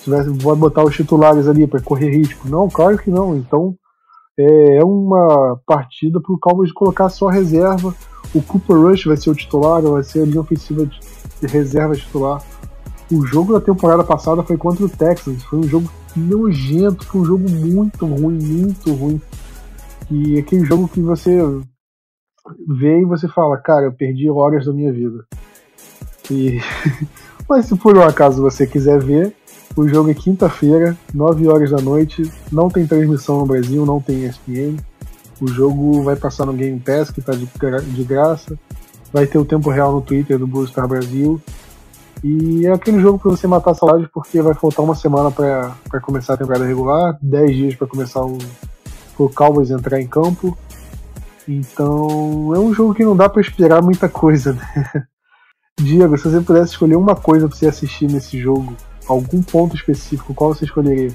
tivesse, 0.03 0.29
vai 0.31 0.55
botar 0.55 0.85
os 0.85 0.95
titulares 0.95 1.49
ali 1.49 1.67
para 1.67 1.81
correr 1.81 2.11
risco. 2.11 2.49
Não, 2.49 2.69
claro 2.69 2.99
que 2.99 3.11
não. 3.11 3.37
Então 3.37 3.77
é, 4.39 4.77
é 4.77 4.85
uma 4.85 5.61
partida 5.67 6.21
para 6.21 6.33
o 6.33 6.39
Cowboys 6.39 6.73
colocar 6.73 7.09
só 7.09 7.29
reserva. 7.29 7.95
O 8.35 8.43
Cooper 8.43 8.77
Rush 8.77 9.05
vai 9.05 9.17
ser 9.17 9.31
o 9.31 9.35
titular, 9.35 9.83
vai 9.83 10.03
ser 10.03 10.23
a 10.23 10.27
linha 10.27 10.41
ofensiva 10.41 10.87
de, 10.87 11.01
reserva 11.47 11.95
titular. 11.95 12.43
O 13.13 13.25
jogo 13.25 13.53
da 13.53 13.61
temporada 13.61 14.03
passada 14.03 14.43
foi 14.43 14.57
contra 14.57 14.85
o 14.85 14.89
Texans, 14.89 15.43
foi 15.45 15.59
um 15.59 15.69
jogo 15.69 15.91
nojento, 16.17 17.05
foi 17.05 17.21
um 17.21 17.25
jogo 17.25 17.51
muito 17.51 18.07
ruim, 18.07 18.39
muito 18.43 18.93
ruim. 18.93 19.21
E 20.11 20.39
aquele 20.39 20.65
jogo 20.65 20.89
que 20.89 21.01
você 21.01 21.39
vê 22.69 23.01
e 23.01 23.07
você 23.07 23.27
fala, 23.29 23.57
cara, 23.57 23.87
eu 23.87 23.93
perdi 23.93 24.29
horas 24.29 24.67
da 24.67 24.73
minha 24.73 24.93
vida. 24.93 25.25
E... 26.31 26.61
Mas 27.49 27.67
se 27.67 27.77
por 27.77 27.97
um 27.97 28.03
acaso 28.03 28.41
você 28.41 28.67
quiser 28.67 29.03
ver, 29.03 29.35
o 29.77 29.89
jogo 29.89 30.11
é 30.11 30.15
quinta-feira, 30.15 30.97
9 31.13 31.49
horas 31.49 31.71
da 31.71 31.79
noite. 31.79 32.31
Não 32.51 32.69
tem 32.69 32.87
transmissão 32.87 33.41
no 33.41 33.47
Brasil, 33.47 33.85
não 33.85 34.01
tem 34.01 34.25
ESPN. 34.25 34.77
O 35.41 35.49
jogo 35.49 36.03
vai 36.03 36.15
passar 36.15 36.47
no 36.47 36.53
Game 36.53 36.79
Pass, 36.79 37.11
que 37.11 37.21
está 37.21 37.33
de, 37.33 37.47
de 37.47 38.05
graça. 38.05 38.59
Vai 39.13 39.27
ter 39.27 39.37
o 39.37 39.45
tempo 39.45 39.71
real 39.71 39.93
no 39.93 40.01
Twitter 40.01 40.39
do 40.39 40.47
Blue 40.47 40.67
Star 40.67 40.87
Brasil. 40.87 41.41
E 42.27 42.67
é 42.67 42.73
aquele 42.73 42.99
jogo 43.01 43.19
para 43.19 43.33
você 43.33 43.47
matar 43.47 43.73
a 43.73 43.75
saudade, 43.75 44.09
porque 44.11 44.41
vai 44.41 44.55
faltar 44.55 44.83
uma 44.83 44.95
semana 44.95 45.31
para 45.31 46.01
começar 46.01 46.33
a 46.33 46.37
temporada 46.39 46.65
regular, 46.65 47.19
10 47.21 47.55
dias 47.55 47.75
para 47.75 47.87
começar 47.87 48.25
o, 48.25 48.39
o 49.19 49.29
Cowboys 49.29 49.71
entrar 49.71 50.01
em 50.01 50.07
campo. 50.07 50.57
Então 51.47 52.55
é 52.55 52.59
um 52.59 52.73
jogo 52.73 52.95
que 52.95 53.05
não 53.05 53.15
dá 53.15 53.29
para 53.29 53.43
esperar 53.43 53.83
muita 53.83 54.09
coisa, 54.09 54.55
né? 54.55 55.05
Diego, 55.79 56.17
se 56.17 56.25
você 56.25 56.41
pudesse 56.41 56.73
escolher 56.73 56.97
uma 56.97 57.15
coisa 57.15 57.47
pra 57.47 57.55
você 57.55 57.67
assistir 57.67 58.11
nesse 58.11 58.41
jogo, 58.41 58.75
algum 59.07 59.43
ponto 59.43 59.77
específico, 59.77 60.33
qual 60.33 60.55
você 60.55 60.65
escolheria? 60.65 61.13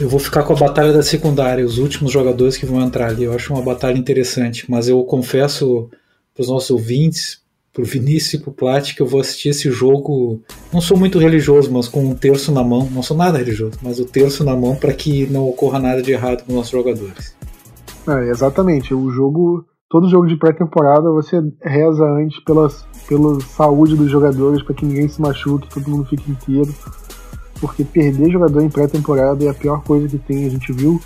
Eu 0.00 0.08
vou 0.08 0.18
ficar 0.18 0.44
com 0.44 0.54
a 0.54 0.56
batalha 0.56 0.94
da 0.94 1.02
secundária, 1.02 1.62
os 1.62 1.76
últimos 1.76 2.10
jogadores 2.10 2.56
que 2.56 2.64
vão 2.64 2.80
entrar 2.80 3.08
ali. 3.08 3.24
Eu 3.24 3.34
acho 3.34 3.52
uma 3.52 3.62
batalha 3.62 3.98
interessante, 3.98 4.64
mas 4.70 4.88
eu 4.88 5.04
confesso 5.04 5.90
para 6.34 6.40
os 6.40 6.48
nossos 6.48 6.70
ouvintes, 6.70 7.41
pro 7.72 7.84
Vinícius 7.84 8.34
e 8.34 8.38
pro 8.38 8.52
Plat, 8.52 8.94
que 8.94 9.00
eu 9.00 9.06
vou 9.06 9.20
assistir 9.20 9.48
esse 9.48 9.70
jogo. 9.70 10.42
Não 10.72 10.80
sou 10.80 10.96
muito 10.96 11.18
religioso, 11.18 11.72
mas 11.72 11.88
com 11.88 12.04
um 12.04 12.14
terço 12.14 12.52
na 12.52 12.62
mão. 12.62 12.88
Não 12.90 13.02
sou 13.02 13.16
nada 13.16 13.38
religioso, 13.38 13.78
mas 13.82 13.98
o 13.98 14.04
terço 14.04 14.44
na 14.44 14.56
mão 14.56 14.76
para 14.76 14.92
que 14.92 15.26
não 15.26 15.48
ocorra 15.48 15.78
nada 15.78 16.02
de 16.02 16.12
errado 16.12 16.44
com 16.44 16.52
nossos 16.52 16.72
jogadores. 16.72 17.34
É, 18.08 18.30
exatamente. 18.30 18.94
O 18.94 19.10
jogo. 19.10 19.64
Todo 19.88 20.08
jogo 20.08 20.26
de 20.26 20.36
pré-temporada 20.36 21.10
você 21.10 21.38
reza 21.62 22.02
antes 22.02 22.42
pela, 22.44 22.66
pela 23.06 23.38
saúde 23.42 23.94
dos 23.94 24.10
jogadores, 24.10 24.62
para 24.62 24.74
que 24.74 24.86
ninguém 24.86 25.06
se 25.06 25.20
machuque, 25.20 25.68
todo 25.68 25.90
mundo 25.90 26.08
fique 26.08 26.30
inteiro 26.30 26.74
porque 27.62 27.84
perder 27.84 28.28
jogador 28.28 28.60
em 28.60 28.68
pré-temporada 28.68 29.44
é 29.44 29.48
a 29.48 29.54
pior 29.54 29.84
coisa 29.84 30.08
que 30.08 30.18
tem. 30.18 30.44
A 30.44 30.50
gente 30.50 30.72
viu 30.72 31.00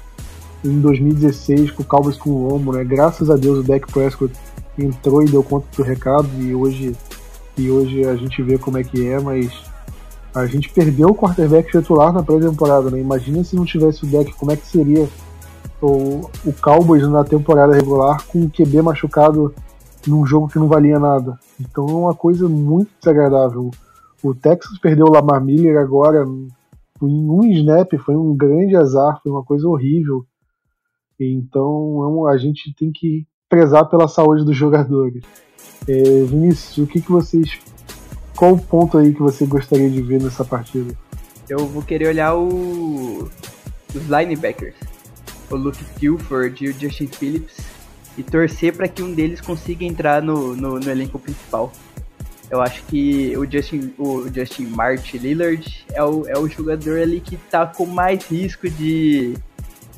em 0.64 0.80
2016 0.80 1.70
com 1.70 1.82
o 1.82 1.86
Cowboys 1.86 2.16
com 2.16 2.30
o 2.30 2.48
lombo, 2.48 2.72
né? 2.72 2.82
Graças 2.82 3.28
a 3.28 3.36
Deus 3.36 3.58
o 3.58 3.62
Dak 3.62 3.92
Prescott 3.92 4.34
entrou 4.78 5.22
e 5.22 5.26
deu 5.26 5.42
conta 5.42 5.66
do 5.76 5.82
recado 5.82 6.28
e 6.40 6.54
hoje 6.54 6.96
e 7.58 7.70
hoje 7.70 8.04
a 8.04 8.14
gente 8.16 8.42
vê 8.42 8.58
como 8.58 8.76
é 8.76 8.84
que 8.84 9.06
é, 9.06 9.18
mas 9.18 9.50
a 10.34 10.44
gente 10.44 10.68
perdeu 10.68 11.08
o 11.08 11.14
quarterback 11.14 11.70
titular 11.70 12.12
na 12.12 12.22
pré-temporada, 12.22 12.90
né? 12.90 13.00
Imagina 13.00 13.42
se 13.42 13.56
não 13.56 13.64
tivesse 13.64 14.04
o 14.04 14.06
Dak, 14.06 14.34
como 14.34 14.52
é 14.52 14.56
que 14.56 14.66
seria 14.66 15.08
o, 15.80 16.28
o 16.44 16.52
Cowboys 16.60 17.08
na 17.08 17.24
temporada 17.24 17.74
regular 17.74 18.26
com 18.26 18.42
o 18.44 18.50
QB 18.50 18.82
machucado 18.82 19.54
num 20.06 20.26
jogo 20.26 20.48
que 20.48 20.58
não 20.58 20.68
valia 20.68 20.98
nada. 20.98 21.38
Então 21.58 21.88
é 21.88 21.92
uma 21.92 22.14
coisa 22.14 22.46
muito 22.48 22.90
desagradável. 23.00 23.70
O 24.22 24.34
Texas 24.34 24.78
perdeu 24.78 25.06
o 25.06 25.10
Lamar 25.10 25.42
Miller 25.42 25.78
agora 25.78 26.26
em 27.02 27.30
um 27.30 27.44
snap, 27.44 27.92
foi 27.98 28.16
um 28.16 28.36
grande 28.36 28.76
azar, 28.76 29.18
foi 29.22 29.32
uma 29.32 29.44
coisa 29.44 29.66
horrível. 29.66 30.26
Então 31.18 32.28
é 32.28 32.34
a 32.34 32.36
gente 32.36 32.74
tem 32.74 32.92
que 32.92 33.26
prezar 33.48 33.84
pela 33.86 34.08
saúde 34.08 34.44
dos 34.44 34.56
jogadores. 34.56 35.22
É, 35.88 36.02
Vinícius, 36.24 36.78
o 36.78 36.86
que, 36.86 37.00
que 37.00 37.10
vocês. 37.10 37.58
Qual 38.34 38.52
o 38.52 38.58
ponto 38.58 38.98
aí 38.98 39.14
que 39.14 39.22
você 39.22 39.46
gostaria 39.46 39.88
de 39.88 40.02
ver 40.02 40.20
nessa 40.20 40.44
partida? 40.44 40.94
Eu 41.48 41.66
vou 41.66 41.82
querer 41.82 42.08
olhar 42.08 42.34
o, 42.34 43.30
os 43.94 44.02
linebackers, 44.08 44.74
o 45.50 45.56
Luke 45.56 45.82
Gilford 45.98 46.64
e 46.64 46.68
o 46.68 46.72
Justin 46.72 47.06
Phillips, 47.06 47.56
e 48.18 48.22
torcer 48.22 48.76
para 48.76 48.88
que 48.88 49.02
um 49.02 49.14
deles 49.14 49.40
consiga 49.40 49.84
entrar 49.84 50.20
no, 50.20 50.54
no, 50.56 50.78
no 50.80 50.90
elenco 50.90 51.18
principal. 51.18 51.72
Eu 52.50 52.60
acho 52.60 52.82
que 52.84 53.36
o 53.36 53.50
Justin, 53.50 53.94
o 53.98 54.28
Justin 54.32 54.66
Martin 54.66 55.16
Lillard 55.18 55.86
é 55.92 56.02
o, 56.02 56.26
é 56.26 56.38
o 56.38 56.48
jogador 56.48 56.98
ali 56.98 57.20
que 57.20 57.36
tá 57.36 57.66
com 57.66 57.86
mais 57.86 58.24
risco 58.26 58.68
de, 58.68 59.34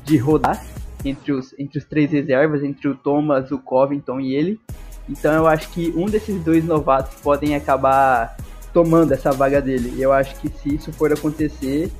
de 0.05 0.17
rodar 0.17 0.63
entre 1.03 1.31
os, 1.31 1.53
entre 1.57 1.79
os 1.79 1.85
três 1.85 2.11
reservas, 2.11 2.63
entre 2.63 2.87
o 2.87 2.95
Thomas, 2.95 3.51
o 3.51 3.57
Covington 3.57 4.19
e 4.19 4.35
ele. 4.35 4.59
Então 5.07 5.33
eu 5.33 5.47
acho 5.47 5.69
que 5.69 5.93
um 5.95 6.05
desses 6.05 6.41
dois 6.43 6.63
novatos 6.63 7.15
podem 7.21 7.55
acabar 7.55 8.37
tomando 8.73 9.11
essa 9.11 9.31
vaga 9.31 9.61
dele. 9.61 10.01
Eu 10.01 10.11
acho 10.13 10.35
que 10.39 10.49
se 10.49 10.75
isso 10.75 10.93
for 10.93 11.11
acontecer, 11.11 11.91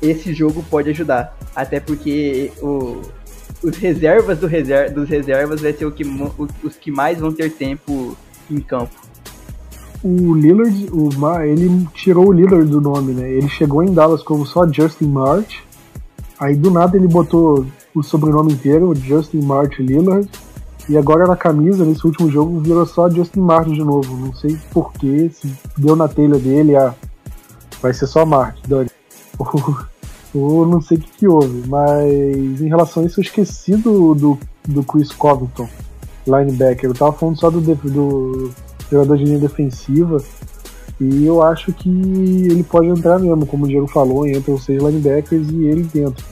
esse 0.00 0.34
jogo 0.34 0.64
pode 0.68 0.90
ajudar. 0.90 1.36
Até 1.54 1.80
porque 1.80 2.52
o, 2.60 3.00
os 3.62 3.76
reservas 3.76 4.38
do 4.38 4.46
reser, 4.46 4.92
dos 4.92 5.08
reservas 5.08 5.60
vai 5.60 5.72
ser 5.72 5.86
o 5.86 5.92
que, 5.92 6.04
os 6.62 6.76
que 6.76 6.90
mais 6.90 7.18
vão 7.18 7.32
ter 7.32 7.50
tempo 7.50 8.16
em 8.50 8.60
campo 8.60 9.12
o 10.04 10.34
Lillard, 10.34 10.88
o, 10.90 11.10
ele 11.42 11.86
tirou 11.94 12.28
o 12.28 12.32
Lillard 12.32 12.68
do 12.68 12.80
nome, 12.80 13.12
né? 13.12 13.30
Ele 13.30 13.48
chegou 13.48 13.82
em 13.82 13.92
Dallas 13.92 14.22
como 14.22 14.44
só 14.44 14.66
Justin 14.66 15.06
March. 15.06 15.60
Aí 16.40 16.56
do 16.56 16.70
nada 16.70 16.96
ele 16.96 17.06
botou 17.06 17.64
o 17.94 18.02
sobrenome 18.02 18.52
inteiro, 18.52 18.94
Justin 18.94 19.42
March 19.42 19.78
Lillard. 19.78 20.28
E 20.88 20.96
agora 20.96 21.26
na 21.26 21.36
camisa, 21.36 21.84
nesse 21.84 22.04
último 22.04 22.30
jogo, 22.30 22.58
virou 22.60 22.84
só 22.84 23.08
Justin 23.08 23.40
Martin 23.40 23.72
de 23.72 23.84
novo. 23.84 24.16
Não 24.16 24.34
sei 24.34 24.58
porquê, 24.72 25.30
se 25.32 25.52
deu 25.76 25.94
na 25.94 26.08
telha 26.08 26.38
dele, 26.38 26.74
ah, 26.74 26.94
vai 27.80 27.94
ser 27.94 28.06
só 28.06 28.26
Martin, 28.26 28.62
Dani. 28.66 28.90
Ou 30.34 30.66
não 30.66 30.80
sei 30.80 30.96
o 30.96 31.00
que, 31.00 31.10
que, 31.18 31.28
houve. 31.28 31.68
Mas 31.68 32.60
em 32.60 32.68
relação 32.68 33.02
a 33.02 33.06
isso, 33.06 33.20
eu 33.20 33.22
esqueci 33.22 33.76
do, 33.76 34.14
do, 34.14 34.38
do 34.66 34.82
Chris 34.82 35.12
Covington, 35.12 35.68
linebacker. 36.26 36.88
Eu 36.88 36.94
tava 36.94 37.12
falando 37.12 37.38
só 37.38 37.50
do, 37.50 37.60
do 37.60 38.50
jogador 38.90 39.18
de 39.18 39.24
linha 39.24 39.38
defensiva. 39.38 40.22
E 40.98 41.26
eu 41.26 41.42
acho 41.42 41.72
que 41.72 41.88
ele 41.90 42.62
pode 42.62 42.86
entrar 42.86 43.18
mesmo, 43.18 43.44
como 43.44 43.64
o 43.64 43.68
Diego 43.68 43.86
falou, 43.86 44.26
entre 44.26 44.50
os 44.50 44.64
seis 44.64 44.82
linebackers 44.82 45.50
e 45.50 45.64
ele 45.64 45.82
dentro. 45.82 46.24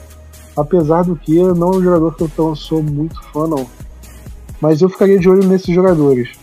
Apesar 0.55 1.03
do 1.03 1.15
que 1.15 1.35
não 1.35 1.73
é 1.73 1.77
um 1.77 1.83
jogador 1.83 2.15
que 2.15 2.23
eu 2.39 2.55
sou 2.55 2.83
muito 2.83 3.21
fã, 3.31 3.47
não. 3.47 3.65
Mas 4.59 4.81
eu 4.81 4.89
ficaria 4.89 5.17
de 5.17 5.29
olho 5.29 5.47
nesses 5.47 5.73
jogadores. 5.73 6.37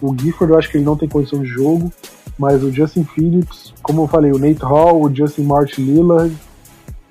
O 0.00 0.16
Gifford 0.18 0.52
eu 0.52 0.58
acho 0.58 0.70
que 0.70 0.78
ele 0.78 0.84
não 0.84 0.96
tem 0.96 1.08
condição 1.08 1.40
de 1.40 1.46
jogo, 1.46 1.92
mas 2.38 2.62
o 2.62 2.72
Justin 2.72 3.04
Phillips, 3.04 3.72
como 3.82 4.02
eu 4.02 4.08
falei, 4.08 4.32
o 4.32 4.38
Nate 4.38 4.62
Hall, 4.64 5.02
o 5.02 5.14
Justin 5.14 5.44
Martin 5.44 5.82
Lillard, 5.82 6.36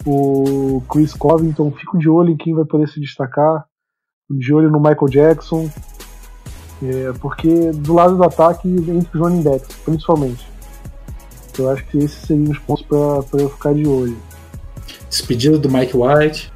o 0.05 0.81
Chris 0.89 1.13
Covington, 1.13 1.71
fico 1.71 1.97
de 1.97 2.09
olho 2.09 2.31
em 2.31 2.38
quem 2.38 2.53
vai 2.53 2.65
poder 2.65 2.89
se 2.89 2.99
destacar, 2.99 3.65
de 4.29 4.53
olho 4.53 4.69
no 4.69 4.79
Michael 4.79 5.09
Jackson, 5.09 5.69
é, 6.84 7.13
porque 7.19 7.71
do 7.71 7.93
lado 7.93 8.17
do 8.17 8.23
ataque, 8.23 8.67
entre 8.67 9.09
os 9.13 9.19
running 9.19 9.43
backs, 9.43 9.75
principalmente. 9.86 10.51
Eu 11.57 11.69
acho 11.69 11.86
que 11.86 11.99
esses 11.99 12.25
seriam 12.25 12.51
os 12.51 12.59
pontos 12.59 12.86
para 12.86 13.41
eu 13.41 13.49
ficar 13.49 13.73
de 13.73 13.88
olho. 13.88 14.17
Despedida 15.14 15.59
do 15.59 15.70
Mike 15.70 15.95
White. 15.95 16.51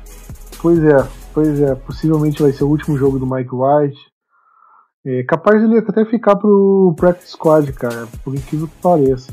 Pois 0.59 0.83
é, 0.83 1.07
pois 1.31 1.61
é. 1.61 1.75
Possivelmente 1.75 2.41
vai 2.41 2.51
ser 2.51 2.63
o 2.63 2.69
último 2.69 2.97
jogo 2.97 3.19
do 3.19 3.27
Mike 3.27 3.53
White. 3.53 3.99
É 5.05 5.21
capaz 5.21 5.61
ele 5.61 5.77
até 5.77 6.03
ficar 6.05 6.35
pro 6.35 6.91
Practice 6.97 7.33
Squad, 7.33 7.71
cara, 7.73 8.07
por 8.23 8.33
incrível 8.33 8.67
que 8.67 8.81
pareça. 8.81 9.31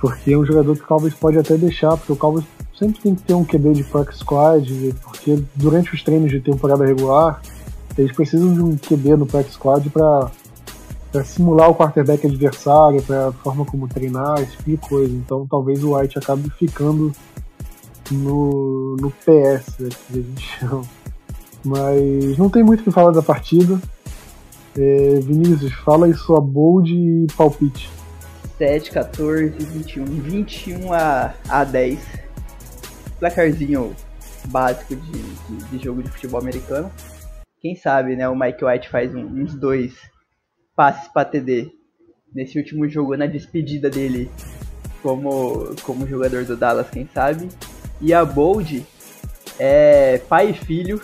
Porque 0.00 0.32
é 0.32 0.36
um 0.36 0.44
jogador 0.44 0.76
que 0.76 0.82
o 0.82 0.86
Cowboys 0.86 1.14
pode 1.14 1.38
até 1.38 1.56
deixar, 1.56 1.96
porque 1.96 2.12
o 2.12 2.16
Cowboys 2.16 2.44
sempre 2.76 3.00
tem 3.00 3.14
que 3.14 3.22
ter 3.22 3.34
um 3.34 3.44
QB 3.44 3.74
de 3.74 3.84
Practice 3.84 4.18
Squad, 4.18 4.92
porque 5.04 5.40
durante 5.54 5.94
os 5.94 6.02
treinos 6.02 6.28
de 6.28 6.40
temporada 6.40 6.84
regular, 6.84 7.40
eles 7.96 8.10
precisam 8.10 8.52
de 8.52 8.60
um 8.60 8.76
QB 8.76 9.18
no 9.18 9.26
practice 9.26 9.54
squad 9.54 9.88
para 9.90 10.30
simular 11.24 11.70
o 11.70 11.74
quarterback 11.76 12.26
adversário, 12.26 13.02
para 13.02 13.28
a 13.28 13.32
forma 13.32 13.64
como 13.64 13.86
treinar, 13.86 14.40
esse 14.40 14.56
tipo 14.56 14.70
de 14.70 14.76
coisa. 14.78 15.14
Então 15.14 15.46
talvez 15.46 15.84
o 15.84 15.96
White 15.96 16.18
acabe 16.18 16.50
ficando 16.58 17.12
no, 18.10 18.96
no 18.96 19.10
PS, 19.10 19.78
né, 19.78 19.88
que 19.88 20.18
a 20.18 20.22
gente 20.22 20.40
chama. 20.40 20.82
Mas 21.64 22.36
não 22.36 22.50
tem 22.50 22.62
muito 22.62 22.80
o 22.80 22.84
que 22.84 22.90
falar 22.90 23.12
da 23.12 23.22
partida. 23.22 23.80
É, 24.76 25.20
Vinícius, 25.20 25.72
fala 25.72 26.06
aí 26.06 26.14
sua 26.14 26.40
bold 26.40 26.92
e 26.92 27.26
palpite. 27.36 27.88
7, 28.58 28.90
14, 28.90 29.50
21. 29.50 30.04
21 30.04 30.92
a, 30.92 31.34
a 31.48 31.64
10. 31.64 31.98
Placarzinho 33.18 33.94
básico 34.46 34.96
de, 34.96 35.12
de, 35.12 35.64
de 35.70 35.84
jogo 35.84 36.02
de 36.02 36.10
futebol 36.10 36.40
americano. 36.40 36.90
Quem 37.60 37.76
sabe, 37.76 38.16
né? 38.16 38.28
O 38.28 38.34
Mike 38.34 38.64
White 38.64 38.88
faz 38.88 39.14
um, 39.14 39.24
uns 39.24 39.54
dois 39.54 39.94
passes 40.74 41.06
para 41.08 41.28
TD 41.28 41.70
nesse 42.34 42.58
último 42.58 42.88
jogo, 42.88 43.16
na 43.16 43.26
despedida 43.26 43.90
dele 43.90 44.30
como, 45.02 45.74
como 45.82 46.06
jogador 46.06 46.44
do 46.44 46.56
Dallas, 46.56 46.88
quem 46.90 47.06
sabe. 47.12 47.48
E 48.02 48.12
a 48.12 48.24
Bold 48.24 48.84
é 49.60 50.20
pai 50.28 50.50
e 50.50 50.54
filho 50.54 51.00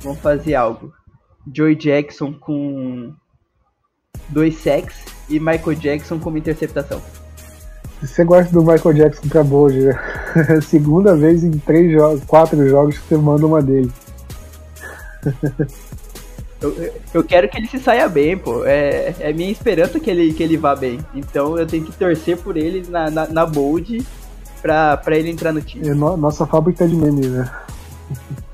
vão 0.00 0.16
fazer 0.16 0.56
algo. 0.56 0.92
Joey 1.54 1.76
Jackson 1.76 2.32
com 2.32 3.14
dois 4.28 4.56
sacks 4.56 4.96
e 5.28 5.38
Michael 5.38 5.76
Jackson 5.76 6.18
como 6.18 6.36
interceptação. 6.36 7.00
Você 8.02 8.24
gosta 8.24 8.52
do 8.52 8.60
Michael 8.60 8.94
Jackson 8.94 9.28
pra 9.28 9.44
Bold, 9.44 9.78
né? 9.78 9.94
Segunda 10.66 11.14
vez 11.14 11.44
em 11.44 11.52
três 11.52 11.92
jogos, 11.92 12.24
quatro 12.24 12.68
jogos 12.68 12.98
que 12.98 13.08
você 13.08 13.16
manda 13.16 13.46
uma 13.46 13.62
dele. 13.62 13.90
Eu, 16.58 16.74
eu 17.12 17.22
quero 17.22 17.50
que 17.50 17.58
ele 17.58 17.68
se 17.68 17.78
saia 17.78 18.08
bem, 18.08 18.36
pô. 18.36 18.64
É, 18.64 19.14
é 19.20 19.30
minha 19.30 19.50
esperança 19.50 20.00
que 20.00 20.10
ele, 20.10 20.32
que 20.32 20.42
ele 20.42 20.56
vá 20.56 20.74
bem. 20.74 20.98
Então 21.14 21.58
eu 21.58 21.66
tenho 21.66 21.84
que 21.84 21.92
torcer 21.92 22.38
por 22.38 22.56
ele 22.56 22.82
na, 22.88 23.10
na, 23.10 23.26
na 23.26 23.46
bold 23.46 24.02
pra, 24.60 24.96
pra 24.96 25.16
ele 25.16 25.30
entrar 25.30 25.52
no 25.52 25.60
time. 25.60 25.88
É 25.88 25.94
no, 25.94 26.16
nossa 26.16 26.46
fábrica 26.46 26.86
de 26.86 26.94
memes, 26.94 27.30
né? 27.30 27.50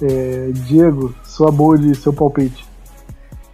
É, 0.00 0.52
Diego, 0.52 1.12
sua 1.24 1.50
bold, 1.50 1.92
seu 1.96 2.12
palpite. 2.12 2.64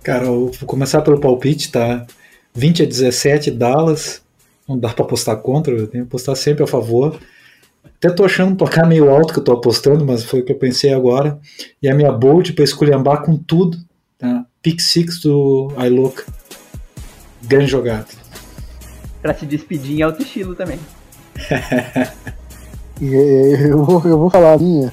Cara, 0.02 0.26
eu 0.26 0.50
vou 0.60 0.66
começar 0.66 1.00
pelo 1.00 1.18
palpite, 1.18 1.72
tá? 1.72 2.06
20 2.54 2.82
a 2.82 2.86
17 2.86 3.50
Dallas. 3.50 4.22
Não 4.68 4.78
dá 4.78 4.90
pra 4.90 5.06
apostar 5.06 5.38
contra, 5.38 5.72
eu 5.72 5.86
tenho 5.86 6.04
que 6.04 6.08
apostar 6.08 6.36
sempre 6.36 6.62
a 6.62 6.66
favor. 6.66 7.18
Até 7.82 8.10
tô 8.10 8.24
achando 8.24 8.56
tocar 8.56 8.86
meio 8.86 9.08
alto 9.08 9.32
que 9.32 9.38
eu 9.38 9.44
tô 9.44 9.52
apostando, 9.52 10.04
mas 10.04 10.24
foi 10.24 10.40
o 10.40 10.44
que 10.44 10.52
eu 10.52 10.58
pensei 10.58 10.92
agora. 10.92 11.38
E 11.82 11.88
a 11.88 11.94
minha 11.94 12.12
bold 12.12 12.52
para 12.52 12.64
esculhambar 12.64 13.22
com 13.22 13.36
tudo. 13.36 13.78
Tá? 14.18 14.44
Pick 14.62 14.80
six 14.80 15.20
do 15.20 15.72
iLook. 15.78 16.22
Grande 17.42 17.66
jogada. 17.66 18.06
Pra 19.22 19.32
se 19.32 19.46
despedir 19.46 19.98
em 19.98 20.02
alto 20.02 20.22
estilo 20.22 20.54
também. 20.54 20.78
Eu, 23.00 23.84
vou, 23.84 24.02
eu 24.04 24.18
vou 24.18 24.30
falar 24.30 24.54
a 24.54 24.58
minha. 24.58 24.92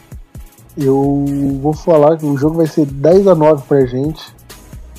Eu 0.78 1.26
vou 1.62 1.74
falar 1.74 2.18
que 2.18 2.26
o 2.26 2.38
jogo 2.38 2.58
vai 2.58 2.68
ser 2.68 2.86
10 2.86 3.28
a 3.28 3.36
9 3.36 3.64
pra 3.68 3.86
gente. 3.86 4.34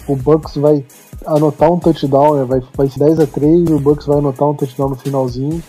O 0.06 0.16
Bucks 0.16 0.56
vai 0.56 0.84
anotar 1.24 1.72
um 1.72 1.78
touchdown, 1.78 2.36
né? 2.36 2.44
vai, 2.44 2.62
vai 2.74 2.88
ser 2.88 2.98
10 2.98 3.20
a 3.20 3.26
3 3.26 3.70
e 3.70 3.72
o 3.72 3.80
Bucks 3.80 4.06
vai 4.06 4.18
anotar 4.18 4.48
um 4.48 4.54
touchdown 4.54 4.90
no 4.90 4.96
finalzinho. 4.96 5.62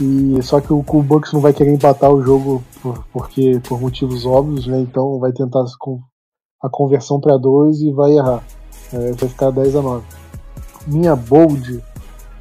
E 0.00 0.40
só 0.42 0.60
que 0.60 0.72
o, 0.72 0.84
o 0.86 1.02
Bucks 1.02 1.32
não 1.32 1.40
vai 1.40 1.52
querer 1.52 1.72
empatar 1.72 2.12
o 2.12 2.22
jogo 2.22 2.62
por, 2.80 3.04
porque 3.12 3.60
por 3.68 3.80
motivos 3.80 4.24
óbvios, 4.24 4.66
né? 4.66 4.80
Então 4.80 5.18
vai 5.18 5.32
tentar 5.32 5.64
a 6.62 6.68
conversão 6.68 7.20
para 7.20 7.36
2 7.36 7.80
e 7.80 7.92
vai 7.92 8.12
errar. 8.12 8.44
É, 8.92 9.12
vai 9.12 9.28
ficar 9.28 9.50
10 9.50 9.76
a 9.76 9.82
9. 9.82 10.04
Minha 10.86 11.16
bold, 11.16 11.82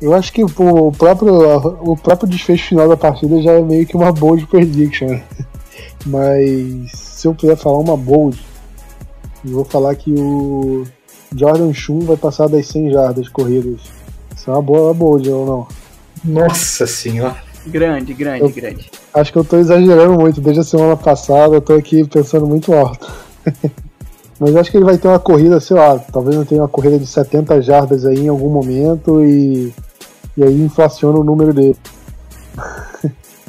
eu 0.01 0.13
acho 0.13 0.31
que 0.31 0.43
o 0.43 0.91
próprio, 0.91 1.33
o 1.81 1.97
próprio 1.97 2.29
desfecho 2.29 2.69
final 2.69 2.87
da 2.87 2.97
partida 2.97 3.41
já 3.41 3.53
é 3.53 3.61
meio 3.61 3.85
que 3.85 3.95
uma 3.95 4.11
bold 4.11 4.45
prediction. 4.47 5.07
Né? 5.07 5.23
Mas 6.05 6.91
se 6.91 7.27
eu 7.27 7.33
puder 7.33 7.57
falar 7.57 7.79
uma 7.79 7.97
bold, 7.97 8.39
eu 9.45 9.51
vou 9.51 9.65
falar 9.65 9.95
que 9.95 10.11
o 10.11 10.85
Jordan 11.35 11.73
Shun 11.73 11.99
vai 12.01 12.17
passar 12.17 12.47
das 12.47 12.67
100 12.67 12.91
jardas 12.91 13.27
corridas. 13.27 13.81
Isso 14.35 14.49
é 14.49 14.53
uma 14.53 14.61
boa 14.61 14.93
bold 14.93 15.29
ou 15.29 15.45
não? 15.45 15.67
Nossa 16.23 16.85
senhora! 16.85 17.47
Grande, 17.65 18.13
grande, 18.13 18.43
eu, 18.43 18.49
grande. 18.49 18.89
Acho 19.13 19.31
que 19.31 19.37
eu 19.37 19.43
tô 19.43 19.57
exagerando 19.57 20.13
muito. 20.13 20.39
Desde 20.39 20.61
a 20.61 20.63
semana 20.63 20.95
passada 20.95 21.55
eu 21.55 21.61
tô 21.61 21.73
aqui 21.73 22.07
pensando 22.07 22.47
muito 22.47 22.73
alto. 22.73 23.11
Mas 24.39 24.55
acho 24.55 24.71
que 24.71 24.77
ele 24.77 24.85
vai 24.85 24.97
ter 24.97 25.07
uma 25.07 25.19
corrida, 25.19 25.59
sei 25.59 25.75
lá, 25.75 25.97
talvez 25.97 26.35
não 26.35 26.45
tenha 26.45 26.61
uma 26.61 26.67
corrida 26.67 26.99
de 26.99 27.07
70 27.07 27.59
jardas 27.61 28.05
aí 28.05 28.19
em 28.19 28.27
algum 28.27 28.49
momento 28.49 29.25
e, 29.25 29.73
e 30.37 30.43
aí 30.43 30.61
inflaciona 30.61 31.19
o 31.19 31.23
número 31.23 31.53
dele. 31.53 31.75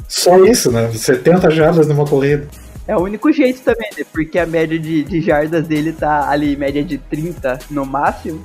Só 0.07 0.43
isso, 0.43 0.71
né? 0.71 0.91
70 0.91 1.51
jardas 1.51 1.87
numa 1.87 2.05
corrida. 2.05 2.47
É 2.87 2.97
o 2.97 3.01
único 3.01 3.31
jeito 3.31 3.61
também, 3.61 3.89
né? 3.97 4.03
Porque 4.11 4.39
a 4.39 4.45
média 4.45 4.79
de, 4.79 5.03
de 5.03 5.21
jardas 5.21 5.67
dele 5.67 5.93
tá 5.93 6.27
ali, 6.27 6.57
média 6.57 6.83
de 6.83 6.97
30 6.97 7.59
no 7.69 7.85
máximo. 7.85 8.43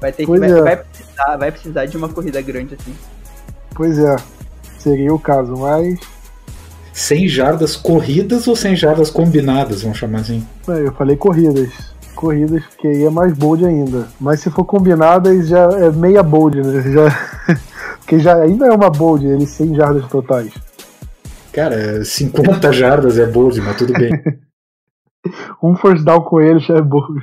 Vai 0.00 0.10
ter 0.10 0.24
que 0.24 0.38
vai, 0.38 0.50
é. 0.50 0.62
vai, 0.62 0.76
precisar, 0.76 1.36
vai 1.36 1.52
precisar 1.52 1.86
de 1.86 1.96
uma 1.96 2.08
corrida 2.08 2.40
grande 2.40 2.74
assim. 2.74 2.94
Pois 3.74 3.98
é 3.98 4.16
seria 4.82 5.14
o 5.14 5.18
caso, 5.18 5.56
mas. 5.56 5.98
100 6.92 7.26
jardas 7.26 7.74
corridas 7.74 8.46
ou 8.46 8.54
100 8.54 8.76
jardas 8.76 9.10
combinadas, 9.10 9.80
vamos 9.80 9.96
chamar 9.96 10.20
assim? 10.20 10.46
É, 10.68 10.86
eu 10.86 10.92
falei 10.92 11.16
corridas. 11.16 11.70
Corridas, 12.14 12.62
porque 12.66 12.86
aí 12.86 13.04
é 13.04 13.10
mais 13.10 13.32
bold 13.32 13.64
ainda. 13.64 14.08
Mas 14.20 14.40
se 14.40 14.50
for 14.50 14.64
combinadas, 14.66 15.48
já 15.48 15.62
é 15.72 15.90
meia 15.90 16.22
bold, 16.22 16.60
né? 16.60 16.82
Já... 16.92 17.56
porque 18.02 18.18
já 18.18 18.36
ainda 18.36 18.66
é 18.66 18.72
uma 18.72 18.90
bold, 18.90 19.26
ele 19.26 19.46
100 19.46 19.76
jardas 19.76 20.06
totais. 20.08 20.52
Cara, 21.52 22.04
50 22.04 22.72
jardas 22.72 23.18
é 23.18 23.26
bold, 23.26 23.60
mas 23.60 23.76
tudo 23.76 23.92
bem. 23.92 24.10
um 25.62 25.76
first 25.76 26.04
down 26.04 26.20
com 26.22 26.40
ele 26.40 26.58
já 26.58 26.76
é 26.76 26.82
bold. 26.82 27.22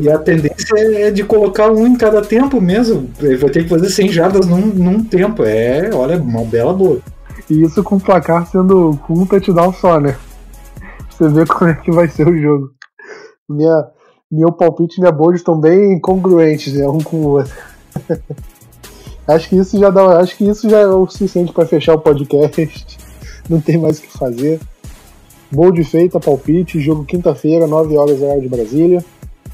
E 0.00 0.08
a 0.08 0.16
tendência 0.16 0.78
é 0.78 1.10
de 1.10 1.24
colocar 1.24 1.72
um 1.72 1.84
em 1.84 1.96
cada 1.96 2.22
tempo 2.22 2.60
mesmo. 2.60 3.10
Ele 3.20 3.36
vai 3.36 3.50
ter 3.50 3.64
que 3.64 3.68
fazer 3.68 3.90
100 3.90 4.08
jardas 4.10 4.46
num, 4.46 4.66
num 4.66 5.02
tempo. 5.02 5.42
É, 5.42 5.90
olha, 5.92 6.16
uma 6.16 6.44
bela 6.44 6.72
boa. 6.72 7.00
E 7.50 7.62
isso 7.62 7.82
com 7.82 7.96
o 7.96 8.00
placar 8.00 8.46
sendo 8.46 8.96
com 9.04 9.14
um 9.14 9.26
touchdown 9.26 9.72
só, 9.72 9.98
né? 9.98 10.16
Você 11.10 11.28
vê 11.28 11.44
como 11.44 11.70
é 11.70 11.74
que 11.74 11.90
vai 11.90 12.06
ser 12.06 12.28
o 12.28 12.40
jogo. 12.40 12.70
Minha, 13.48 13.88
meu 14.30 14.52
palpite 14.52 14.98
e 14.98 15.00
minha 15.00 15.10
bold 15.10 15.36
estão 15.36 15.58
bem 15.58 15.98
congruentes, 16.00 16.74
né? 16.74 16.86
Um 16.86 17.00
com 17.00 17.16
o 17.16 17.28
outro. 17.30 17.52
acho 19.26 19.48
que 19.48 19.56
isso 19.56 19.78
já 19.78 19.90
dá, 19.90 20.20
acho 20.20 20.36
que 20.36 20.44
isso 20.48 20.68
já 20.68 20.78
é 20.80 20.86
o 20.86 21.06
suficiente 21.08 21.52
para 21.52 21.66
fechar 21.66 21.94
o 21.94 22.00
podcast. 22.00 22.98
Não 23.48 23.60
tem 23.60 23.78
mais 23.78 23.98
o 23.98 24.02
que 24.02 24.18
fazer. 24.18 24.60
Bold 25.50 25.82
feita, 25.84 26.20
palpite, 26.20 26.80
jogo 26.80 27.04
quinta-feira, 27.04 27.66
9 27.66 27.96
horas 27.96 28.20
horário 28.20 28.42
de 28.42 28.48
Brasília. 28.48 29.02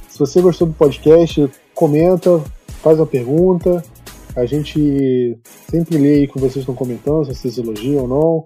Se 0.09 0.19
você 0.19 0.41
gostou 0.41 0.67
do 0.67 0.75
podcast, 0.75 1.49
comenta, 1.75 2.43
faz 2.83 2.99
uma 2.99 3.07
pergunta. 3.07 3.83
A 4.37 4.45
gente 4.47 5.39
sempre 5.71 5.97
lê 5.97 6.15
aí 6.15 6.25
o 6.25 6.29
que 6.29 6.41
vocês 6.41 6.57
estão 6.57 6.75
comentando, 6.75 7.25
se 7.25 7.35
vocês 7.35 7.59
elogiam 7.59 8.03
ou 8.03 8.09
não. 8.09 8.45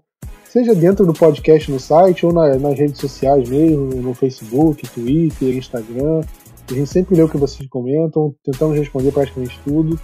Seja 0.49 0.75
dentro 0.75 1.05
do 1.05 1.13
podcast 1.13 1.71
no 1.71 1.79
site 1.79 2.25
ou 2.25 2.33
na, 2.33 2.57
nas 2.57 2.79
redes 2.79 2.99
sociais 2.99 3.49
mesmo, 3.49 3.95
no 3.97 4.15
Facebook, 4.15 4.89
Twitter, 4.89 5.57
Instagram. 5.57 6.23
A 6.71 6.75
gente 6.75 6.91
sempre 6.91 7.17
lê 7.17 7.23
o 7.23 7.29
que 7.29 7.39
vocês 7.39 7.67
comentam, 7.69 8.35
tentamos 8.45 8.77
responder 8.77 9.11
praticamente 9.11 9.59
tudo. 9.65 9.99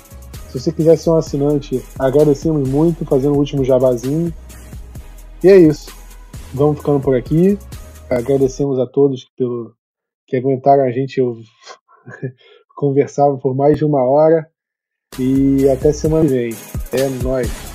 Se 0.48 0.58
você 0.58 0.72
quiser 0.72 0.96
ser 0.96 1.10
um 1.10 1.16
assinante, 1.16 1.82
agradecemos 1.98 2.66
muito, 2.68 3.04
fazendo 3.04 3.34
o 3.34 3.38
último 3.38 3.64
jabazinho. 3.64 4.32
E 5.42 5.48
é 5.48 5.58
isso. 5.58 5.92
Vamos 6.54 6.78
ficando 6.78 7.00
por 7.00 7.14
aqui. 7.14 7.58
Agradecemos 8.08 8.78
a 8.78 8.86
todos 8.86 9.26
pelo, 9.36 9.74
que 10.26 10.36
aguentaram 10.36 10.84
a 10.84 10.90
gente 10.90 11.18
eu 11.18 11.36
conversava 12.76 13.36
por 13.36 13.54
mais 13.54 13.76
de 13.76 13.84
uma 13.84 14.02
hora. 14.02 14.48
E 15.18 15.68
até 15.68 15.92
semana 15.92 16.24
que 16.24 16.30
vem. 16.30 16.54
É 16.92 17.08
nóis. 17.22 17.73